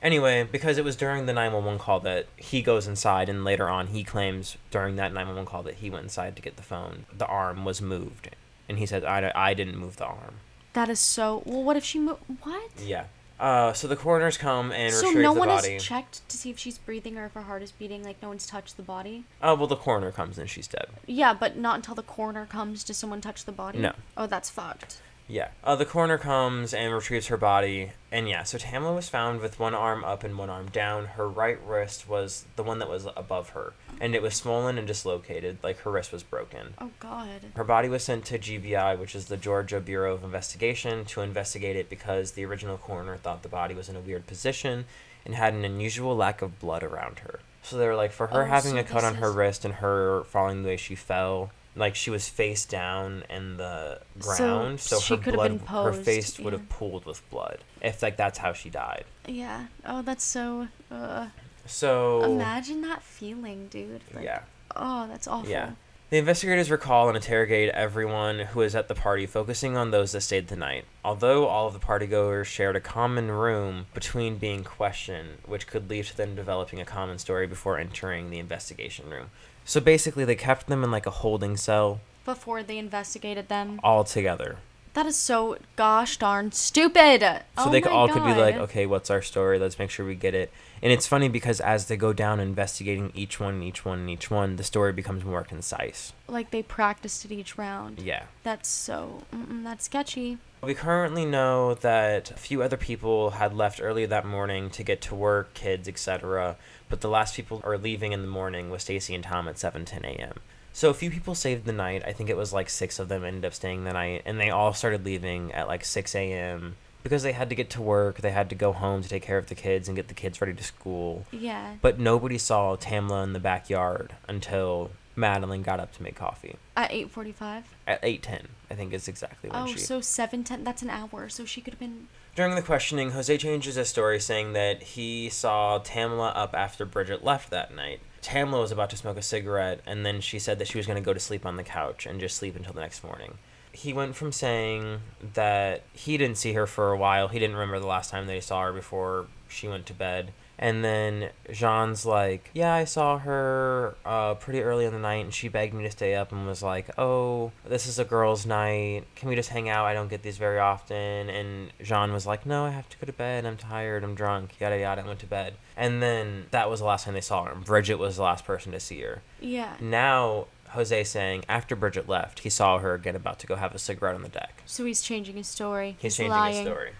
Anyway, 0.00 0.48
because 0.50 0.78
it 0.78 0.84
was 0.84 0.94
during 0.94 1.26
the 1.26 1.32
911 1.32 1.80
call 1.80 1.98
that 2.00 2.26
he 2.36 2.62
goes 2.62 2.86
inside, 2.86 3.28
and 3.28 3.42
later 3.44 3.68
on 3.68 3.88
he 3.88 4.04
claims 4.04 4.56
during 4.70 4.94
that 4.96 5.12
911 5.12 5.46
call 5.50 5.64
that 5.64 5.74
he 5.74 5.90
went 5.90 6.04
inside 6.04 6.36
to 6.36 6.42
get 6.42 6.56
the 6.56 6.62
phone, 6.62 7.06
the 7.12 7.26
arm 7.26 7.64
was 7.64 7.82
moved. 7.82 8.30
And 8.68 8.78
he 8.78 8.86
said, 8.86 9.04
I, 9.04 9.32
I 9.34 9.54
didn't 9.54 9.76
move 9.76 9.96
the 9.96 10.06
arm. 10.06 10.36
That 10.74 10.88
is 10.88 11.00
so. 11.00 11.42
Well, 11.44 11.64
what 11.64 11.76
if 11.76 11.84
she 11.84 11.98
moved? 11.98 12.20
What? 12.42 12.70
Yeah. 12.80 13.06
Uh, 13.42 13.72
so 13.72 13.88
the 13.88 13.96
coroners 13.96 14.38
come 14.38 14.70
and 14.70 14.94
So 14.94 15.10
no 15.10 15.32
one 15.32 15.48
body. 15.48 15.72
has 15.72 15.82
checked 15.82 16.28
to 16.28 16.36
see 16.36 16.48
if 16.48 16.60
she's 16.60 16.78
breathing 16.78 17.18
or 17.18 17.26
if 17.26 17.32
her 17.32 17.42
heart 17.42 17.60
is 17.60 17.72
beating. 17.72 18.04
Like 18.04 18.22
no 18.22 18.28
one's 18.28 18.46
touched 18.46 18.76
the 18.76 18.84
body. 18.84 19.24
Oh, 19.42 19.56
well, 19.56 19.66
the 19.66 19.74
coroner 19.74 20.12
comes 20.12 20.38
and 20.38 20.48
she's 20.48 20.68
dead. 20.68 20.86
Yeah, 21.06 21.34
but 21.34 21.56
not 21.56 21.74
until 21.74 21.96
the 21.96 22.04
coroner 22.04 22.46
comes 22.46 22.84
does 22.84 22.98
someone 22.98 23.20
touch 23.20 23.44
the 23.44 23.50
body. 23.50 23.80
No. 23.80 23.94
Oh, 24.16 24.28
that's 24.28 24.48
fucked. 24.48 25.00
Yeah. 25.28 25.48
Uh, 25.64 25.76
the 25.76 25.86
coroner 25.86 26.18
comes 26.18 26.74
and 26.74 26.92
retrieves 26.92 27.28
her 27.28 27.36
body. 27.36 27.92
And 28.10 28.28
yeah, 28.28 28.42
so 28.42 28.58
Tamla 28.58 28.94
was 28.94 29.08
found 29.08 29.40
with 29.40 29.58
one 29.58 29.74
arm 29.74 30.04
up 30.04 30.24
and 30.24 30.36
one 30.36 30.50
arm 30.50 30.66
down. 30.70 31.06
Her 31.06 31.28
right 31.28 31.58
wrist 31.66 32.08
was 32.08 32.44
the 32.56 32.62
one 32.62 32.78
that 32.80 32.88
was 32.88 33.06
above 33.16 33.50
her. 33.50 33.72
And 34.00 34.14
it 34.14 34.20
was 34.22 34.34
swollen 34.34 34.76
and 34.78 34.86
dislocated, 34.86 35.58
like 35.62 35.78
her 35.80 35.90
wrist 35.90 36.12
was 36.12 36.22
broken. 36.22 36.74
Oh 36.80 36.90
God. 37.00 37.40
Her 37.54 37.64
body 37.64 37.88
was 37.88 38.02
sent 38.02 38.24
to 38.26 38.38
GBI, 38.38 38.98
which 38.98 39.14
is 39.14 39.26
the 39.26 39.36
Georgia 39.38 39.80
Bureau 39.80 40.12
of 40.14 40.24
Investigation, 40.24 41.04
to 41.06 41.22
investigate 41.22 41.76
it 41.76 41.88
because 41.88 42.32
the 42.32 42.44
original 42.44 42.76
coroner 42.76 43.16
thought 43.16 43.42
the 43.42 43.48
body 43.48 43.74
was 43.74 43.88
in 43.88 43.96
a 43.96 44.00
weird 44.00 44.26
position 44.26 44.84
and 45.24 45.34
had 45.34 45.54
an 45.54 45.64
unusual 45.64 46.16
lack 46.16 46.42
of 46.42 46.58
blood 46.58 46.82
around 46.82 47.20
her. 47.20 47.38
So 47.62 47.78
they 47.78 47.86
were 47.86 47.94
like, 47.94 48.10
for 48.10 48.26
her 48.26 48.42
Oh, 48.42 48.46
having 48.46 48.72
so 48.72 48.78
a 48.78 48.82
cut 48.82 49.04
on 49.04 49.14
her 49.14 49.28
is- 49.30 49.34
wrist 49.36 49.64
and 49.64 49.74
her 49.74 50.24
falling 50.24 50.62
the 50.64 50.70
way 50.70 50.76
she 50.76 50.96
fell, 50.96 51.52
like 51.74 51.94
she 51.94 52.10
was 52.10 52.28
face 52.28 52.64
down 52.64 53.24
in 53.30 53.56
the 53.56 54.00
ground, 54.18 54.80
so, 54.80 55.00
she 55.00 55.16
her 55.16 55.32
blood, 55.32 55.48
been 55.50 55.58
her 55.60 55.90
posed, 55.92 56.04
face 56.04 56.38
would 56.38 56.52
have 56.52 56.68
pooled 56.68 57.04
with 57.06 57.28
blood. 57.30 57.58
If 57.80 58.02
like 58.02 58.16
that's 58.16 58.38
how 58.38 58.52
she 58.52 58.70
died. 58.70 59.04
Yeah. 59.26 59.66
Oh, 59.86 60.02
that's 60.02 60.24
so. 60.24 60.68
Uh, 60.90 61.28
So 61.66 62.22
imagine 62.24 62.82
that 62.82 63.02
feeling, 63.02 63.68
dude. 63.68 64.02
Like, 64.14 64.24
yeah. 64.24 64.42
Oh, 64.76 65.06
that's 65.08 65.28
awful. 65.28 65.50
Yeah. 65.50 65.70
The 66.12 66.18
investigators 66.18 66.70
recall 66.70 67.08
and 67.08 67.16
interrogate 67.16 67.70
everyone 67.70 68.40
who 68.40 68.58
was 68.58 68.74
at 68.74 68.86
the 68.86 68.94
party, 68.94 69.24
focusing 69.24 69.78
on 69.78 69.92
those 69.92 70.12
that 70.12 70.20
stayed 70.20 70.48
the 70.48 70.56
night. 70.56 70.84
Although 71.02 71.46
all 71.46 71.68
of 71.68 71.72
the 71.72 71.78
partygoers 71.78 72.44
shared 72.44 72.76
a 72.76 72.80
common 72.80 73.30
room 73.30 73.86
between 73.94 74.36
being 74.36 74.62
questioned, 74.62 75.38
which 75.46 75.66
could 75.66 75.88
lead 75.88 76.04
to 76.04 76.16
them 76.18 76.34
developing 76.34 76.82
a 76.82 76.84
common 76.84 77.16
story 77.16 77.46
before 77.46 77.78
entering 77.78 78.28
the 78.28 78.38
investigation 78.38 79.08
room. 79.08 79.30
So 79.64 79.80
basically, 79.80 80.26
they 80.26 80.34
kept 80.34 80.66
them 80.66 80.84
in 80.84 80.90
like 80.90 81.06
a 81.06 81.10
holding 81.10 81.56
cell 81.56 82.02
Before 82.26 82.62
they 82.62 82.76
investigated 82.76 83.48
them. 83.48 83.80
all 83.82 84.04
together. 84.04 84.58
That 84.94 85.06
is 85.06 85.16
so 85.16 85.56
gosh 85.76 86.18
darn 86.18 86.52
stupid. 86.52 87.20
So 87.20 87.38
oh 87.56 87.70
they 87.70 87.82
all 87.82 88.08
could 88.08 88.24
be 88.24 88.34
like, 88.34 88.56
okay, 88.56 88.84
what's 88.84 89.10
our 89.10 89.22
story? 89.22 89.58
Let's 89.58 89.78
make 89.78 89.90
sure 89.90 90.04
we 90.04 90.14
get 90.14 90.34
it. 90.34 90.52
And 90.82 90.92
it's 90.92 91.06
funny 91.06 91.28
because 91.28 91.60
as 91.60 91.86
they 91.86 91.96
go 91.96 92.12
down 92.12 92.40
investigating 92.40 93.10
each 93.14 93.40
one, 93.40 93.54
and 93.54 93.64
each 93.64 93.84
one, 93.84 94.00
and 94.00 94.10
each 94.10 94.30
one, 94.30 94.56
the 94.56 94.64
story 94.64 94.92
becomes 94.92 95.24
more 95.24 95.44
concise. 95.44 96.12
Like 96.28 96.50
they 96.50 96.62
practiced 96.62 97.24
it 97.24 97.32
each 97.32 97.56
round. 97.56 98.00
Yeah. 98.00 98.24
That's 98.42 98.68
so. 98.68 99.22
That's 99.32 99.84
sketchy. 99.84 100.38
We 100.62 100.74
currently 100.74 101.24
know 101.24 101.74
that 101.74 102.30
a 102.30 102.36
few 102.36 102.62
other 102.62 102.76
people 102.76 103.30
had 103.30 103.54
left 103.54 103.80
early 103.82 104.06
that 104.06 104.26
morning 104.26 104.70
to 104.70 104.82
get 104.82 105.00
to 105.02 105.14
work, 105.14 105.54
kids, 105.54 105.88
etc. 105.88 106.56
But 106.88 107.00
the 107.00 107.08
last 107.08 107.34
people 107.34 107.62
are 107.64 107.78
leaving 107.78 108.12
in 108.12 108.20
the 108.20 108.28
morning 108.28 108.70
was 108.70 108.82
Stacy 108.82 109.14
and 109.14 109.24
Tom 109.24 109.48
at 109.48 109.56
7:10 109.56 110.04
a.m. 110.04 110.34
So 110.72 110.88
a 110.90 110.94
few 110.94 111.10
people 111.10 111.34
saved 111.34 111.64
the 111.66 111.72
night. 111.72 112.02
I 112.06 112.12
think 112.12 112.30
it 112.30 112.36
was 112.36 112.52
like 112.52 112.70
six 112.70 112.98
of 112.98 113.08
them 113.08 113.24
ended 113.24 113.44
up 113.44 113.54
staying 113.54 113.84
the 113.84 113.92
night, 113.92 114.22
and 114.24 114.40
they 114.40 114.50
all 114.50 114.72
started 114.72 115.04
leaving 115.04 115.52
at 115.52 115.68
like 115.68 115.84
6 115.84 116.14
a.m. 116.14 116.76
because 117.02 117.22
they 117.22 117.32
had 117.32 117.48
to 117.50 117.54
get 117.54 117.68
to 117.70 117.82
work. 117.82 118.22
They 118.22 118.30
had 118.30 118.48
to 118.50 118.54
go 118.54 118.72
home 118.72 119.02
to 119.02 119.08
take 119.08 119.22
care 119.22 119.36
of 119.38 119.46
the 119.48 119.54
kids 119.54 119.86
and 119.88 119.96
get 119.96 120.08
the 120.08 120.14
kids 120.14 120.40
ready 120.40 120.54
to 120.54 120.64
school. 120.64 121.26
Yeah. 121.30 121.74
But 121.82 121.98
nobody 121.98 122.38
saw 122.38 122.76
Tamla 122.76 123.22
in 123.24 123.32
the 123.34 123.38
backyard 123.40 124.14
until 124.28 124.90
Madeline 125.14 125.62
got 125.62 125.78
up 125.78 125.92
to 125.96 126.02
make 126.02 126.14
coffee 126.16 126.56
At 126.74 126.90
eight 126.90 127.10
forty-five. 127.10 127.64
at 127.86 128.00
8:10. 128.02 128.46
I 128.70 128.74
think 128.74 128.94
is 128.94 129.08
exactly 129.08 129.50
when 129.50 129.60
Oh, 129.62 129.66
she. 129.66 129.74
Oh, 129.74 129.76
so 129.76 130.00
seven 130.00 130.42
ten. 130.42 130.64
That's 130.64 130.80
an 130.80 130.88
hour. 130.88 131.28
So 131.28 131.44
she 131.44 131.60
could 131.60 131.74
have 131.74 131.80
been. 131.80 132.08
During 132.34 132.54
the 132.54 132.62
questioning, 132.62 133.10
Jose 133.10 133.36
changes 133.36 133.74
his 133.74 133.90
story, 133.90 134.18
saying 134.18 134.54
that 134.54 134.82
he 134.82 135.28
saw 135.28 135.78
Tamla 135.78 136.32
up 136.34 136.54
after 136.54 136.86
Bridget 136.86 137.22
left 137.22 137.50
that 137.50 137.74
night. 137.76 138.00
Tamla 138.22 138.60
was 138.60 138.70
about 138.70 138.88
to 138.90 138.96
smoke 138.96 139.16
a 139.16 139.22
cigarette, 139.22 139.80
and 139.84 140.06
then 140.06 140.20
she 140.20 140.38
said 140.38 140.58
that 140.58 140.68
she 140.68 140.78
was 140.78 140.86
going 140.86 141.00
to 141.00 141.04
go 141.04 141.12
to 141.12 141.20
sleep 141.20 141.44
on 141.44 141.56
the 141.56 141.64
couch 141.64 142.06
and 142.06 142.20
just 142.20 142.36
sleep 142.36 142.56
until 142.56 142.72
the 142.72 142.80
next 142.80 143.02
morning. 143.02 143.38
He 143.72 143.92
went 143.92 144.14
from 144.14 144.32
saying 144.32 145.00
that 145.34 145.82
he 145.92 146.16
didn't 146.16 146.38
see 146.38 146.52
her 146.52 146.66
for 146.66 146.92
a 146.92 146.96
while, 146.96 147.28
he 147.28 147.38
didn't 147.38 147.56
remember 147.56 147.80
the 147.80 147.86
last 147.86 148.10
time 148.10 148.26
that 148.26 148.34
he 148.34 148.40
saw 148.40 148.62
her 148.62 148.72
before 148.72 149.26
she 149.48 149.66
went 149.66 149.86
to 149.86 149.94
bed. 149.94 150.32
And 150.62 150.84
then 150.84 151.30
Jean's 151.50 152.06
like, 152.06 152.50
Yeah, 152.54 152.72
I 152.72 152.84
saw 152.84 153.18
her 153.18 153.96
uh, 154.04 154.34
pretty 154.34 154.62
early 154.62 154.84
in 154.84 154.92
the 154.92 154.98
night, 155.00 155.24
and 155.24 155.34
she 155.34 155.48
begged 155.48 155.74
me 155.74 155.82
to 155.82 155.90
stay 155.90 156.14
up 156.14 156.30
and 156.30 156.46
was 156.46 156.62
like, 156.62 156.88
Oh, 156.96 157.50
this 157.68 157.88
is 157.88 157.98
a 157.98 158.04
girls' 158.04 158.46
night. 158.46 159.02
Can 159.16 159.28
we 159.28 159.34
just 159.34 159.48
hang 159.48 159.68
out? 159.68 159.86
I 159.86 159.92
don't 159.92 160.08
get 160.08 160.22
these 160.22 160.38
very 160.38 160.60
often. 160.60 161.28
And 161.28 161.72
Jean 161.82 162.12
was 162.12 162.26
like, 162.28 162.46
No, 162.46 162.64
I 162.64 162.70
have 162.70 162.88
to 162.90 162.96
go 162.98 163.06
to 163.06 163.12
bed. 163.12 163.44
I'm 163.44 163.56
tired. 163.56 164.04
I'm 164.04 164.14
drunk. 164.14 164.52
Yada 164.60 164.78
yada. 164.78 165.00
And 165.00 165.08
went 165.08 165.18
to 165.20 165.26
bed. 165.26 165.54
And 165.76 166.00
then 166.00 166.46
that 166.52 166.70
was 166.70 166.78
the 166.78 166.86
last 166.86 167.06
time 167.06 167.14
they 167.14 167.20
saw 167.20 167.42
her. 167.44 167.50
And 167.52 167.64
Bridget 167.64 167.96
was 167.96 168.14
the 168.14 168.22
last 168.22 168.44
person 168.44 168.70
to 168.70 168.78
see 168.78 169.00
her. 169.00 169.22
Yeah. 169.40 169.74
Now, 169.80 170.46
Jose 170.68 171.02
saying 171.04 171.44
after 171.48 171.74
Bridget 171.74 172.08
left, 172.08 172.38
he 172.40 172.48
saw 172.50 172.78
her 172.78 172.94
again 172.94 173.16
about 173.16 173.40
to 173.40 173.48
go 173.48 173.56
have 173.56 173.74
a 173.74 173.78
cigarette 173.80 174.14
on 174.14 174.22
the 174.22 174.28
deck. 174.28 174.62
So 174.64 174.84
he's 174.84 175.02
changing 175.02 175.36
his 175.36 175.48
story. 175.48 175.96
He's, 175.98 176.02
He's, 176.02 176.16
changing 176.18 176.30
lying. 176.30 176.54
his 176.54 176.64
story. 176.72 176.90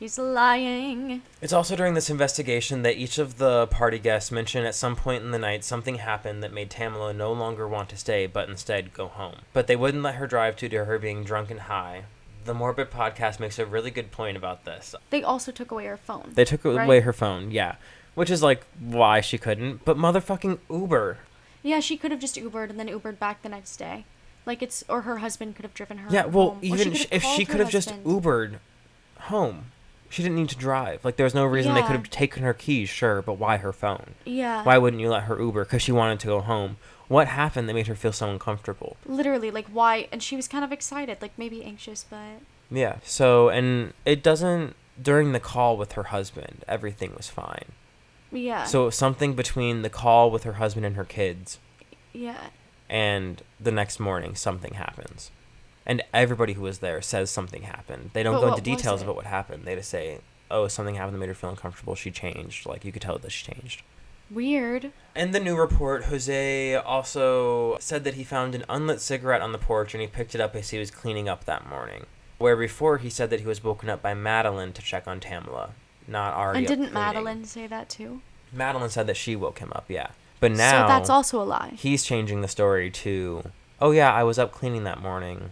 He's 0.00 0.18
lying. 0.18 1.20
It's 1.42 1.52
also 1.52 1.76
during 1.76 1.92
this 1.92 2.08
investigation 2.08 2.80
that 2.82 2.96
each 2.96 3.18
of 3.18 3.36
the 3.36 3.66
party 3.66 3.98
guests 3.98 4.32
mentioned 4.32 4.66
at 4.66 4.74
some 4.74 4.96
point 4.96 5.22
in 5.22 5.30
the 5.30 5.38
night 5.38 5.62
something 5.62 5.96
happened 5.96 6.42
that 6.42 6.54
made 6.54 6.70
Tamala 6.70 7.12
no 7.12 7.30
longer 7.34 7.68
want 7.68 7.90
to 7.90 7.98
stay, 7.98 8.26
but 8.26 8.48
instead 8.48 8.94
go 8.94 9.08
home. 9.08 9.40
But 9.52 9.66
they 9.66 9.76
wouldn't 9.76 10.02
let 10.02 10.14
her 10.14 10.26
drive 10.26 10.56
due 10.56 10.70
to 10.70 10.86
her 10.86 10.98
being 10.98 11.22
drunk 11.22 11.50
and 11.50 11.60
high. 11.60 12.04
The 12.46 12.54
Morbid 12.54 12.90
podcast 12.90 13.38
makes 13.40 13.58
a 13.58 13.66
really 13.66 13.90
good 13.90 14.10
point 14.10 14.38
about 14.38 14.64
this. 14.64 14.94
They 15.10 15.22
also 15.22 15.52
took 15.52 15.70
away 15.70 15.84
her 15.84 15.98
phone. 15.98 16.30
They 16.32 16.46
took 16.46 16.64
Right. 16.64 16.82
away 16.82 17.00
her 17.00 17.12
phone, 17.12 17.50
yeah. 17.50 17.74
Which 18.14 18.30
is 18.30 18.42
like 18.42 18.64
why 18.80 19.20
she 19.20 19.36
couldn't. 19.36 19.84
But 19.84 19.98
motherfucking 19.98 20.60
Uber. 20.70 21.18
Yeah, 21.62 21.80
she 21.80 21.98
could 21.98 22.10
have 22.10 22.20
just 22.20 22.36
Ubered 22.36 22.70
and 22.70 22.80
then 22.80 22.88
Ubered 22.88 23.18
back 23.18 23.42
the 23.42 23.50
next 23.50 23.76
day. 23.76 24.06
Like 24.46 24.62
it's 24.62 24.82
or 24.88 25.02
her 25.02 25.18
husband 25.18 25.56
could 25.56 25.66
have 25.66 25.74
driven 25.74 25.98
her. 25.98 26.08
Yeah, 26.10 26.24
well, 26.24 26.52
home. 26.52 26.58
Even 26.62 26.88
could 26.92 26.96
sh- 26.96 27.00
have 27.00 27.12
if 27.12 27.22
she 27.22 27.44
could 27.44 27.60
have 27.60 27.68
just. 27.68 27.90
Ubered 28.02 28.60
home, 29.18 29.66
she 30.10 30.22
didn't 30.22 30.36
need 30.36 30.50
to 30.50 30.56
drive. 30.56 31.04
Like, 31.04 31.16
there 31.16 31.24
was 31.24 31.34
no 31.34 31.46
reason 31.46 31.72
they 31.72 31.82
could 31.82 31.92
have 31.92 32.10
taken 32.10 32.42
her 32.42 32.52
keys, 32.52 32.88
sure, 32.88 33.22
but 33.22 33.34
why 33.34 33.56
her 33.56 33.72
phone? 33.72 34.14
Yeah. 34.24 34.62
Why 34.64 34.76
wouldn't 34.76 35.00
you 35.00 35.08
let 35.08 35.22
her 35.22 35.40
Uber? 35.40 35.64
Because 35.64 35.80
she 35.82 35.92
wanted 35.92 36.20
to 36.20 36.26
go 36.26 36.40
home. 36.40 36.76
What 37.08 37.28
happened 37.28 37.68
that 37.68 37.74
made 37.74 37.86
her 37.86 37.94
feel 37.94 38.12
so 38.12 38.28
uncomfortable? 38.28 38.96
Literally, 39.06 39.50
like 39.50 39.66
why? 39.68 40.08
And 40.12 40.22
she 40.22 40.36
was 40.36 40.46
kind 40.48 40.64
of 40.64 40.72
excited, 40.72 41.18
like 41.22 41.32
maybe 41.38 41.64
anxious, 41.64 42.04
but 42.08 42.40
Yeah. 42.70 42.96
So, 43.04 43.48
and 43.48 43.94
it 44.04 44.22
doesn't. 44.22 44.74
During 45.00 45.32
the 45.32 45.40
call 45.40 45.76
with 45.78 45.92
her 45.92 46.04
husband, 46.04 46.62
everything 46.68 47.14
was 47.16 47.28
fine. 47.28 47.72
yeah. 48.30 48.64
So, 48.64 48.90
something 48.90 49.32
between 49.34 49.82
the 49.82 49.88
call 49.88 50.30
with 50.30 50.42
her 50.44 50.54
husband 50.54 50.84
and 50.84 50.94
her 50.96 51.04
kids 51.06 51.58
yeah. 52.12 52.48
and 52.88 53.42
the 53.58 53.70
next 53.72 53.98
morning, 53.98 54.34
something 54.34 54.74
happens. 54.74 55.30
And 55.86 56.02
everybody 56.12 56.52
who 56.52 56.62
was 56.62 56.78
there 56.78 57.00
says 57.02 57.30
something 57.30 57.62
happened. 57.62 58.10
They 58.12 58.22
don't 58.22 58.34
But 58.34 58.40
go 58.40 58.48
into 58.50 58.62
details 58.62 59.02
about 59.02 59.16
what 59.16 59.26
happened. 59.26 59.64
They 59.64 59.74
just 59.74 59.88
say, 59.90 60.18
"Oh, 60.50 60.68
something 60.68 60.94
happened 60.94 61.14
that 61.14 61.20
made 61.20 61.28
her 61.28 61.34
feel 61.34 61.50
uncomfortable. 61.50 61.94
She 61.94 62.10
changed. 62.10 62.66
Like 62.66 62.84
you 62.84 62.92
could 62.92 63.02
tell 63.02 63.18
that 63.18 63.30
she 63.32 63.52
changed." 63.52 63.82
Weird. 64.30 64.92
In 65.16 65.32
the 65.32 65.40
new 65.40 65.56
report, 65.56 66.04
Jose 66.04 66.74
also 66.76 67.76
said 67.80 68.04
that 68.04 68.14
he 68.14 68.22
found 68.22 68.54
an 68.54 68.64
unlit 68.68 69.00
cigarette 69.00 69.40
on 69.42 69.50
the 69.52 69.58
porch 69.58 69.92
and 69.92 70.00
he 70.00 70.06
picked 70.06 70.36
it 70.36 70.40
up 70.40 70.54
as 70.54 70.70
he 70.70 70.78
was 70.78 70.90
cleaning 70.90 71.28
up 71.28 71.44
that 71.46 71.68
morning. 71.68 72.06
Where 72.38 72.56
before 72.56 72.98
he 72.98 73.10
said 73.10 73.28
that 73.30 73.40
he 73.40 73.46
was 73.46 73.64
woken 73.64 73.90
up 73.90 74.00
by 74.02 74.14
Madeline 74.14 74.72
to 74.74 74.82
check 74.82 75.08
on 75.08 75.18
Tamla, 75.18 75.70
not 76.06 76.32
Ari. 76.34 76.58
and 76.58 76.66
didn't. 76.66 76.92
Madeline 76.92 77.44
say 77.44 77.66
that 77.66 77.88
too? 77.88 78.20
Madeline 78.52 78.90
said 78.90 79.06
that 79.08 79.16
she 79.16 79.34
woke 79.34 79.58
him 79.58 79.72
up, 79.74 79.86
yeah. 79.88 80.08
But 80.38 80.52
now 80.52 80.82
so 80.82 80.88
that's 80.88 81.10
also 81.10 81.42
a 81.42 81.44
lie. 81.44 81.72
he's 81.76 82.02
changing 82.04 82.40
the 82.40 82.48
story 82.48 82.90
to, 82.90 83.50
"Oh 83.80 83.90
yeah, 83.90 84.12
I 84.14 84.22
was 84.22 84.38
up 84.38 84.52
cleaning 84.52 84.84
that 84.84 85.00
morning. 85.02 85.50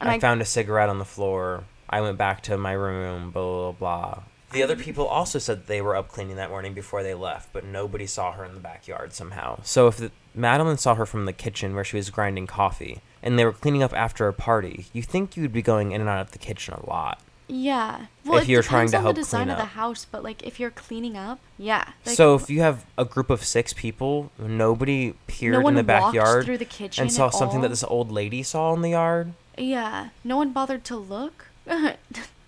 I, 0.00 0.14
I- 0.14 0.18
found 0.18 0.40
a 0.40 0.44
cigarette 0.44 0.88
on 0.88 0.98
the 0.98 1.04
floor. 1.04 1.64
I 1.88 2.00
went 2.00 2.18
back 2.18 2.42
to 2.44 2.56
my 2.56 2.72
room. 2.72 3.30
Blah 3.30 3.72
blah 3.72 3.72
blah." 3.72 4.22
The 4.52 4.62
other 4.62 4.76
mm. 4.76 4.82
people 4.82 5.06
also 5.06 5.38
said 5.38 5.66
they 5.66 5.80
were 5.80 5.94
up 5.94 6.08
cleaning 6.08 6.36
that 6.36 6.50
morning 6.50 6.74
before 6.74 7.02
they 7.02 7.14
left, 7.14 7.52
but 7.52 7.64
nobody 7.64 8.06
saw 8.06 8.32
her 8.32 8.44
in 8.44 8.54
the 8.54 8.60
backyard 8.60 9.12
somehow. 9.12 9.60
So 9.62 9.86
if 9.86 9.96
the, 9.96 10.10
Madeline 10.34 10.78
saw 10.78 10.94
her 10.96 11.06
from 11.06 11.24
the 11.24 11.32
kitchen 11.32 11.74
where 11.74 11.84
she 11.84 11.96
was 11.96 12.10
grinding 12.10 12.46
coffee, 12.46 13.00
and 13.22 13.38
they 13.38 13.44
were 13.44 13.52
cleaning 13.52 13.82
up 13.82 13.92
after 13.94 14.26
a 14.28 14.32
party, 14.32 14.86
you 14.92 15.02
think 15.02 15.36
you'd 15.36 15.52
be 15.52 15.62
going 15.62 15.92
in 15.92 16.00
and 16.00 16.10
out 16.10 16.20
of 16.20 16.32
the 16.32 16.38
kitchen 16.38 16.74
a 16.74 16.88
lot. 16.88 17.20
Yeah. 17.50 18.06
Well, 18.24 18.38
If 18.38 18.48
you're 18.48 18.62
trying 18.62 18.90
to 18.90 18.98
on 18.98 19.02
help 19.02 19.16
the 19.16 19.22
design 19.22 19.46
clean 19.46 19.50
of 19.50 19.58
the 19.58 19.64
house, 19.64 20.06
but 20.08 20.22
like 20.22 20.42
if 20.44 20.60
you're 20.60 20.70
cleaning 20.70 21.16
up, 21.16 21.40
yeah. 21.58 21.84
Like, 22.06 22.14
so 22.16 22.34
if 22.34 22.48
you 22.48 22.60
have 22.60 22.84
a 22.96 23.04
group 23.04 23.28
of 23.28 23.44
six 23.44 23.72
people, 23.72 24.30
nobody 24.38 25.14
peered 25.26 25.62
no 25.62 25.68
in 25.68 25.74
the 25.74 25.82
backyard 25.82 26.44
through 26.44 26.58
the 26.58 26.64
kitchen 26.64 27.02
and 27.02 27.12
saw 27.12 27.28
something 27.30 27.60
that 27.62 27.68
this 27.68 27.82
old 27.82 28.12
lady 28.12 28.42
saw 28.44 28.72
in 28.74 28.82
the 28.82 28.90
yard. 28.90 29.32
Yeah. 29.56 30.08
No 30.24 30.36
one 30.36 30.52
bothered 30.52 30.84
to 30.84 30.96
look, 30.96 31.46
or 31.66 31.96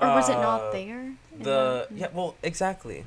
was 0.00 0.28
it 0.28 0.36
Uh, 0.36 0.42
not 0.42 0.72
there? 0.72 1.12
The 1.38 1.86
yeah, 1.94 2.08
well, 2.12 2.34
exactly. 2.42 3.04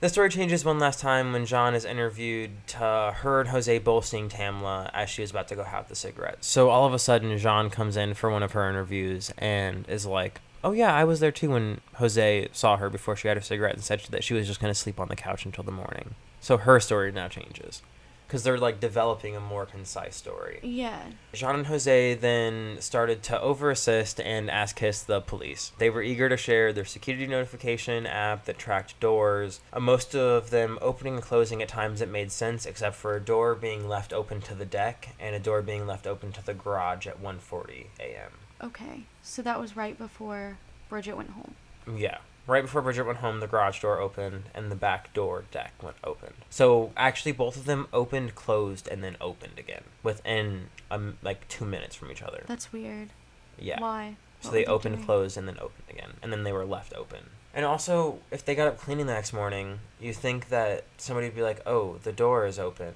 The 0.00 0.08
story 0.10 0.28
changes 0.28 0.64
one 0.66 0.78
last 0.78 1.00
time 1.00 1.32
when 1.32 1.46
John 1.46 1.74
is 1.74 1.84
interviewed 1.86 2.50
to 2.68 3.14
her 3.16 3.40
and 3.40 3.48
Jose 3.48 3.78
both 3.78 4.04
seeing 4.04 4.28
Tamla 4.28 4.90
as 4.92 5.08
she 5.08 5.22
was 5.22 5.30
about 5.30 5.48
to 5.48 5.56
go 5.56 5.62
have 5.64 5.88
the 5.88 5.94
cigarette. 5.94 6.44
So 6.44 6.68
all 6.68 6.86
of 6.86 6.92
a 6.92 6.98
sudden, 6.98 7.36
Jean 7.38 7.70
comes 7.70 7.96
in 7.96 8.12
for 8.14 8.30
one 8.30 8.42
of 8.42 8.52
her 8.52 8.68
interviews 8.68 9.32
and 9.38 9.88
is 9.88 10.04
like, 10.04 10.40
"Oh 10.62 10.72
yeah, 10.72 10.92
I 10.94 11.04
was 11.04 11.20
there 11.20 11.32
too 11.32 11.50
when 11.50 11.80
Jose 11.94 12.48
saw 12.52 12.76
her 12.76 12.90
before 12.90 13.16
she 13.16 13.28
had 13.28 13.36
her 13.38 13.42
cigarette 13.42 13.74
and 13.74 13.82
said 13.84 14.00
that 14.10 14.24
she 14.24 14.34
was 14.34 14.46
just 14.46 14.60
gonna 14.60 14.74
sleep 14.74 15.00
on 15.00 15.08
the 15.08 15.16
couch 15.16 15.46
until 15.46 15.64
the 15.64 15.72
morning." 15.72 16.14
So 16.40 16.58
her 16.58 16.80
story 16.80 17.10
now 17.10 17.28
changes 17.28 17.80
because 18.26 18.42
they're 18.42 18.58
like 18.58 18.80
developing 18.80 19.36
a 19.36 19.40
more 19.40 19.66
concise 19.66 20.16
story. 20.16 20.60
Yeah. 20.62 21.02
Jean 21.32 21.54
and 21.56 21.66
Jose 21.66 22.14
then 22.14 22.76
started 22.80 23.22
to 23.24 23.40
over 23.40 23.70
assist 23.70 24.20
and 24.20 24.50
ask 24.50 24.76
Kiss 24.76 25.02
the 25.02 25.20
police. 25.20 25.72
They 25.78 25.90
were 25.90 26.02
eager 26.02 26.28
to 26.28 26.36
share 26.36 26.72
their 26.72 26.84
security 26.84 27.26
notification 27.26 28.06
app 28.06 28.44
that 28.46 28.58
tracked 28.58 28.98
doors, 29.00 29.60
uh, 29.72 29.80
most 29.80 30.14
of 30.14 30.50
them 30.50 30.78
opening 30.80 31.14
and 31.14 31.22
closing 31.22 31.62
at 31.62 31.68
times 31.68 32.00
that 32.00 32.08
made 32.08 32.32
sense, 32.32 32.66
except 32.66 32.96
for 32.96 33.14
a 33.14 33.20
door 33.20 33.54
being 33.54 33.88
left 33.88 34.12
open 34.12 34.40
to 34.42 34.54
the 34.54 34.64
deck 34.64 35.10
and 35.20 35.34
a 35.34 35.38
door 35.40 35.62
being 35.62 35.86
left 35.86 36.06
open 36.06 36.32
to 36.32 36.44
the 36.44 36.54
garage 36.54 37.06
at 37.06 37.22
1:40 37.22 37.86
a.m. 38.00 38.32
Okay. 38.62 39.04
So 39.22 39.42
that 39.42 39.60
was 39.60 39.76
right 39.76 39.96
before 39.96 40.58
Bridget 40.88 41.16
went 41.16 41.30
home. 41.30 41.54
Yeah. 41.94 42.18
Right 42.46 42.62
before 42.62 42.82
Bridget 42.82 43.04
went 43.04 43.18
home, 43.18 43.40
the 43.40 43.46
garage 43.46 43.80
door 43.80 43.98
opened 43.98 44.44
and 44.54 44.70
the 44.70 44.76
back 44.76 45.14
door 45.14 45.44
deck 45.50 45.72
went 45.82 45.96
open. 46.04 46.34
So 46.50 46.92
actually, 46.96 47.32
both 47.32 47.56
of 47.56 47.64
them 47.64 47.88
opened, 47.92 48.34
closed, 48.34 48.86
and 48.86 49.02
then 49.02 49.16
opened 49.20 49.58
again 49.58 49.84
within 50.02 50.68
um, 50.90 51.16
like 51.22 51.48
two 51.48 51.64
minutes 51.64 51.94
from 51.96 52.10
each 52.10 52.22
other. 52.22 52.44
That's 52.46 52.72
weird. 52.72 53.10
Yeah. 53.58 53.80
Why? 53.80 54.16
So 54.40 54.48
What 54.48 54.52
they 54.54 54.64
opened, 54.66 54.96
doing? 54.96 55.06
closed, 55.06 55.36
and 55.38 55.48
then 55.48 55.56
opened 55.58 55.84
again. 55.88 56.10
And 56.22 56.30
then 56.30 56.42
they 56.44 56.52
were 56.52 56.66
left 56.66 56.92
open. 56.94 57.30
And 57.54 57.64
also, 57.64 58.18
if 58.30 58.44
they 58.44 58.54
got 58.54 58.68
up 58.68 58.78
cleaning 58.78 59.06
the 59.06 59.14
next 59.14 59.32
morning, 59.32 59.78
you 60.00 60.12
think 60.12 60.48
that 60.50 60.84
somebody 60.98 61.28
would 61.28 61.36
be 61.36 61.42
like, 61.42 61.62
oh, 61.66 61.98
the 62.02 62.12
door 62.12 62.46
is 62.46 62.58
open. 62.58 62.94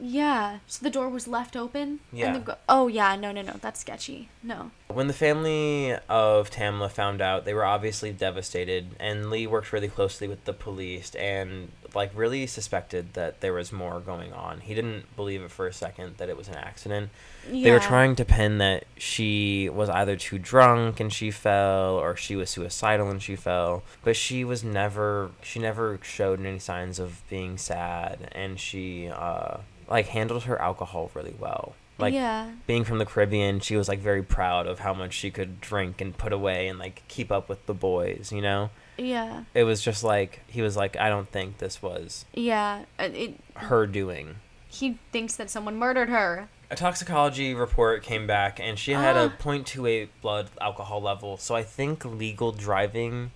Yeah. 0.00 0.58
So 0.66 0.82
the 0.82 0.90
door 0.90 1.08
was 1.08 1.28
left 1.28 1.56
open. 1.56 2.00
Yeah. 2.12 2.38
Go- 2.38 2.56
oh 2.68 2.88
yeah. 2.88 3.16
No 3.16 3.32
no 3.32 3.42
no. 3.42 3.54
That's 3.60 3.80
sketchy. 3.80 4.28
No. 4.42 4.70
When 4.88 5.06
the 5.06 5.12
family 5.12 5.94
of 6.08 6.50
Tamla 6.50 6.90
found 6.90 7.20
out, 7.20 7.44
they 7.44 7.54
were 7.54 7.64
obviously 7.64 8.12
devastated, 8.12 8.90
and 9.00 9.30
Lee 9.30 9.46
worked 9.46 9.72
really 9.72 9.88
closely 9.88 10.28
with 10.28 10.44
the 10.44 10.52
police 10.52 11.14
and, 11.16 11.70
like, 11.94 12.10
really 12.14 12.46
suspected 12.46 13.14
that 13.14 13.40
there 13.40 13.52
was 13.52 13.72
more 13.72 14.00
going 14.00 14.32
on. 14.32 14.60
He 14.60 14.74
didn't 14.74 15.14
believe 15.16 15.42
it 15.42 15.50
for 15.50 15.66
a 15.66 15.72
second 15.72 16.16
that 16.16 16.28
it 16.28 16.36
was 16.36 16.48
an 16.48 16.56
accident. 16.56 17.10
Yeah. 17.50 17.64
They 17.64 17.70
were 17.72 17.80
trying 17.80 18.16
to 18.16 18.24
pin 18.24 18.58
that 18.58 18.84
she 18.96 19.68
was 19.68 19.88
either 19.88 20.16
too 20.16 20.38
drunk 20.38 21.00
and 21.00 21.12
she 21.12 21.30
fell 21.30 21.94
or 21.96 22.16
she 22.16 22.36
was 22.36 22.50
suicidal 22.50 23.10
and 23.10 23.22
she 23.22 23.36
fell, 23.36 23.82
but 24.02 24.16
she 24.16 24.44
was 24.44 24.64
never 24.64 25.30
she 25.42 25.58
never 25.58 25.98
showed 26.02 26.40
any 26.40 26.58
signs 26.58 26.98
of 26.98 27.22
being 27.28 27.58
sad 27.58 28.28
and 28.32 28.58
she 28.58 29.08
uh 29.08 29.58
like 29.88 30.06
handled 30.08 30.44
her 30.44 30.60
alcohol 30.60 31.10
really 31.14 31.34
well. 31.38 31.74
Like 31.98 32.14
yeah. 32.14 32.50
being 32.66 32.84
from 32.84 32.98
the 32.98 33.06
Caribbean, 33.06 33.60
she 33.60 33.76
was 33.76 33.88
like 33.88 34.00
very 34.00 34.22
proud 34.22 34.66
of 34.66 34.80
how 34.80 34.94
much 34.94 35.12
she 35.12 35.30
could 35.30 35.60
drink 35.60 36.00
and 36.00 36.16
put 36.16 36.32
away 36.32 36.66
and 36.66 36.78
like 36.78 37.02
keep 37.08 37.30
up 37.30 37.48
with 37.48 37.64
the 37.66 37.74
boys, 37.74 38.32
you 38.32 38.42
know? 38.42 38.70
Yeah. 38.96 39.44
It 39.54 39.64
was 39.64 39.82
just 39.82 40.04
like 40.04 40.40
he 40.46 40.62
was 40.62 40.76
like 40.76 40.96
I 40.96 41.08
don't 41.08 41.28
think 41.28 41.58
this 41.58 41.82
was 41.82 42.24
Yeah. 42.32 42.84
It. 42.98 43.38
her 43.56 43.86
doing. 43.86 44.36
He 44.68 44.98
thinks 45.12 45.36
that 45.36 45.50
someone 45.50 45.76
murdered 45.76 46.08
her. 46.08 46.48
A 46.70 46.76
toxicology 46.76 47.54
report 47.54 48.02
came 48.02 48.26
back 48.26 48.58
and 48.58 48.78
she 48.78 48.92
had 48.92 49.16
a 49.16 49.32
Ah. 49.32 49.42
0.28 49.42 50.08
blood 50.22 50.48
alcohol 50.60 51.00
level. 51.00 51.36
So 51.36 51.54
I 51.54 51.62
think 51.62 52.04
legal 52.04 52.50
driving 52.52 53.30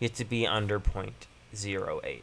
you 0.00 0.08
have 0.08 0.16
to 0.16 0.24
be 0.24 0.46
under 0.46 0.78
0.08. 0.80 2.22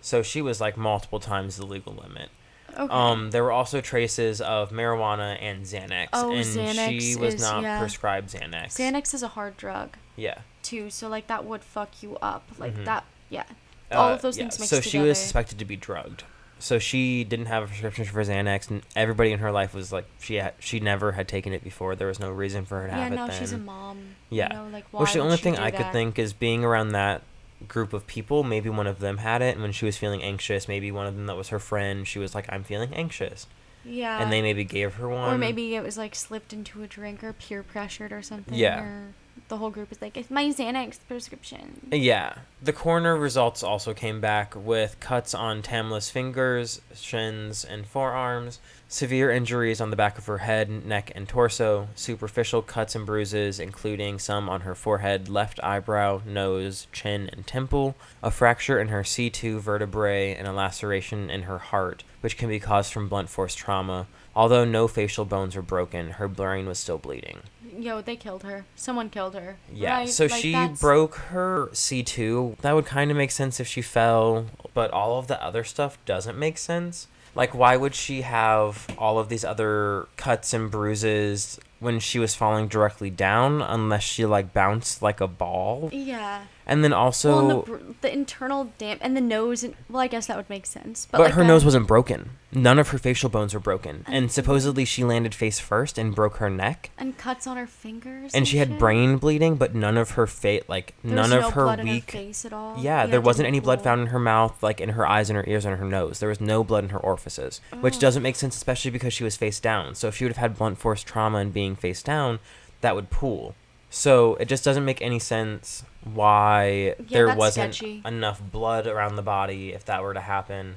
So 0.00 0.22
she 0.22 0.40
was 0.42 0.60
like 0.60 0.76
multiple 0.76 1.18
times 1.20 1.56
the 1.56 1.66
legal 1.66 1.94
limit. 1.94 2.30
Okay. 2.78 2.92
Um, 2.92 3.30
there 3.30 3.42
were 3.42 3.52
also 3.52 3.80
traces 3.80 4.40
of 4.40 4.70
marijuana 4.70 5.38
and 5.40 5.64
Xanax, 5.64 6.08
Oh, 6.12 6.30
and 6.32 6.44
she 6.44 7.16
was 7.16 7.34
is- 7.34 7.40
not 7.40 7.62
yeah. 7.62 7.78
prescribed 7.78 8.30
Xanax. 8.30 8.76
Xanax 8.76 9.14
is 9.14 9.22
a 9.22 9.28
hard 9.28 9.56
drug 9.56 9.96
Yeah. 10.14 10.38
Too, 10.66 10.90
so 10.90 11.08
like 11.08 11.26
that 11.28 11.44
would 11.44 11.62
fuck 11.62 12.02
you 12.02 12.16
up. 12.16 12.44
Like 12.58 12.74
Mhm. 12.74 12.84
that. 12.84 13.04
Yeah. 13.30 13.44
All 13.92 14.08
Uh, 14.10 14.14
of 14.14 14.22
those 14.22 14.36
yeah, 14.36 14.44
things 14.44 14.58
mixed 14.58 14.70
So 14.70 14.80
she 14.80 14.90
together. 14.92 15.08
was 15.08 15.18
suspected 15.18 15.58
to 15.58 15.64
be 15.64 15.76
drugged. 15.76 16.24
So 16.58 16.78
she 16.78 17.22
didn't 17.22 17.46
have 17.46 17.64
a 17.64 17.66
prescription 17.66 18.04
for 18.06 18.22
Xanax, 18.24 18.70
and 18.70 18.82
everybody 18.96 19.30
in 19.30 19.40
her 19.40 19.52
life 19.52 19.74
was 19.74 19.92
like, 19.92 20.06
she 20.20 20.36
had, 20.36 20.54
she 20.58 20.80
never 20.80 21.12
had 21.12 21.28
taken 21.28 21.52
it 21.52 21.62
before. 21.62 21.94
There 21.94 22.08
was 22.08 22.18
no 22.18 22.30
reason 22.30 22.64
for 22.64 22.80
her 22.80 22.86
to 22.88 22.92
yeah. 22.94 23.04
have 23.04 23.12
it 23.12 23.16
Now 23.16 23.26
then. 23.26 23.38
she's 23.38 23.52
a 23.52 23.58
mom. 23.58 23.98
Yeah. 24.30 24.48
You 24.52 24.58
know, 24.60 24.68
like 24.72 24.84
why 24.90 25.00
Which 25.02 25.12
the 25.12 25.20
only 25.20 25.36
thing 25.36 25.58
I 25.58 25.70
could 25.70 25.92
think 25.92 26.18
is 26.18 26.32
being 26.32 26.64
around 26.64 26.88
that 26.92 27.22
group 27.68 27.92
of 27.92 28.06
people, 28.06 28.42
maybe 28.42 28.70
one 28.70 28.86
of 28.86 29.00
them 29.00 29.18
had 29.18 29.42
it, 29.42 29.54
and 29.54 29.62
when 29.62 29.72
she 29.72 29.84
was 29.84 29.96
feeling 29.98 30.22
anxious, 30.22 30.66
maybe 30.66 30.90
one 30.90 31.06
of 31.06 31.14
them 31.14 31.26
that 31.26 31.36
was 31.36 31.48
her 31.48 31.58
friend, 31.58 32.08
she 32.08 32.18
was 32.18 32.34
like, 32.34 32.46
I'm 32.48 32.64
feeling 32.64 32.94
anxious. 32.94 33.46
Yeah. 33.84 34.20
and 34.20 34.32
they 34.32 34.42
maybe 34.42 34.64
gave 34.64 34.94
her 34.94 35.08
one. 35.08 35.32
Or 35.34 35.38
maybe 35.38 35.76
it 35.76 35.82
was 35.82 35.96
like 35.96 36.14
slipped 36.16 36.52
into 36.52 36.82
a 36.82 36.88
drink 36.88 37.22
or 37.22 37.32
peer 37.32 37.62
pressured 37.62 38.12
or 38.12 38.20
something. 38.22 38.54
Yeah. 38.54 38.80
Or 38.82 39.14
the 39.48 39.56
whole 39.58 39.70
group 39.70 39.92
is 39.92 40.02
like, 40.02 40.16
it's 40.16 40.30
my 40.30 40.44
Xanax 40.46 40.98
prescription. 41.06 41.88
Yeah. 41.92 42.34
The 42.62 42.72
coroner 42.72 43.16
results 43.16 43.62
also 43.62 43.94
came 43.94 44.20
back 44.20 44.54
with 44.56 44.98
cuts 44.98 45.34
on 45.34 45.62
Tamla's 45.62 46.10
fingers, 46.10 46.80
shins, 46.94 47.64
and 47.64 47.86
forearms, 47.86 48.58
severe 48.88 49.30
injuries 49.30 49.80
on 49.80 49.90
the 49.90 49.96
back 49.96 50.18
of 50.18 50.26
her 50.26 50.38
head, 50.38 50.68
neck, 50.84 51.12
and 51.14 51.28
torso, 51.28 51.88
superficial 51.94 52.62
cuts 52.62 52.94
and 52.94 53.06
bruises, 53.06 53.60
including 53.60 54.18
some 54.18 54.48
on 54.48 54.62
her 54.62 54.74
forehead, 54.74 55.28
left 55.28 55.62
eyebrow, 55.62 56.20
nose, 56.26 56.86
chin, 56.92 57.28
and 57.32 57.46
temple, 57.46 57.94
a 58.22 58.30
fracture 58.30 58.80
in 58.80 58.88
her 58.88 59.02
C2 59.02 59.60
vertebrae, 59.60 60.34
and 60.34 60.46
a 60.48 60.52
laceration 60.52 61.30
in 61.30 61.42
her 61.42 61.58
heart, 61.58 62.04
which 62.20 62.36
can 62.36 62.48
be 62.48 62.60
caused 62.60 62.92
from 62.92 63.08
blunt 63.08 63.28
force 63.28 63.54
trauma. 63.54 64.06
Although 64.36 64.66
no 64.66 64.86
facial 64.86 65.24
bones 65.24 65.56
were 65.56 65.62
broken, 65.62 66.10
her 66.12 66.28
brain 66.28 66.66
was 66.66 66.78
still 66.78 66.98
bleeding. 66.98 67.38
Yo, 67.78 68.02
they 68.02 68.16
killed 68.16 68.42
her. 68.42 68.66
Someone 68.76 69.08
killed 69.10 69.34
her. 69.34 69.56
Yeah, 69.72 69.96
Right? 70.00 70.08
so 70.08 70.26
Like, 70.26 70.42
she 70.42 70.52
that's- 70.52 70.78
broke 70.80 71.14
her 71.30 71.68
C2. 71.72 72.56
That 72.60 72.74
would 72.74 72.84
kind 72.86 73.10
of 73.10 73.16
make 73.16 73.30
sense 73.30 73.58
if 73.60 73.66
she 73.66 73.80
fell, 73.82 74.46
but 74.74 74.90
all 74.92 75.18
of 75.18 75.26
the 75.26 75.42
other 75.42 75.64
stuff 75.64 75.98
doesn't 76.04 76.38
make 76.38 76.58
sense. 76.58 77.08
Like, 77.34 77.54
why 77.54 77.76
would 77.76 77.94
she 77.94 78.22
have 78.22 78.86
all 78.98 79.18
of 79.18 79.28
these 79.30 79.44
other 79.44 80.06
cuts 80.16 80.52
and 80.54 80.70
bruises 80.70 81.58
when 81.80 81.98
she 82.00 82.18
was 82.18 82.34
falling 82.34 82.68
directly 82.68 83.10
down 83.10 83.60
unless 83.62 84.02
she, 84.02 84.24
like, 84.26 84.52
bounced 84.54 85.00
like 85.02 85.20
a 85.20 85.26
ball? 85.26 85.88
Yeah. 85.92 86.42
And 86.68 86.82
then 86.82 86.92
also, 86.92 87.46
well, 87.46 87.62
and 87.64 87.66
the, 87.66 87.94
the 88.00 88.12
internal 88.12 88.72
damp 88.76 89.00
and 89.04 89.16
the 89.16 89.20
nose. 89.20 89.62
And, 89.62 89.74
well, 89.88 90.02
I 90.02 90.08
guess 90.08 90.26
that 90.26 90.36
would 90.36 90.50
make 90.50 90.66
sense. 90.66 91.06
But, 91.08 91.18
but 91.18 91.24
like 91.26 91.34
her 91.34 91.44
nose 91.44 91.64
wasn't 91.64 91.86
broken. 91.86 92.30
None 92.52 92.78
of 92.80 92.88
her 92.88 92.98
facial 92.98 93.28
bones 93.28 93.52
were 93.54 93.60
broken, 93.60 94.04
and 94.08 94.32
supposedly 94.32 94.84
she 94.86 95.04
landed 95.04 95.34
face 95.34 95.58
first 95.60 95.98
and 95.98 96.14
broke 96.14 96.36
her 96.38 96.48
neck. 96.48 96.90
and 96.96 97.16
cuts 97.18 97.46
on 97.46 97.56
her 97.56 97.66
fingers. 97.66 98.34
And 98.34 98.48
she 98.48 98.56
had 98.56 98.78
brain 98.78 99.18
bleeding, 99.18 99.56
but 99.56 99.74
none 99.74 99.96
of 99.98 100.12
her 100.12 100.26
face, 100.26 100.62
like 100.66 100.94
There 101.04 101.14
none 101.14 101.24
was 101.24 101.32
of 101.32 101.40
no 101.42 101.50
her 101.50 101.62
blood 101.64 101.80
in 101.80 101.86
weak. 101.88 102.10
face 102.10 102.44
at 102.44 102.52
all. 102.54 102.78
Yeah, 102.78 103.04
there 103.06 103.20
wasn't 103.20 103.46
any 103.48 103.60
blood 103.60 103.82
found 103.82 104.00
in 104.00 104.06
her 104.08 104.18
mouth, 104.18 104.62
like 104.62 104.80
in 104.80 104.90
her 104.90 105.06
eyes 105.06 105.28
and 105.28 105.36
her 105.36 105.44
ears 105.46 105.64
and 105.66 105.78
her 105.78 105.84
nose. 105.84 106.18
There 106.18 106.30
was 106.30 106.40
no 106.40 106.64
blood 106.64 106.84
in 106.84 106.90
her 106.90 106.98
orifices, 106.98 107.60
which 107.80 107.96
Oh. 107.98 108.00
doesn't 108.00 108.22
make 108.22 108.36
sense, 108.36 108.56
especially 108.56 108.90
because 108.90 109.12
she 109.12 109.24
was 109.24 109.36
face 109.36 109.60
down. 109.60 109.94
So 109.94 110.08
if 110.08 110.16
she 110.16 110.24
would 110.24 110.32
have 110.32 110.38
had 110.50 110.56
blunt 110.58 110.78
force 110.78 111.02
trauma 111.02 111.38
and 111.38 111.52
being 111.52 111.76
face 111.76 112.02
down, 112.02 112.38
that 112.80 112.94
would 112.94 113.10
pool. 113.10 113.54
So 113.90 114.34
it 114.36 114.46
just 114.46 114.64
doesn't 114.64 114.84
make 114.84 115.00
any 115.00 115.18
sense 115.18 115.84
why 116.04 116.94
there 116.98 117.34
wasn't 117.34 117.74
sketchy. 117.74 118.02
enough 118.04 118.40
blood 118.40 118.86
around 118.86 119.16
the 119.16 119.22
body 119.22 119.72
if 119.72 119.84
that 119.86 120.02
were 120.02 120.14
to 120.14 120.20
happen. 120.20 120.76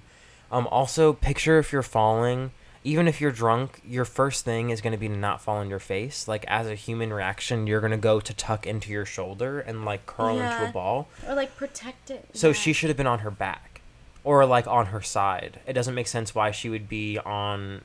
Um, 0.52 0.68
also, 0.68 1.14
picture 1.14 1.60
if 1.60 1.72
you're 1.72 1.84
falling, 1.84 2.52
even 2.84 3.08
if 3.08 3.20
you're 3.22 3.32
drunk, 3.32 3.82
your 3.86 4.06
first 4.06 4.46
thing 4.46 4.70
is 4.70 4.82
going 4.82 4.94
to 4.94 4.98
be 4.98 5.08
to 5.08 5.16
not 5.16 5.42
fall 5.42 5.58
on 5.58 5.70
your 5.70 5.80
face. 5.80 6.28
Like, 6.28 6.46
as 6.48 6.68
a 6.68 6.76
human 6.76 7.12
reaction, 7.14 7.68
you're 7.68 7.82
going 7.82 7.92
to 7.92 7.98
go 7.98 8.20
to 8.20 8.34
tuck 8.34 8.66
into 8.66 8.92
your 8.92 9.06
shoulder 9.06 9.60
and, 9.60 9.86
like, 9.86 10.06
curl 10.06 10.40
into 10.40 10.70
a 10.70 10.72
ball. 10.72 11.08
or 11.28 11.36
like 11.36 11.56
protect 11.56 12.10
it. 12.10 12.30
So 12.34 12.48
yeah. 12.48 12.54
she 12.54 12.74
should 12.74 12.90
have 12.90 12.98
been 12.98 13.08
on 13.08 13.20
her 13.20 13.32
back 13.32 13.82
or, 14.24 14.46
like, 14.46 14.66
on 14.66 14.88
her 14.88 15.02
side. 15.02 15.60
It 15.68 15.74
doesn't 15.74 15.94
make 15.94 16.08
sense 16.08 16.34
why 16.34 16.52
she 16.52 16.70
would 16.70 16.90
be 16.90 17.20
on 17.20 17.82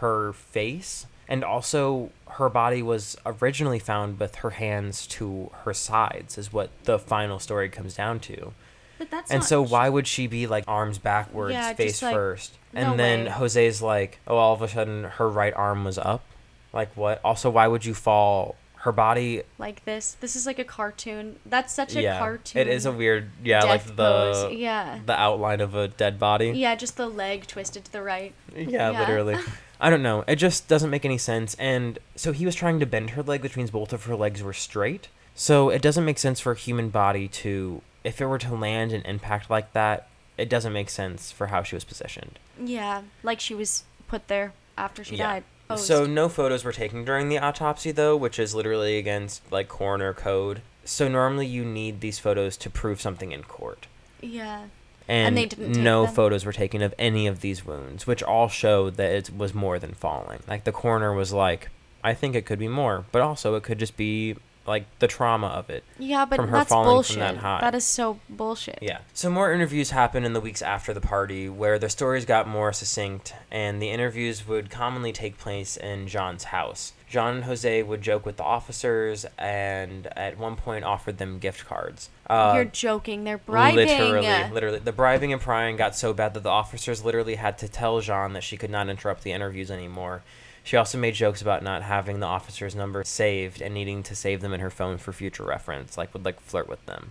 her 0.00 0.32
face. 0.32 1.06
And 1.32 1.44
also, 1.44 2.10
her 2.32 2.50
body 2.50 2.82
was 2.82 3.16
originally 3.24 3.78
found 3.78 4.20
with 4.20 4.34
her 4.36 4.50
hands 4.50 5.06
to 5.06 5.50
her 5.64 5.72
sides, 5.72 6.36
is 6.36 6.52
what 6.52 6.68
the 6.84 6.98
final 6.98 7.38
story 7.38 7.70
comes 7.70 7.94
down 7.94 8.20
to. 8.20 8.52
But 8.98 9.10
that's 9.10 9.30
And 9.30 9.42
so 9.42 9.62
why 9.62 9.88
would 9.88 10.06
she 10.06 10.26
be 10.26 10.46
like 10.46 10.64
arms 10.68 10.98
backwards, 10.98 11.54
Yeah, 11.54 11.72
face 11.72 12.02
like, 12.02 12.14
first? 12.14 12.58
And 12.74 12.90
no 12.90 12.96
then 12.98 13.24
way. 13.24 13.30
Jose's 13.30 13.80
like, 13.80 14.18
oh, 14.28 14.36
all 14.36 14.52
of 14.52 14.60
a 14.60 14.68
sudden 14.68 15.04
her 15.04 15.26
right 15.26 15.54
arm 15.54 15.84
was 15.84 15.96
up. 15.96 16.22
Like 16.70 16.94
what? 16.98 17.18
Also, 17.24 17.48
why 17.48 17.66
would 17.66 17.86
you 17.86 17.94
fall? 17.94 18.56
Her 18.74 18.90
body, 18.92 19.42
like 19.58 19.84
this? 19.84 20.16
This 20.20 20.34
is 20.34 20.44
like 20.44 20.58
a 20.58 20.64
cartoon. 20.64 21.36
That's 21.46 21.72
such 21.72 21.94
a 21.94 22.02
yeah, 22.02 22.18
cartoon. 22.18 22.60
it 22.60 22.66
is 22.66 22.84
a 22.84 22.90
weird, 22.90 23.30
yeah, 23.44 23.62
like 23.62 23.84
the 23.86 23.92
pose. 23.94 24.52
Yeah. 24.52 24.98
the 25.06 25.12
outline 25.18 25.60
of 25.60 25.76
a 25.76 25.86
dead 25.86 26.18
body. 26.18 26.50
Yeah, 26.50 26.74
just 26.74 26.96
the 26.96 27.06
leg 27.06 27.46
twisted 27.46 27.84
to 27.84 27.92
the 27.92 28.02
right. 28.02 28.34
Yeah, 28.54 28.90
Yeah. 28.90 28.98
literally. 29.00 29.36
I 29.82 29.90
don't 29.90 30.02
know. 30.02 30.22
It 30.28 30.36
just 30.36 30.68
doesn't 30.68 30.88
make 30.90 31.04
any 31.04 31.18
sense. 31.18 31.54
And 31.58 31.98
so 32.16 32.32
he 32.32 32.46
was 32.46 32.54
trying 32.54 32.78
to 32.80 32.86
bend 32.86 33.10
her 33.10 33.22
leg, 33.22 33.42
which 33.42 33.56
means 33.56 33.70
both 33.70 33.92
of 33.92 34.04
her 34.04 34.14
legs 34.16 34.42
were 34.42 34.52
straight. 34.54 35.08
So 35.34 35.68
it 35.70 35.82
doesn't 35.82 36.04
make 36.04 36.18
sense 36.18 36.38
for 36.40 36.52
a 36.52 36.56
human 36.56 36.88
body 36.88 37.26
to, 37.28 37.82
if 38.04 38.20
it 38.20 38.26
were 38.26 38.38
to 38.38 38.54
land 38.54 38.92
and 38.92 39.04
impact 39.04 39.50
like 39.50 39.72
that, 39.72 40.06
it 40.38 40.48
doesn't 40.48 40.72
make 40.72 40.88
sense 40.88 41.32
for 41.32 41.48
how 41.48 41.62
she 41.62 41.74
was 41.76 41.84
positioned. 41.84 42.38
Yeah, 42.62 43.02
like 43.22 43.40
she 43.40 43.54
was 43.54 43.84
put 44.08 44.28
there 44.28 44.52
after 44.78 45.02
she 45.04 45.16
Yeah. 45.16 45.26
died. 45.26 45.44
Posed. 45.68 45.84
So 45.84 46.06
no 46.06 46.28
photos 46.28 46.64
were 46.64 46.72
taken 46.72 47.04
during 47.04 47.28
the 47.28 47.38
autopsy 47.38 47.90
though, 47.92 48.16
which 48.16 48.38
is 48.38 48.54
literally 48.54 48.98
against 48.98 49.50
like 49.50 49.68
coroner 49.68 50.12
code. 50.14 50.62
So 50.84 51.08
normally 51.08 51.46
you 51.46 51.64
need 51.64 52.00
these 52.00 52.18
photos 52.18 52.56
to 52.58 52.70
prove 52.70 53.00
something 53.00 53.32
in 53.32 53.42
court. 53.42 53.86
yeah. 54.20 54.64
And, 55.12 55.36
they 55.36 55.46
didn't 55.46 55.74
take 55.74 55.82
no 55.82 56.06
them? 56.06 56.14
photos 56.14 56.44
were 56.44 56.52
taken 56.52 56.80
of 56.82 56.94
any 56.98 57.26
of 57.26 57.40
these 57.40 57.64
wounds, 57.66 58.06
which 58.06 58.22
all 58.22 58.48
showed 58.48 58.96
that 58.96 59.12
it 59.12 59.30
was 59.36 59.52
more 59.54 59.78
than 59.78 59.92
falling. 59.92 60.40
Like 60.48 60.64
the 60.64 60.72
coroner 60.72 61.12
was 61.12 61.32
like, 61.32 61.68
I 62.02 62.14
think 62.14 62.34
it 62.34 62.46
could 62.46 62.58
be 62.58 62.68
more, 62.68 63.04
but 63.12 63.22
also 63.22 63.54
it 63.54 63.62
could 63.62 63.78
just 63.78 63.96
be 63.96 64.36
like 64.66 64.86
the 65.00 65.08
trauma 65.08 65.48
of 65.48 65.70
it. 65.70 65.82
Yeah, 65.98 66.24
but 66.24 66.36
From 66.36 66.48
her 66.48 66.58
that's 66.58 66.68
falling 66.68 66.86
from 66.86 66.94
bullshit. 66.94 67.18
that. 67.42 67.60
That 67.60 67.74
is 67.74 67.84
so 67.84 68.20
bullshit. 68.28 68.78
Yeah. 68.80 68.98
So 69.12 69.28
more 69.28 69.52
interviews 69.52 69.90
happened 69.90 70.24
in 70.24 70.32
the 70.34 70.40
weeks 70.40 70.62
after 70.62 70.94
the 70.94 71.00
party 71.00 71.48
where 71.48 71.78
the 71.80 71.88
stories 71.88 72.24
got 72.24 72.46
more 72.48 72.72
succinct 72.72 73.34
and 73.50 73.82
the 73.82 73.90
interviews 73.90 74.46
would 74.46 74.70
commonly 74.70 75.12
take 75.12 75.36
place 75.36 75.76
in 75.76 76.06
John's 76.06 76.44
house. 76.44 76.92
John 77.12 77.34
and 77.34 77.44
Jose 77.44 77.82
would 77.82 78.00
joke 78.00 78.24
with 78.24 78.38
the 78.38 78.42
officers 78.42 79.26
and 79.38 80.06
at 80.16 80.38
one 80.38 80.56
point 80.56 80.82
offered 80.82 81.18
them 81.18 81.38
gift 81.38 81.66
cards. 81.66 82.08
Uh, 82.26 82.52
You're 82.54 82.64
joking. 82.64 83.24
They're 83.24 83.36
bribing. 83.36 83.86
Literally, 83.86 84.50
literally. 84.50 84.78
The 84.78 84.92
bribing 84.92 85.30
and 85.30 85.40
prying 85.42 85.76
got 85.76 85.94
so 85.94 86.14
bad 86.14 86.32
that 86.32 86.42
the 86.42 86.48
officers 86.48 87.04
literally 87.04 87.34
had 87.34 87.58
to 87.58 87.68
tell 87.68 88.00
Jean 88.00 88.32
that 88.32 88.42
she 88.42 88.56
could 88.56 88.70
not 88.70 88.88
interrupt 88.88 89.24
the 89.24 89.32
interviews 89.32 89.70
anymore. 89.70 90.22
She 90.64 90.78
also 90.78 90.96
made 90.96 91.12
jokes 91.12 91.42
about 91.42 91.62
not 91.62 91.82
having 91.82 92.20
the 92.20 92.26
officers' 92.26 92.74
number 92.74 93.04
saved 93.04 93.60
and 93.60 93.74
needing 93.74 94.02
to 94.04 94.14
save 94.16 94.40
them 94.40 94.54
in 94.54 94.60
her 94.60 94.70
phone 94.70 94.96
for 94.96 95.12
future 95.12 95.44
reference, 95.44 95.98
like 95.98 96.14
would 96.14 96.24
like 96.24 96.40
flirt 96.40 96.66
with 96.66 96.86
them. 96.86 97.10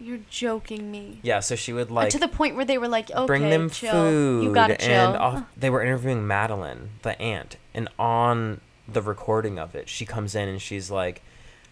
You're 0.00 0.20
joking 0.30 0.90
me. 0.90 1.18
Yeah, 1.22 1.40
so 1.40 1.54
she 1.54 1.74
would 1.74 1.90
Uh, 1.90 1.94
like 1.94 2.10
to 2.12 2.18
the 2.18 2.28
point 2.28 2.56
where 2.56 2.64
they 2.64 2.78
were 2.78 2.88
like, 2.88 3.10
okay, 3.10 3.26
bring 3.26 3.50
them 3.50 3.68
chill. 3.68 3.92
food 3.92 4.44
You 4.44 4.54
gotta 4.54 4.76
chill. 4.76 4.88
and 4.90 5.16
off, 5.18 5.42
they 5.54 5.68
were 5.68 5.82
interviewing 5.82 6.26
Madeline, 6.26 6.90
the 7.02 7.20
aunt, 7.20 7.56
and 7.74 7.88
on 7.98 8.62
the 8.88 9.02
recording 9.02 9.58
of 9.58 9.74
it, 9.74 9.88
she 9.88 10.06
comes 10.06 10.34
in 10.34 10.48
and 10.48 10.60
she's 10.60 10.90
like, 10.90 11.22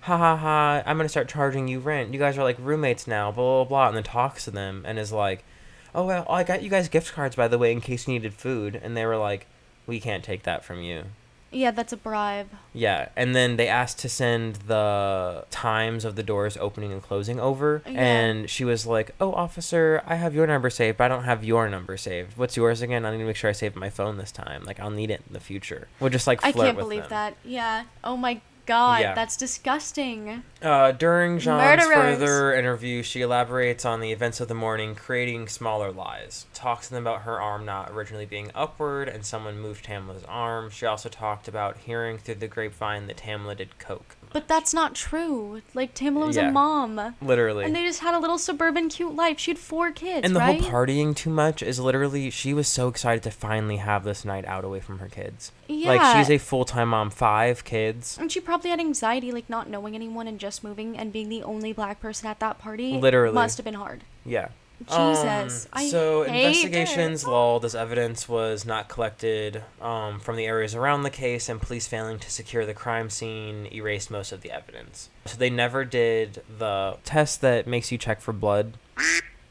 "Ha 0.02 0.16
ha 0.16 0.36
ha! 0.36 0.82
I'm 0.84 0.96
gonna 0.96 1.08
start 1.08 1.28
charging 1.28 1.68
you 1.68 1.80
rent. 1.80 2.12
You 2.12 2.18
guys 2.18 2.36
are 2.38 2.44
like 2.44 2.58
roommates 2.60 3.06
now." 3.06 3.32
Blah 3.32 3.64
blah 3.64 3.68
blah, 3.68 3.88
and 3.88 3.96
then 3.96 4.04
talks 4.04 4.44
to 4.44 4.50
them 4.50 4.84
and 4.86 4.98
is 4.98 5.12
like, 5.12 5.44
"Oh 5.94 6.04
well, 6.04 6.26
I 6.28 6.44
got 6.44 6.62
you 6.62 6.70
guys 6.70 6.88
gift 6.88 7.12
cards 7.14 7.36
by 7.36 7.48
the 7.48 7.58
way 7.58 7.72
in 7.72 7.80
case 7.80 8.06
you 8.06 8.14
needed 8.14 8.34
food," 8.34 8.78
and 8.82 8.96
they 8.96 9.06
were 9.06 9.16
like, 9.16 9.46
"We 9.86 10.00
can't 10.00 10.24
take 10.24 10.42
that 10.44 10.64
from 10.64 10.82
you." 10.82 11.04
Yeah, 11.52 11.70
that's 11.70 11.92
a 11.92 11.96
bribe. 11.96 12.48
Yeah, 12.74 13.08
and 13.16 13.34
then 13.34 13.56
they 13.56 13.68
asked 13.68 13.98
to 14.00 14.08
send 14.08 14.56
the 14.66 15.44
times 15.50 16.04
of 16.04 16.16
the 16.16 16.22
doors 16.22 16.56
opening 16.58 16.92
and 16.92 17.02
closing 17.02 17.40
over, 17.40 17.82
Yeah. 17.86 17.92
and 18.00 18.50
she 18.50 18.64
was 18.64 18.86
like, 18.86 19.12
"Oh, 19.20 19.32
officer, 19.32 20.02
I 20.06 20.16
have 20.16 20.34
your 20.34 20.46
number 20.46 20.68
saved, 20.70 20.98
but 20.98 21.04
I 21.04 21.08
don't 21.08 21.24
have 21.24 21.44
your 21.44 21.68
number 21.68 21.96
saved. 21.96 22.36
What's 22.36 22.56
yours 22.56 22.82
again? 22.82 23.04
I 23.06 23.10
need 23.12 23.18
to 23.18 23.24
make 23.24 23.36
sure 23.36 23.48
I 23.50 23.54
save 23.54 23.74
my 23.76 23.90
phone 23.90 24.18
this 24.18 24.32
time. 24.32 24.64
Like, 24.64 24.78
I'll 24.80 24.90
need 24.90 25.10
it 25.10 25.22
in 25.26 25.32
the 25.32 25.40
future." 25.40 25.88
We'll 26.00 26.10
just 26.10 26.26
like 26.26 26.44
I 26.44 26.52
can't 26.52 26.76
believe 26.76 27.02
them. 27.02 27.10
that. 27.10 27.36
Yeah. 27.44 27.84
Oh 28.04 28.16
my 28.16 28.40
god, 28.66 29.00
Yeah. 29.00 29.14
that's 29.14 29.36
disgusting. 29.36 30.42
Uh, 30.60 30.92
during 30.92 31.38
Jean's 31.38 31.60
Murderers. 31.60 31.94
further 31.94 32.54
interview, 32.54 33.02
she 33.02 33.22
elaborates 33.22 33.84
on 33.84 34.00
the 34.00 34.12
events 34.12 34.40
of 34.40 34.48
the 34.48 34.54
morning, 34.54 34.94
creating 34.94 35.48
smaller 35.48 35.90
lies. 35.92 36.46
Talks 36.54 36.88
to 36.88 36.94
them 36.94 37.04
about 37.06 37.22
her 37.22 37.40
arm 37.40 37.64
not 37.64 37.90
originally 37.90 38.26
being 38.26 38.50
upward 38.54 39.08
and 39.08 39.24
someone 39.24 39.58
moved 39.58 39.86
Tamla's 39.86 40.24
arm. 40.24 40.70
She 40.70 40.86
also 40.86 41.08
talked 41.08 41.46
about 41.48 41.78
hearing 41.78 42.18
through 42.18 42.36
the 42.36 42.48
grapevine 42.48 43.06
that 43.06 43.18
Tamla 43.18 43.56
did 43.56 43.78
coke. 43.78 44.15
But 44.32 44.48
that's 44.48 44.74
not 44.74 44.94
true. 44.94 45.62
Like 45.74 45.94
Tamala 45.94 46.26
was 46.26 46.36
Yeah. 46.36 46.48
a 46.48 46.52
mom. 46.52 47.14
Literally. 47.22 47.64
And 47.64 47.74
they 47.74 47.84
just 47.84 48.00
had 48.00 48.14
a 48.14 48.18
little 48.18 48.38
suburban 48.38 48.88
cute 48.88 49.14
life. 49.14 49.38
She 49.38 49.50
had 49.50 49.58
four 49.58 49.90
kids, 49.90 50.24
and 50.26 50.34
the 50.36 50.40
right? 50.40 50.60
whole 50.60 50.70
partying 50.70 51.14
too 51.16 51.30
much 51.30 51.62
is 51.62 51.80
literally 51.80 52.28
she 52.30 52.52
was 52.52 52.68
so 52.68 52.88
excited 52.88 53.22
to 53.22 53.30
finally 53.30 53.76
have 53.76 54.04
this 54.04 54.24
night 54.24 54.44
out 54.44 54.64
away 54.64 54.80
from 54.80 54.98
her 54.98 55.08
kids. 55.08 55.52
yeah. 55.68 55.92
Like 55.94 56.16
she's 56.16 56.30
a 56.30 56.38
full-time 56.38 56.88
mom, 56.90 57.10
five 57.10 57.64
kids. 57.64 58.16
and 58.20 58.30
she 58.30 58.40
probably 58.40 58.70
had 58.70 58.80
anxiety, 58.80 59.32
like 59.32 59.48
not 59.48 59.68
knowing 59.68 59.94
anyone 59.94 60.26
and 60.28 60.38
just 60.38 60.62
moving 60.62 60.96
and 60.98 61.12
being 61.12 61.28
the 61.28 61.42
only 61.42 61.72
black 61.72 62.00
person 62.00 62.26
at 62.28 62.38
that 62.40 62.58
party. 62.58 62.92
Literally. 62.98 63.34
Must 63.34 63.56
have 63.58 63.64
been 63.64 63.74
hard. 63.74 64.02
Yeah. 64.24 64.48
Jesus. 64.80 65.66
Um, 65.72 65.88
so 65.88 66.22
investigations 66.22 67.24
it. 67.24 67.28
lulled 67.28 67.64
as 67.64 67.74
evidence 67.74 68.28
was 68.28 68.64
not 68.64 68.88
collected 68.88 69.62
um, 69.80 70.20
from 70.20 70.36
the 70.36 70.44
areas 70.44 70.74
around 70.74 71.02
the 71.02 71.10
case, 71.10 71.48
and 71.48 71.60
police 71.60 71.86
failing 71.86 72.18
to 72.18 72.30
secure 72.30 72.66
the 72.66 72.74
crime 72.74 73.10
scene 73.10 73.68
erased 73.72 74.10
most 74.10 74.32
of 74.32 74.42
the 74.42 74.50
evidence. 74.50 75.08
So 75.24 75.36
they 75.38 75.50
never 75.50 75.84
did 75.84 76.42
the 76.58 76.98
test 77.04 77.40
that 77.40 77.66
makes 77.66 77.90
you 77.90 77.98
check 77.98 78.20
for 78.20 78.32
blood. 78.32 78.76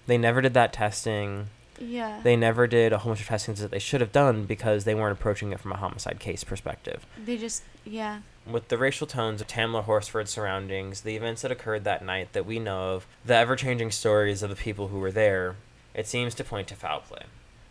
They 0.08 0.18
never 0.18 0.42
did 0.42 0.54
that 0.54 0.74
testing. 0.74 1.48
Yeah. 1.80 2.20
They 2.24 2.36
never 2.36 2.68
did 2.68 2.94
a 2.94 3.00
whole 3.00 3.12
bunch 3.12 3.22
of 3.22 3.28
testings 3.28 3.60
that 3.60 3.72
they 3.72 3.80
should 3.80 4.02
have 4.02 4.12
done 4.12 4.46
because 4.46 4.84
they 4.84 4.96
weren't 4.96 5.18
approaching 5.18 5.52
it 5.52 5.60
from 5.60 5.72
a 5.72 5.78
homicide 5.78 6.20
case 6.20 6.44
perspective. 6.44 7.06
They 7.24 7.38
just 7.38 7.64
yeah. 7.84 8.20
With 8.50 8.68
the 8.68 8.78
racial 8.78 9.08
tones 9.08 9.42
of 9.42 9.48
Tamla 9.48 9.84
Horsford's 9.84 10.32
surroundings, 10.32 11.02
the 11.02 11.16
events 11.16 11.42
that 11.42 11.52
occurred 11.52 11.84
that 11.84 12.06
night 12.06 12.34
that 12.34 12.46
we 12.46 12.60
know 12.60 12.94
of, 12.94 13.08
the 13.26 13.36
ever 13.36 13.56
changing 13.56 13.92
stories 13.92 14.44
of 14.44 14.50
the 14.50 14.56
people 14.56 14.90
who 14.90 15.00
were 15.00 15.12
there, 15.12 15.56
it 15.94 16.08
seems 16.08 16.36
to 16.36 16.44
point 16.44 16.68
to 16.68 16.76
foul 16.76 17.00
play. 17.00 17.24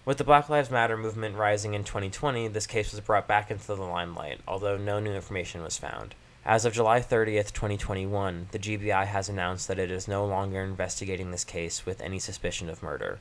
With 0.05 0.19
the 0.19 0.25
Black 0.25 0.49
Lives 0.49 0.71
Matter 0.71 0.97
movement 0.97 1.37
rising 1.37 1.75
in 1.75 1.85
2020, 1.85 2.49
this 2.49 2.67
case 2.67 2.91
was 2.91 3.01
brought 3.01 3.27
back 3.27 3.51
into 3.51 3.67
the 3.67 3.77
limelight, 3.77 4.41
although 4.47 4.77
no 4.77 5.01
new 5.01 5.13
information 5.13 5.63
was 5.63 5.79
found. 5.79 6.15
As 6.45 6.67
of 6.67 6.75
July 6.75 7.01
30th, 7.01 7.55
2021, 7.55 8.49
the 8.51 8.59
GBI 8.59 9.07
has 9.07 9.31
announced 9.31 9.67
that 9.69 9.79
it 9.79 9.91
is 9.91 10.07
no 10.07 10.27
longer 10.27 10.61
investigating 10.61 11.31
this 11.31 11.45
case 11.45 11.87
with 11.87 12.03
any 12.03 12.19
suspicion 12.19 12.69
of 12.69 12.83
murder. 12.83 13.19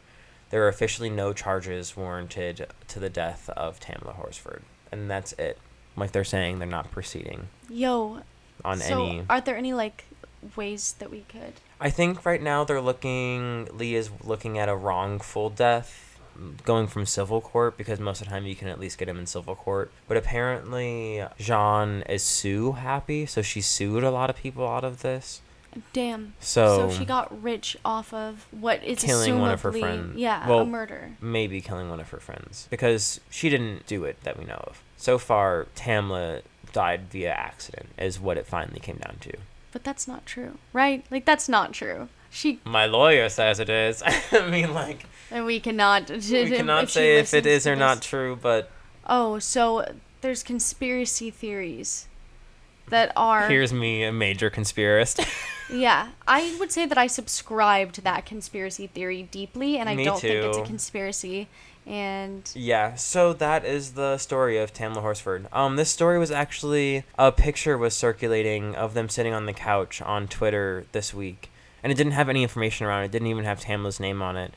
There 0.53 0.63
are 0.65 0.67
officially 0.67 1.09
no 1.09 1.33
charges 1.33 1.97
warranted 1.97 2.67
to 2.89 2.99
the 2.99 3.09
death 3.09 3.49
of 3.57 3.79
Tamla 3.79 4.13
Horsford. 4.13 4.61
And 4.91 5.09
that's 5.09 5.33
it. 5.33 5.57
Like 5.97 6.11
they're 6.11 6.23
saying, 6.23 6.59
they're 6.59 6.67
not 6.67 6.91
proceeding 6.91 7.47
Yo. 7.71 8.19
on 8.63 8.77
so 8.77 9.03
any. 9.03 9.25
are 9.31 9.41
there 9.41 9.57
any 9.57 9.73
like 9.73 10.05
ways 10.55 10.93
that 10.99 11.09
we 11.09 11.21
could 11.21 11.53
I 11.81 11.89
think 11.89 12.23
right 12.23 12.39
now 12.39 12.65
they're 12.65 12.79
looking. 12.79 13.67
Lee 13.73 13.95
is 13.95 14.11
looking 14.23 14.59
at 14.59 14.69
a 14.69 14.75
wrongful 14.75 15.49
death, 15.49 16.19
going 16.63 16.85
from 16.85 17.07
civil 17.07 17.41
court 17.41 17.75
because 17.75 17.99
most 17.99 18.21
of 18.21 18.27
the 18.27 18.31
time 18.31 18.45
you 18.45 18.55
can 18.55 18.67
at 18.67 18.79
least 18.79 18.99
get 18.99 19.09
him 19.09 19.17
in 19.17 19.25
civil 19.25 19.55
court. 19.55 19.91
But 20.07 20.17
apparently 20.17 21.25
Jean 21.39 22.03
is 22.03 22.21
sue 22.21 22.73
happy, 22.73 23.25
so 23.25 23.41
she 23.41 23.59
sued 23.59 24.03
a 24.03 24.11
lot 24.11 24.29
of 24.29 24.35
people 24.35 24.67
out 24.67 24.83
of 24.83 25.01
this. 25.01 25.41
Damn. 25.93 26.33
So, 26.39 26.89
So 26.89 26.97
she 26.97 27.05
got 27.05 27.41
rich 27.43 27.77
off 27.83 28.13
of 28.13 28.45
what 28.51 28.83
is 28.83 28.99
Killing 29.03 29.39
one 29.39 29.51
of 29.51 29.61
her 29.61 29.71
friends. 29.71 30.17
Yeah, 30.17 30.47
Well, 30.47 30.59
a 30.61 30.65
murder. 30.65 31.11
maybe 31.21 31.61
killing 31.61 31.89
one 31.89 31.99
of 31.99 32.09
her 32.09 32.19
friends 32.19 32.67
because 32.69 33.19
she 33.29 33.49
didn't 33.49 33.85
do 33.87 34.03
it 34.03 34.17
that 34.23 34.37
we 34.37 34.45
know 34.45 34.63
of. 34.67 34.81
So 34.97 35.17
far, 35.17 35.67
Tamla 35.75 36.41
died 36.71 37.09
via 37.11 37.31
accident, 37.31 37.89
is 37.97 38.19
what 38.19 38.37
it 38.37 38.47
finally 38.47 38.79
came 38.79 38.97
down 38.97 39.17
to. 39.21 39.33
But 39.71 39.83
that's 39.83 40.07
not 40.07 40.25
true, 40.25 40.57
right? 40.71 41.03
Like 41.09 41.25
that's 41.25 41.49
not 41.49 41.73
true. 41.73 42.09
She 42.29 42.59
My 42.65 42.85
lawyer 42.85 43.29
says 43.29 43.59
it 43.59 43.69
is. 43.69 44.01
I 44.31 44.49
mean, 44.49 44.73
like, 44.73 45.05
and 45.29 45.45
we 45.45 45.59
cannot. 45.59 46.09
we 46.09 46.49
cannot 46.49 46.89
say 46.89 47.19
if 47.19 47.33
it 47.33 47.45
is 47.45 47.67
or 47.67 47.75
not 47.75 48.01
true, 48.01 48.37
but 48.41 48.71
Oh, 49.05 49.39
so 49.39 49.85
there's 50.21 50.43
conspiracy 50.43 51.29
theories 51.29 52.07
that 52.89 53.11
are 53.15 53.47
here's 53.49 53.73
me, 53.73 54.03
a 54.03 54.11
major 54.11 54.49
conspiracist. 54.49 55.27
Yeah, 55.71 56.09
I 56.27 56.55
would 56.59 56.71
say 56.71 56.85
that 56.85 56.97
I 56.97 57.07
subscribe 57.07 57.93
to 57.93 58.01
that 58.01 58.25
conspiracy 58.25 58.85
theory 58.85 59.23
deeply, 59.23 59.77
and 59.77 59.89
I 59.89 59.95
Me 59.95 60.03
don't 60.03 60.19
think 60.19 60.35
it's 60.43 60.57
a 60.57 60.59
too. 60.61 60.67
conspiracy. 60.67 61.47
And 61.87 62.47
Yeah, 62.53 62.95
so 62.95 63.33
that 63.33 63.65
is 63.65 63.93
the 63.93 64.17
story 64.17 64.57
of 64.57 64.73
Tamla 64.73 65.01
Horsford. 65.01 65.47
Um, 65.51 65.77
this 65.77 65.89
story 65.89 66.19
was 66.19 66.31
actually 66.31 67.05
a 67.17 67.31
picture 67.31 67.77
was 67.77 67.95
circulating 67.95 68.75
of 68.75 68.93
them 68.93 69.09
sitting 69.09 69.33
on 69.33 69.45
the 69.47 69.53
couch 69.53 70.01
on 70.01 70.27
Twitter 70.27 70.85
this 70.91 71.13
week, 71.13 71.49
and 71.81 71.91
it 71.91 71.95
didn't 71.95 72.13
have 72.13 72.29
any 72.29 72.43
information 72.43 72.85
around 72.85 73.03
it. 73.03 73.05
It 73.05 73.11
didn't 73.13 73.29
even 73.29 73.45
have 73.45 73.61
Tamla's 73.61 73.99
name 74.01 74.21
on 74.21 74.37
it. 74.37 74.53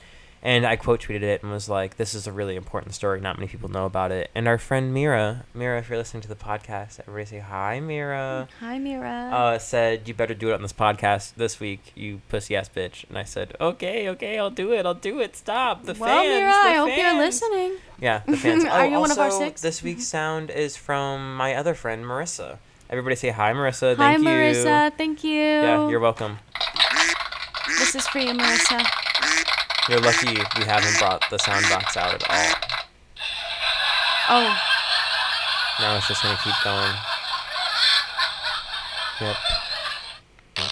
And 0.46 0.64
I 0.64 0.76
quote 0.76 1.00
tweeted 1.00 1.22
it 1.22 1.42
and 1.42 1.50
was 1.50 1.68
like, 1.68 1.96
"This 1.96 2.14
is 2.14 2.28
a 2.28 2.32
really 2.32 2.54
important 2.54 2.94
story. 2.94 3.20
Not 3.20 3.36
many 3.36 3.48
people 3.48 3.68
know 3.68 3.84
about 3.84 4.12
it." 4.12 4.30
And 4.32 4.46
our 4.46 4.58
friend 4.58 4.94
Mira, 4.94 5.44
Mira, 5.52 5.80
if 5.80 5.88
you're 5.88 5.98
listening 5.98 6.20
to 6.20 6.28
the 6.28 6.36
podcast, 6.36 7.00
everybody 7.00 7.24
say 7.24 7.38
hi, 7.40 7.80
Mira. 7.80 8.46
hi, 8.60 8.78
Mira. 8.78 9.30
Uh, 9.32 9.58
said 9.58 10.06
you 10.06 10.14
better 10.14 10.34
do 10.34 10.50
it 10.50 10.54
on 10.54 10.62
this 10.62 10.72
podcast 10.72 11.34
this 11.34 11.58
week, 11.58 11.90
you 11.96 12.20
pussy 12.28 12.54
ass 12.54 12.68
bitch. 12.68 13.08
And 13.08 13.18
I 13.18 13.24
said, 13.24 13.56
okay, 13.60 14.08
okay, 14.10 14.38
I'll 14.38 14.50
do 14.50 14.72
it. 14.72 14.86
I'll 14.86 14.94
do 14.94 15.18
it. 15.18 15.34
Stop 15.34 15.82
the 15.82 15.94
well, 15.94 16.22
fans. 16.22 16.28
Mira, 16.28 16.52
the 16.52 16.56
I 16.56 16.74
hope 16.74 16.96
you're 16.96 17.18
listening. 17.18 17.72
Yeah, 18.00 18.22
the 18.24 18.36
fans. 18.36 18.64
Are 18.66 18.82
oh, 18.82 18.84
you 18.84 19.00
one 19.00 19.10
of 19.10 19.18
our 19.18 19.24
also, 19.24 19.40
six? 19.40 19.60
This 19.62 19.82
week's 19.82 20.06
sound 20.06 20.50
is 20.50 20.76
from 20.76 21.36
my 21.36 21.56
other 21.56 21.74
friend 21.74 22.04
Marissa. 22.04 22.58
Everybody 22.88 23.16
say 23.16 23.30
hi, 23.30 23.52
Marissa. 23.52 23.96
Hi, 23.96 24.12
Thank 24.12 24.22
you. 24.22 24.28
Marissa. 24.28 24.96
Thank 24.96 25.24
you. 25.24 25.42
Yeah, 25.42 25.88
you're 25.88 25.98
welcome. 25.98 26.38
This 27.66 27.96
is 27.96 28.06
for 28.06 28.20
you, 28.20 28.30
Marissa. 28.30 28.86
You're 29.88 30.00
lucky 30.00 30.28
we 30.58 30.64
haven't 30.64 30.98
brought 30.98 31.22
the 31.30 31.38
sound 31.38 31.64
box 31.70 31.96
out 31.96 32.14
at 32.14 32.28
all. 32.28 32.54
Oh, 34.28 34.62
Now 35.80 35.96
it's 35.96 36.08
just 36.08 36.22
gonna 36.22 36.38
keep 36.42 36.54
going. 36.64 36.92
Yep. 39.20 39.36
Yep. 40.58 40.70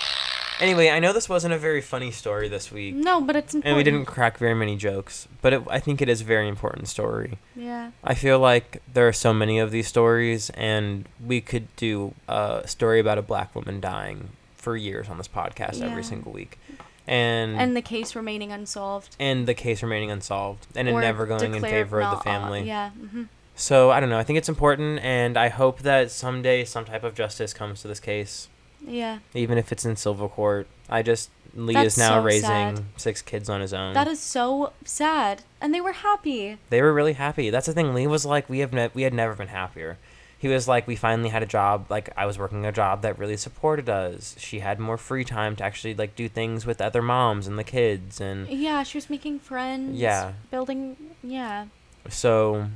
Anyway, 0.60 0.88
I 0.88 0.98
know 1.00 1.12
this 1.12 1.28
wasn't 1.28 1.52
a 1.52 1.58
very 1.58 1.80
funny 1.80 2.10
story 2.10 2.48
this 2.48 2.70
week, 2.72 2.94
no, 2.94 3.20
but 3.20 3.34
it's 3.36 3.54
important. 3.54 3.68
and 3.70 3.76
we 3.76 3.82
didn't 3.82 4.06
crack 4.06 4.38
very 4.38 4.54
many 4.54 4.76
jokes, 4.76 5.26
but 5.42 5.52
it, 5.52 5.62
I 5.68 5.78
think 5.80 6.00
it 6.00 6.08
is 6.08 6.20
a 6.20 6.24
very 6.24 6.48
important 6.48 6.88
story. 6.88 7.38
Yeah. 7.56 7.90
I 8.04 8.14
feel 8.14 8.38
like 8.38 8.80
there 8.92 9.06
are 9.08 9.12
so 9.12 9.34
many 9.34 9.58
of 9.58 9.70
these 9.72 9.88
stories, 9.88 10.50
and 10.50 11.06
we 11.24 11.40
could 11.40 11.74
do 11.76 12.14
a 12.28 12.62
story 12.66 13.00
about 13.00 13.18
a 13.18 13.22
black 13.22 13.54
woman 13.54 13.80
dying 13.80 14.30
for 14.56 14.76
years 14.76 15.08
on 15.08 15.18
this 15.18 15.28
podcast 15.28 15.80
Yeah. 15.80 15.86
every 15.86 16.04
single 16.04 16.32
week, 16.32 16.58
and 17.06 17.56
And 17.60 17.76
the 17.76 17.82
case 17.82 18.14
remaining 18.14 18.50
unsolved. 18.52 19.16
and 19.20 19.46
the 19.46 19.54
case 19.54 19.82
remaining 19.82 20.10
unsolved, 20.10 20.66
and 20.74 20.88
it 20.88 20.92
never 20.92 21.26
going 21.26 21.54
in 21.54 21.60
favor 21.62 22.00
of 22.02 22.10
the 22.10 22.16
not- 22.16 22.24
family. 22.24 22.62
yeah. 22.62 22.90
hmm 22.90 23.24
So 23.56 23.90
I 23.90 24.00
don't 24.00 24.08
know. 24.10 24.18
I 24.18 24.24
think 24.24 24.38
it's 24.38 24.48
important, 24.48 25.00
and 25.04 25.36
I 25.36 25.48
hope 25.48 25.80
that 25.80 26.10
someday 26.10 26.64
some 26.64 26.84
type 26.84 27.04
of 27.04 27.14
justice 27.14 27.52
comes 27.54 27.82
to 27.82 27.88
this 27.88 28.00
case, 28.00 28.48
Yeah. 28.84 29.18
even 29.34 29.58
if 29.58 29.70
it's 29.72 29.84
in 29.84 29.96
civil 29.96 30.28
court. 30.28 30.66
I 30.90 31.02
just 31.02 31.30
Lee 31.56 31.72
That's 31.74 31.94
is 31.94 31.98
now 31.98 32.18
so 32.18 32.22
raising 32.24 32.48
sad. 32.48 32.82
six 32.96 33.22
kids 33.22 33.48
on 33.48 33.60
his 33.60 33.72
own. 33.72 33.94
That 33.94 34.08
is 34.08 34.18
so 34.18 34.72
sad. 34.84 35.42
And 35.60 35.72
they 35.72 35.80
were 35.80 35.92
happy. 35.92 36.58
they 36.68 36.82
were 36.82 36.92
really 36.92 37.12
happy. 37.12 37.48
That's 37.50 37.66
the 37.66 37.72
thing. 37.72 37.94
Lee 37.94 38.08
was 38.08 38.26
like, 38.26 38.50
we 38.50 38.58
have 38.58 38.72
ne- 38.72 38.90
we 38.92 39.02
had 39.02 39.14
never 39.14 39.34
been 39.34 39.46
happier. 39.48 39.98
He 40.44 40.48
was 40.50 40.68
like, 40.68 40.86
we 40.86 40.94
finally 40.94 41.30
had 41.30 41.42
a 41.42 41.46
job. 41.46 41.86
Like 41.88 42.10
I 42.18 42.26
was 42.26 42.38
working 42.38 42.66
a 42.66 42.70
job 42.70 43.00
that 43.00 43.18
really 43.18 43.38
supported 43.38 43.88
us. 43.88 44.36
She 44.38 44.60
had 44.60 44.78
more 44.78 44.98
free 44.98 45.24
time 45.24 45.56
to 45.56 45.64
actually 45.64 45.94
like 45.94 46.14
do 46.16 46.28
things 46.28 46.66
with 46.66 46.82
other 46.82 47.00
moms 47.00 47.46
and 47.46 47.58
the 47.58 47.64
kids, 47.64 48.20
and 48.20 48.46
Yeah, 48.48 48.82
she 48.82 48.98
was 48.98 49.08
making 49.08 49.38
friends. 49.38 49.98
Yeah. 49.98 50.32
Building. 50.50 50.98
Yeah. 51.22 51.68
so. 52.10 52.66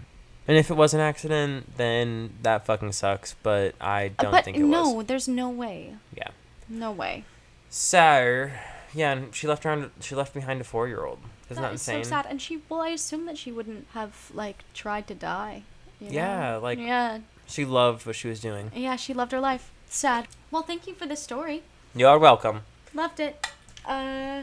And 0.48 0.56
if 0.56 0.70
it 0.70 0.78
was 0.78 0.94
an 0.94 1.00
accident, 1.00 1.76
then 1.76 2.38
that 2.40 2.64
fucking 2.64 2.92
sucks. 2.92 3.34
But 3.42 3.74
I 3.82 4.06
uh, 4.06 4.22
don't 4.22 4.30
but 4.32 4.46
think 4.46 4.56
it 4.56 4.60
no, 4.60 4.84
was. 4.84 4.94
No, 4.94 5.02
there's 5.02 5.28
no 5.28 5.50
way. 5.50 5.94
Yeah. 6.16 6.28
No 6.70 6.90
way. 6.90 7.24
So, 7.68 8.48
yeah, 8.94 9.12
and 9.12 9.34
she 9.34 9.46
left 9.46 9.66
around. 9.66 9.90
She 10.00 10.14
left 10.14 10.32
behind 10.32 10.62
a 10.62 10.64
four-year-old. 10.64 11.18
Isn't 11.50 11.62
that, 11.62 11.74
is 11.74 11.82
insane? 11.82 12.04
so 12.04 12.08
sad. 12.08 12.26
And 12.30 12.40
she, 12.40 12.62
well, 12.70 12.80
I 12.80 12.88
assume 12.88 13.26
that 13.26 13.36
she 13.36 13.52
wouldn't 13.52 13.88
have 13.92 14.30
like 14.32 14.64
tried 14.72 15.06
to 15.08 15.14
die. 15.14 15.64
you 16.00 16.06
know? 16.06 16.14
Yeah, 16.14 16.56
like- 16.56 16.78
Yeah, 16.78 17.18
She 17.48 17.64
loved 17.64 18.06
what 18.06 18.14
she 18.16 18.28
was 18.28 18.40
doing. 18.40 18.70
yeah. 18.74 18.96
She 18.96 19.12
loved 19.14 19.32
her 19.32 19.40
life. 19.40 19.70
Sad. 19.88 20.28
Well, 20.50 20.62
thank 20.62 20.86
you 20.86 20.94
for 20.94 21.06
this 21.06 21.22
story. 21.22 21.62
You're 21.94 22.18
welcome. 22.18 22.62
Loved 22.94 23.20
it. 23.20 23.46
Uh, 23.86 24.42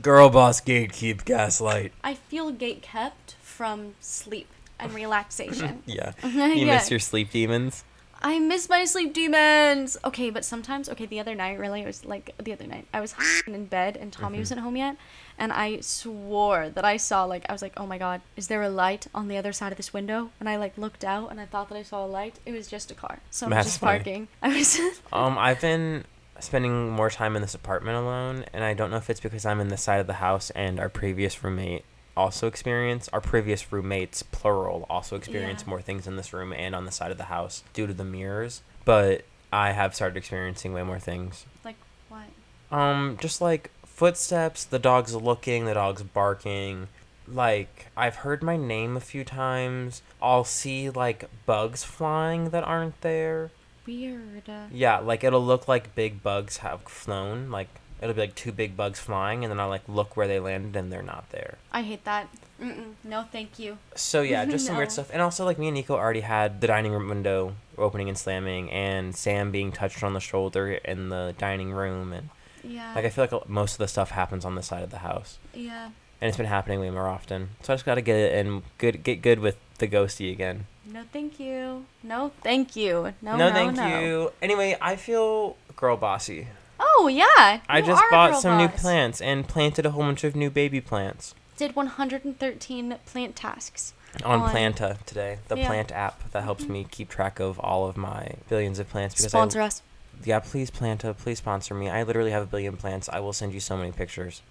Girl 0.00 0.30
boss 0.30 0.60
gatekeep 0.60 1.24
gaslight. 1.24 1.92
I 2.02 2.14
feel 2.14 2.50
gate 2.50 2.82
kept 2.82 3.34
from 3.42 3.94
sleep 4.00 4.48
and 4.80 4.92
relaxation. 5.02 5.82
Yeah. 5.86 6.12
yeah. 6.24 6.46
You 6.54 6.66
miss 6.66 6.90
your 6.90 7.00
sleep 7.00 7.30
demons. 7.30 7.84
I 8.24 8.38
miss 8.38 8.68
my 8.68 8.84
sleep 8.84 9.12
demons. 9.12 9.96
Okay, 10.04 10.30
but 10.30 10.44
sometimes, 10.44 10.88
okay, 10.88 11.06
the 11.06 11.18
other 11.18 11.34
night, 11.34 11.58
really, 11.58 11.82
it 11.82 11.86
was 11.86 12.04
like 12.04 12.34
the 12.42 12.52
other 12.52 12.66
night, 12.68 12.86
I 12.94 13.00
was 13.00 13.14
in 13.48 13.66
bed 13.66 13.96
and 13.96 14.12
Tommy 14.12 14.38
wasn't 14.38 14.60
home 14.60 14.76
yet, 14.76 14.96
and 15.42 15.52
I 15.52 15.80
swore 15.80 16.68
that 16.70 16.84
I 16.84 16.96
saw, 16.96 17.24
like, 17.24 17.44
I 17.48 17.52
was 17.52 17.62
like, 17.62 17.72
oh 17.76 17.84
my 17.84 17.98
god, 17.98 18.20
is 18.36 18.46
there 18.46 18.62
a 18.62 18.68
light 18.68 19.08
on 19.12 19.26
the 19.26 19.36
other 19.36 19.52
side 19.52 19.72
of 19.72 19.76
this 19.76 19.92
window? 19.92 20.30
And 20.38 20.48
I, 20.48 20.54
like, 20.56 20.78
looked 20.78 21.04
out 21.04 21.32
and 21.32 21.40
I 21.40 21.46
thought 21.46 21.68
that 21.70 21.76
I 21.76 21.82
saw 21.82 22.04
a 22.04 22.06
light. 22.06 22.38
It 22.46 22.52
was 22.52 22.68
just 22.68 22.92
a 22.92 22.94
car. 22.94 23.18
Someone 23.30 23.56
That's 23.56 23.66
just 23.70 23.80
funny. 23.80 23.98
parking. 23.98 24.28
I 24.42 24.56
was. 24.56 24.78
Um, 25.12 25.36
I've 25.36 25.60
been 25.60 26.04
spending 26.38 26.90
more 26.90 27.10
time 27.10 27.34
in 27.34 27.42
this 27.42 27.54
apartment 27.56 27.96
alone, 27.98 28.44
and 28.52 28.62
I 28.62 28.72
don't 28.74 28.90
know 28.92 28.98
if 28.98 29.10
it's 29.10 29.18
because 29.20 29.44
I'm 29.44 29.60
in 29.60 29.66
this 29.68 29.82
side 29.82 30.00
of 30.00 30.06
the 30.06 30.14
house 30.14 30.50
and 30.50 30.78
our 30.78 30.88
previous 30.88 31.42
roommate 31.42 31.84
also 32.16 32.46
experienced 32.46 33.08
our 33.14 33.22
previous 33.22 33.72
roommates 33.72 34.22
plural 34.22 34.84
also 34.90 35.16
experienced 35.16 35.64
Yeah. 35.64 35.70
more 35.70 35.80
things 35.80 36.06
in 36.06 36.16
this 36.16 36.34
room 36.34 36.52
and 36.52 36.74
on 36.74 36.84
the 36.84 36.92
side 36.92 37.10
of 37.10 37.16
the 37.16 37.24
house 37.24 37.64
due 37.72 37.86
to 37.86 37.94
the 37.94 38.04
mirrors 38.04 38.60
but 38.84 39.24
i 39.50 39.72
have 39.72 39.94
started 39.94 40.18
experiencing 40.18 40.74
way 40.74 40.82
more 40.82 40.98
things 40.98 41.46
like, 41.64 41.76
what? 42.10 42.26
um 42.70 43.16
just 43.18 43.40
like 43.40 43.70
footsteps 44.02 44.64
the 44.64 44.78
dog's 44.78 45.14
looking 45.14 45.64
the 45.64 45.74
dog's 45.74 46.02
barking 46.02 46.88
like 47.28 47.86
i've 47.96 48.16
heard 48.16 48.42
my 48.42 48.56
name 48.56 48.96
a 48.96 49.00
few 49.00 49.24
times 49.24 50.02
i'll 50.20 50.44
see 50.44 50.90
like 50.90 51.28
bugs 51.46 51.84
flying 51.84 52.50
that 52.50 52.64
aren't 52.64 53.00
there 53.02 53.50
Weird. 53.86 54.44
Yeah, 54.70 54.98
like 54.98 55.24
it'll 55.24 55.44
look 55.44 55.66
like 55.66 55.94
big 55.94 56.22
bugs 56.22 56.58
have 56.58 56.82
flown. 56.82 57.50
Like 57.50 57.68
it'll 58.00 58.14
be 58.14 58.20
like 58.20 58.34
two 58.34 58.52
big 58.52 58.76
bugs 58.76 59.00
flying, 59.00 59.44
and 59.44 59.50
then 59.50 59.58
I'll 59.58 59.68
like 59.68 59.88
look 59.88 60.16
where 60.16 60.28
they 60.28 60.38
landed, 60.38 60.76
and 60.76 60.92
they're 60.92 61.02
not 61.02 61.30
there. 61.30 61.58
I 61.72 61.82
hate 61.82 62.04
that. 62.04 62.28
Mm-mm. 62.60 62.94
No, 63.02 63.22
thank 63.22 63.58
you. 63.58 63.78
So 63.96 64.22
yeah, 64.22 64.44
just 64.46 64.66
some 64.66 64.76
weird 64.76 64.92
stuff. 64.92 65.10
And 65.12 65.20
also 65.20 65.44
like 65.44 65.58
me 65.58 65.68
and 65.68 65.74
Nico 65.74 65.96
already 65.96 66.20
had 66.20 66.60
the 66.60 66.68
dining 66.68 66.92
room 66.92 67.08
window 67.08 67.56
opening 67.76 68.08
and 68.08 68.16
slamming, 68.16 68.70
and 68.70 69.16
Sam 69.16 69.50
being 69.50 69.72
touched 69.72 70.04
on 70.04 70.14
the 70.14 70.20
shoulder 70.20 70.72
in 70.72 71.08
the 71.08 71.34
dining 71.38 71.72
room, 71.72 72.12
and 72.12 72.28
Yeah. 72.64 72.92
like 72.94 73.04
I 73.04 73.10
feel 73.10 73.26
like 73.30 73.48
most 73.48 73.72
of 73.72 73.78
the 73.78 73.88
stuff 73.88 74.10
happens 74.10 74.44
on 74.44 74.54
this 74.54 74.66
side 74.66 74.82
of 74.82 74.90
the 74.90 74.98
house, 74.98 75.38
yeah. 75.54 75.86
and 76.20 76.28
it's 76.28 76.36
been 76.36 76.46
happening 76.46 76.80
way 76.80 76.90
more 76.90 77.08
often. 77.08 77.50
So 77.62 77.72
I 77.72 77.76
just 77.76 77.84
gotta 77.86 78.02
get 78.02 78.16
it 78.16 78.34
and 78.34 78.62
good 78.78 79.02
get 79.02 79.22
good 79.22 79.38
with 79.40 79.56
the 79.78 79.88
ghosty 79.88 80.32
again. 80.32 80.66
No, 80.84 81.04
thank 81.12 81.38
you. 81.38 81.86
No, 82.02 82.32
thank 82.42 82.74
you. 82.76 83.14
No, 83.22 83.36
no, 83.36 83.48
no, 83.48 83.52
thank 83.52 83.76
no. 83.76 84.00
you. 84.00 84.32
Anyway, 84.40 84.76
I 84.80 84.96
feel 84.96 85.56
girl 85.76 85.96
bossy. 85.96 86.48
Oh 86.80 87.08
yeah. 87.08 87.60
I 87.68 87.80
just 87.80 88.02
bought 88.10 88.40
some 88.40 88.58
new 88.58 88.68
plants 88.68 89.20
and 89.20 89.46
planted 89.46 89.86
a 89.86 89.90
whole 89.90 90.02
bunch 90.02 90.24
of 90.24 90.34
new 90.34 90.50
baby 90.50 90.80
plants. 90.80 91.34
Did 91.56 91.76
113 91.76 92.96
plant 93.06 93.36
tasks. 93.36 93.94
on 94.24 94.40
On- 94.42 94.50
Planta 94.50 95.02
today, 95.06 95.38
the 95.48 95.56
Yeah. 95.56 95.66
plant 95.68 95.90
app 95.92 96.30
that 96.32 96.42
helps 96.42 96.64
mm-hmm. 96.64 96.72
me 96.72 96.86
keep 96.90 97.08
track 97.08 97.40
of 97.40 97.58
all 97.60 97.88
of 97.88 97.96
my 97.96 98.34
billions 98.48 98.78
of 98.78 98.90
plants. 98.90 99.14
Because 99.14 99.30
Sponsor 99.30 99.62
I, 99.62 99.66
us. 99.66 99.82
Yeah, 100.24 100.40
please 100.40 100.70
Planta, 100.70 101.16
please 101.16 101.38
sponsor 101.38 101.74
me. 101.74 101.88
I 101.88 102.02
literally 102.02 102.30
have 102.30 102.42
a 102.42 102.46
billion 102.46 102.76
plants. 102.76 103.08
I 103.08 103.20
will 103.20 103.32
send 103.32 103.52
you 103.52 103.60
so 103.60 103.76
many 103.76 103.92
pictures. 103.92 104.42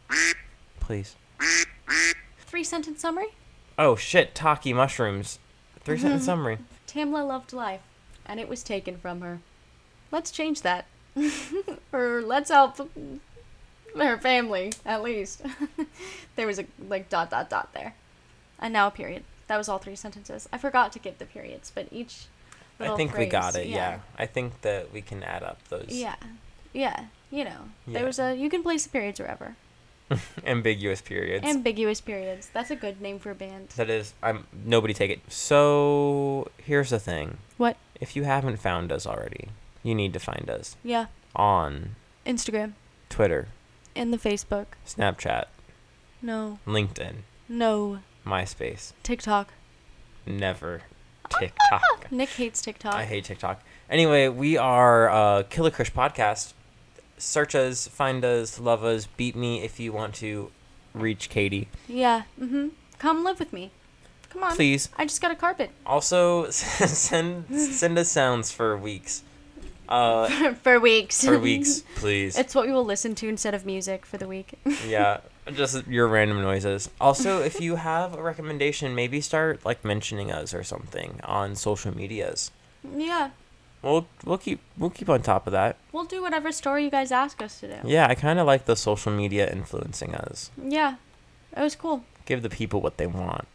Please. 0.79 1.15
Three 2.39 2.63
sentence 2.63 3.01
summary. 3.01 3.27
Oh 3.77 3.95
shit, 3.95 4.35
Taki 4.35 4.73
mushrooms. 4.73 5.39
Three 5.83 5.97
sentence 5.97 6.25
summary. 6.31 6.57
Tamla 6.87 7.25
loved 7.25 7.53
life, 7.53 7.81
and 8.25 8.39
it 8.39 8.49
was 8.49 8.63
taken 8.63 8.97
from 8.97 9.21
her. 9.21 9.39
Let's 10.11 10.31
change 10.31 10.61
that. 10.61 10.85
or 11.93 12.21
let's 12.21 12.49
help 12.49 12.77
her 13.95 14.17
family, 14.17 14.73
at 14.85 15.01
least. 15.01 15.41
there 16.35 16.47
was 16.47 16.59
a 16.59 16.65
like 16.87 17.09
dot 17.09 17.29
dot 17.29 17.49
dot 17.49 17.73
there. 17.73 17.95
And 18.59 18.73
now 18.73 18.87
a 18.87 18.91
period. 18.91 19.23
That 19.47 19.57
was 19.57 19.67
all 19.67 19.79
three 19.79 19.95
sentences. 19.95 20.47
I 20.51 20.57
forgot 20.57 20.91
to 20.93 20.99
give 20.99 21.17
the 21.17 21.25
periods, 21.25 21.71
but 21.73 21.87
each 21.91 22.25
I 22.83 22.95
think 22.95 23.17
we 23.17 23.25
got 23.25 23.53
phrase- 23.53 23.65
it. 23.67 23.69
Yeah. 23.69 23.99
I 24.17 24.25
think 24.25 24.61
that 24.61 24.91
we 24.93 25.01
can 25.01 25.23
add 25.23 25.43
up 25.43 25.59
those. 25.69 25.85
Yeah. 25.89 26.15
Yeah, 26.73 27.05
you 27.29 27.43
know. 27.43 27.69
Yeah. 27.85 27.93
There 27.99 28.05
was 28.05 28.17
a 28.19 28.33
you 28.35 28.49
can 28.49 28.63
place 28.63 28.83
the 28.83 28.89
periods 28.89 29.19
wherever. 29.19 29.55
Ambiguous 30.45 31.01
periods. 31.01 31.45
Ambiguous 31.45 32.01
periods. 32.01 32.49
That's 32.53 32.71
a 32.71 32.75
good 32.75 33.01
name 33.01 33.19
for 33.19 33.31
a 33.31 33.35
band. 33.35 33.69
that 33.77 33.89
is, 33.89 34.13
I'm 34.21 34.45
nobody 34.65 34.93
take 34.93 35.11
it. 35.11 35.19
So 35.31 36.47
here's 36.57 36.89
the 36.89 36.99
thing. 36.99 37.37
What? 37.57 37.77
If 37.99 38.15
you 38.15 38.23
haven't 38.23 38.57
found 38.57 38.91
us 38.91 39.05
already, 39.05 39.49
you 39.83 39.93
need 39.95 40.13
to 40.13 40.19
find 40.19 40.49
us 40.49 40.75
Yeah. 40.83 41.07
on 41.35 41.95
Instagram 42.25 42.73
Twitter, 43.09 43.47
and 43.95 44.13
the 44.13 44.17
Facebook. 44.17 44.67
Snapchat, 44.87 45.45
No. 46.21 46.59
LinkedIn, 46.65 47.15
No. 47.49 47.99
MySpace. 48.25 48.93
TikTok. 49.03 49.49
Never 50.25 50.81
TikTok. 51.39 52.07
Nik 52.11 52.29
hates 52.29 52.61
TikTok. 52.61 52.93
I 52.93 53.05
hate 53.05 53.25
TikTok. 53.25 53.61
Anyway, 53.89 54.27
we 54.27 54.57
are 54.57 55.09
uh, 55.09 55.43
Killer 55.43 55.71
Kush 55.71 55.91
Podcast. 55.91 56.53
Search 57.17 57.55
us, 57.55 57.87
find 57.87 58.23
us, 58.25 58.59
love 58.59 58.83
us, 58.83 59.05
beat 59.05 59.35
me 59.35 59.63
if 59.63 59.79
you 59.79 59.91
want 59.93 60.15
to 60.15 60.51
reach 60.93 61.29
Katie. 61.29 61.67
Yeah. 61.87 62.23
Mm-hmm. 62.39 62.69
Come 62.99 63.23
live 63.23 63.39
with 63.39 63.53
me. 63.53 63.71
Come 64.29 64.43
on. 64.43 64.55
Please. 64.55 64.89
I 64.97 65.05
just 65.05 65.21
got 65.21 65.31
a 65.31 65.35
carpet. 65.35 65.71
Also, 65.85 66.49
send 66.49 67.45
send 67.53 67.97
us 67.97 68.09
sounds 68.09 68.51
for 68.51 68.77
weeks. 68.77 69.23
Uh, 69.89 70.53
for 70.63 70.79
weeks. 70.79 71.25
for 71.25 71.37
weeks, 71.37 71.83
please. 71.95 72.37
it's 72.37 72.55
what 72.55 72.65
we 72.65 72.71
will 72.71 72.85
listen 72.85 73.13
to 73.15 73.27
instead 73.27 73.53
of 73.53 73.65
music 73.65 74.05
for 74.05 74.17
the 74.17 74.27
week. 74.27 74.53
yeah, 74.87 75.19
just 75.53 75.87
your 75.87 76.07
random 76.07 76.41
noises. 76.41 76.89
Also, 76.99 77.41
if 77.41 77.59
you 77.59 77.75
have 77.89 78.13
a 78.13 78.21
recommendation, 78.21 78.95
maybe 78.95 79.21
start 79.21 79.65
like 79.65 79.83
mentioning 79.83 80.31
us 80.31 80.53
or 80.53 80.63
something 80.63 81.19
on 81.23 81.55
social 81.55 81.95
medias. 81.95 82.51
yeah. 82.95 83.31
We'll 83.83 84.05
we'll 84.23 84.37
keep 84.37 84.59
we'll 84.77 84.91
keep 84.91 85.09
on 85.09 85.23
top 85.23 85.47
of 85.47 85.53
that. 85.53 85.75
We'll 85.91 86.03
do 86.05 86.21
whatever 86.21 86.51
story 86.51 86.83
you 86.83 86.91
guys 86.91 87.11
ask 87.11 87.41
us 87.41 87.59
to 87.61 87.67
do. 87.81 87.89
Yeah, 87.89 88.05
I 88.07 88.13
kind 88.13 88.37
of 88.37 88.45
like 88.45 88.65
the 88.65 88.75
social 88.75 89.11
media 89.11 89.51
influencing 89.51 90.13
us. 90.13 90.51
Yeah. 90.63 90.97
It 91.57 91.61
was 91.61 91.75
cool. 91.75 92.03
Give 92.27 92.43
the 92.43 92.49
people 92.49 92.79
what 92.79 92.97
they 92.97 93.07
want. 93.07 93.47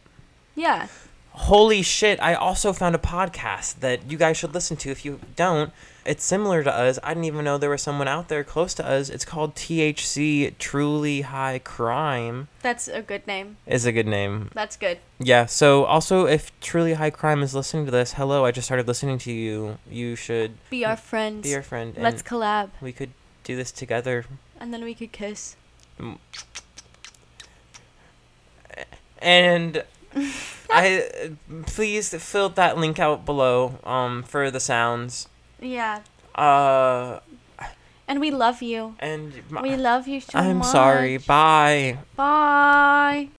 Yeah. 0.53 0.87
Holy 1.31 1.81
shit, 1.81 2.19
I 2.21 2.33
also 2.33 2.73
found 2.73 2.93
a 2.93 2.97
podcast 2.97 3.79
that 3.79 4.11
you 4.11 4.17
guys 4.17 4.35
should 4.35 4.53
listen 4.53 4.75
to 4.77 4.89
if 4.91 5.05
you 5.05 5.21
don't. 5.37 5.71
It's 6.07 6.23
similar 6.23 6.63
to 6.63 6.73
us. 6.73 6.97
I 7.03 7.09
didn't 7.09 7.25
even 7.25 7.43
know 7.43 7.57
there 7.57 7.69
was 7.69 7.81
someone 7.81 8.07
out 8.07 8.29
there 8.29 8.45
close 8.45 8.73
to 8.75 8.87
us. 8.87 9.09
It's 9.09 9.25
called 9.25 9.55
THC 9.55 10.57
Truly 10.57 11.21
High 11.21 11.59
Crime. 11.59 12.47
That's 12.61 12.87
a 12.87 13.01
good 13.01 13.27
name. 13.27 13.57
Is 13.67 13.85
a 13.85 13.91
good 13.91 14.07
name. 14.07 14.49
That's 14.53 14.77
good. 14.77 14.99
Yeah, 15.19 15.47
so 15.47 15.83
also 15.83 16.25
if 16.25 16.57
Truly 16.61 16.93
High 16.93 17.09
Crime 17.09 17.43
is 17.43 17.53
listening 17.53 17.83
to 17.85 17.91
this, 17.91 18.13
hello, 18.13 18.45
I 18.45 18.51
just 18.51 18.67
started 18.67 18.87
listening 18.87 19.17
to 19.19 19.33
you. 19.33 19.79
You 19.91 20.15
should 20.15 20.53
Be 20.69 20.85
our 20.85 20.95
friend. 20.95 21.43
be 21.43 21.53
our 21.53 21.61
friend 21.61 21.93
Let's 21.97 22.23
collab. 22.23 22.69
we 22.81 22.93
could 22.93 23.11
do 23.43 23.57
this 23.57 23.73
together. 23.73 24.23
And 24.61 24.73
then 24.73 24.85
we 24.85 24.93
could 24.93 25.11
kiss. 25.11 25.57
And 29.19 29.83
I 30.69 31.31
please 31.65 32.13
fill 32.13 32.49
that 32.49 32.77
link 32.77 32.97
out 32.97 33.25
below 33.25 33.79
um 33.83 34.23
for 34.23 34.49
the 34.51 34.59
sounds. 34.59 35.27
Yeah. 35.61 36.01
Uh 36.35 37.19
And 38.07 38.19
we 38.21 38.31
love 38.31 38.61
you. 38.61 38.95
and 38.99 39.33
my, 39.49 39.61
We 39.61 39.75
love 39.75 40.07
you 40.07 40.21
so 40.21 40.39
I'm 40.39 40.57
much. 40.59 40.67
sorry. 40.71 41.17
Bye. 41.17 41.97
Bye. 42.15 43.29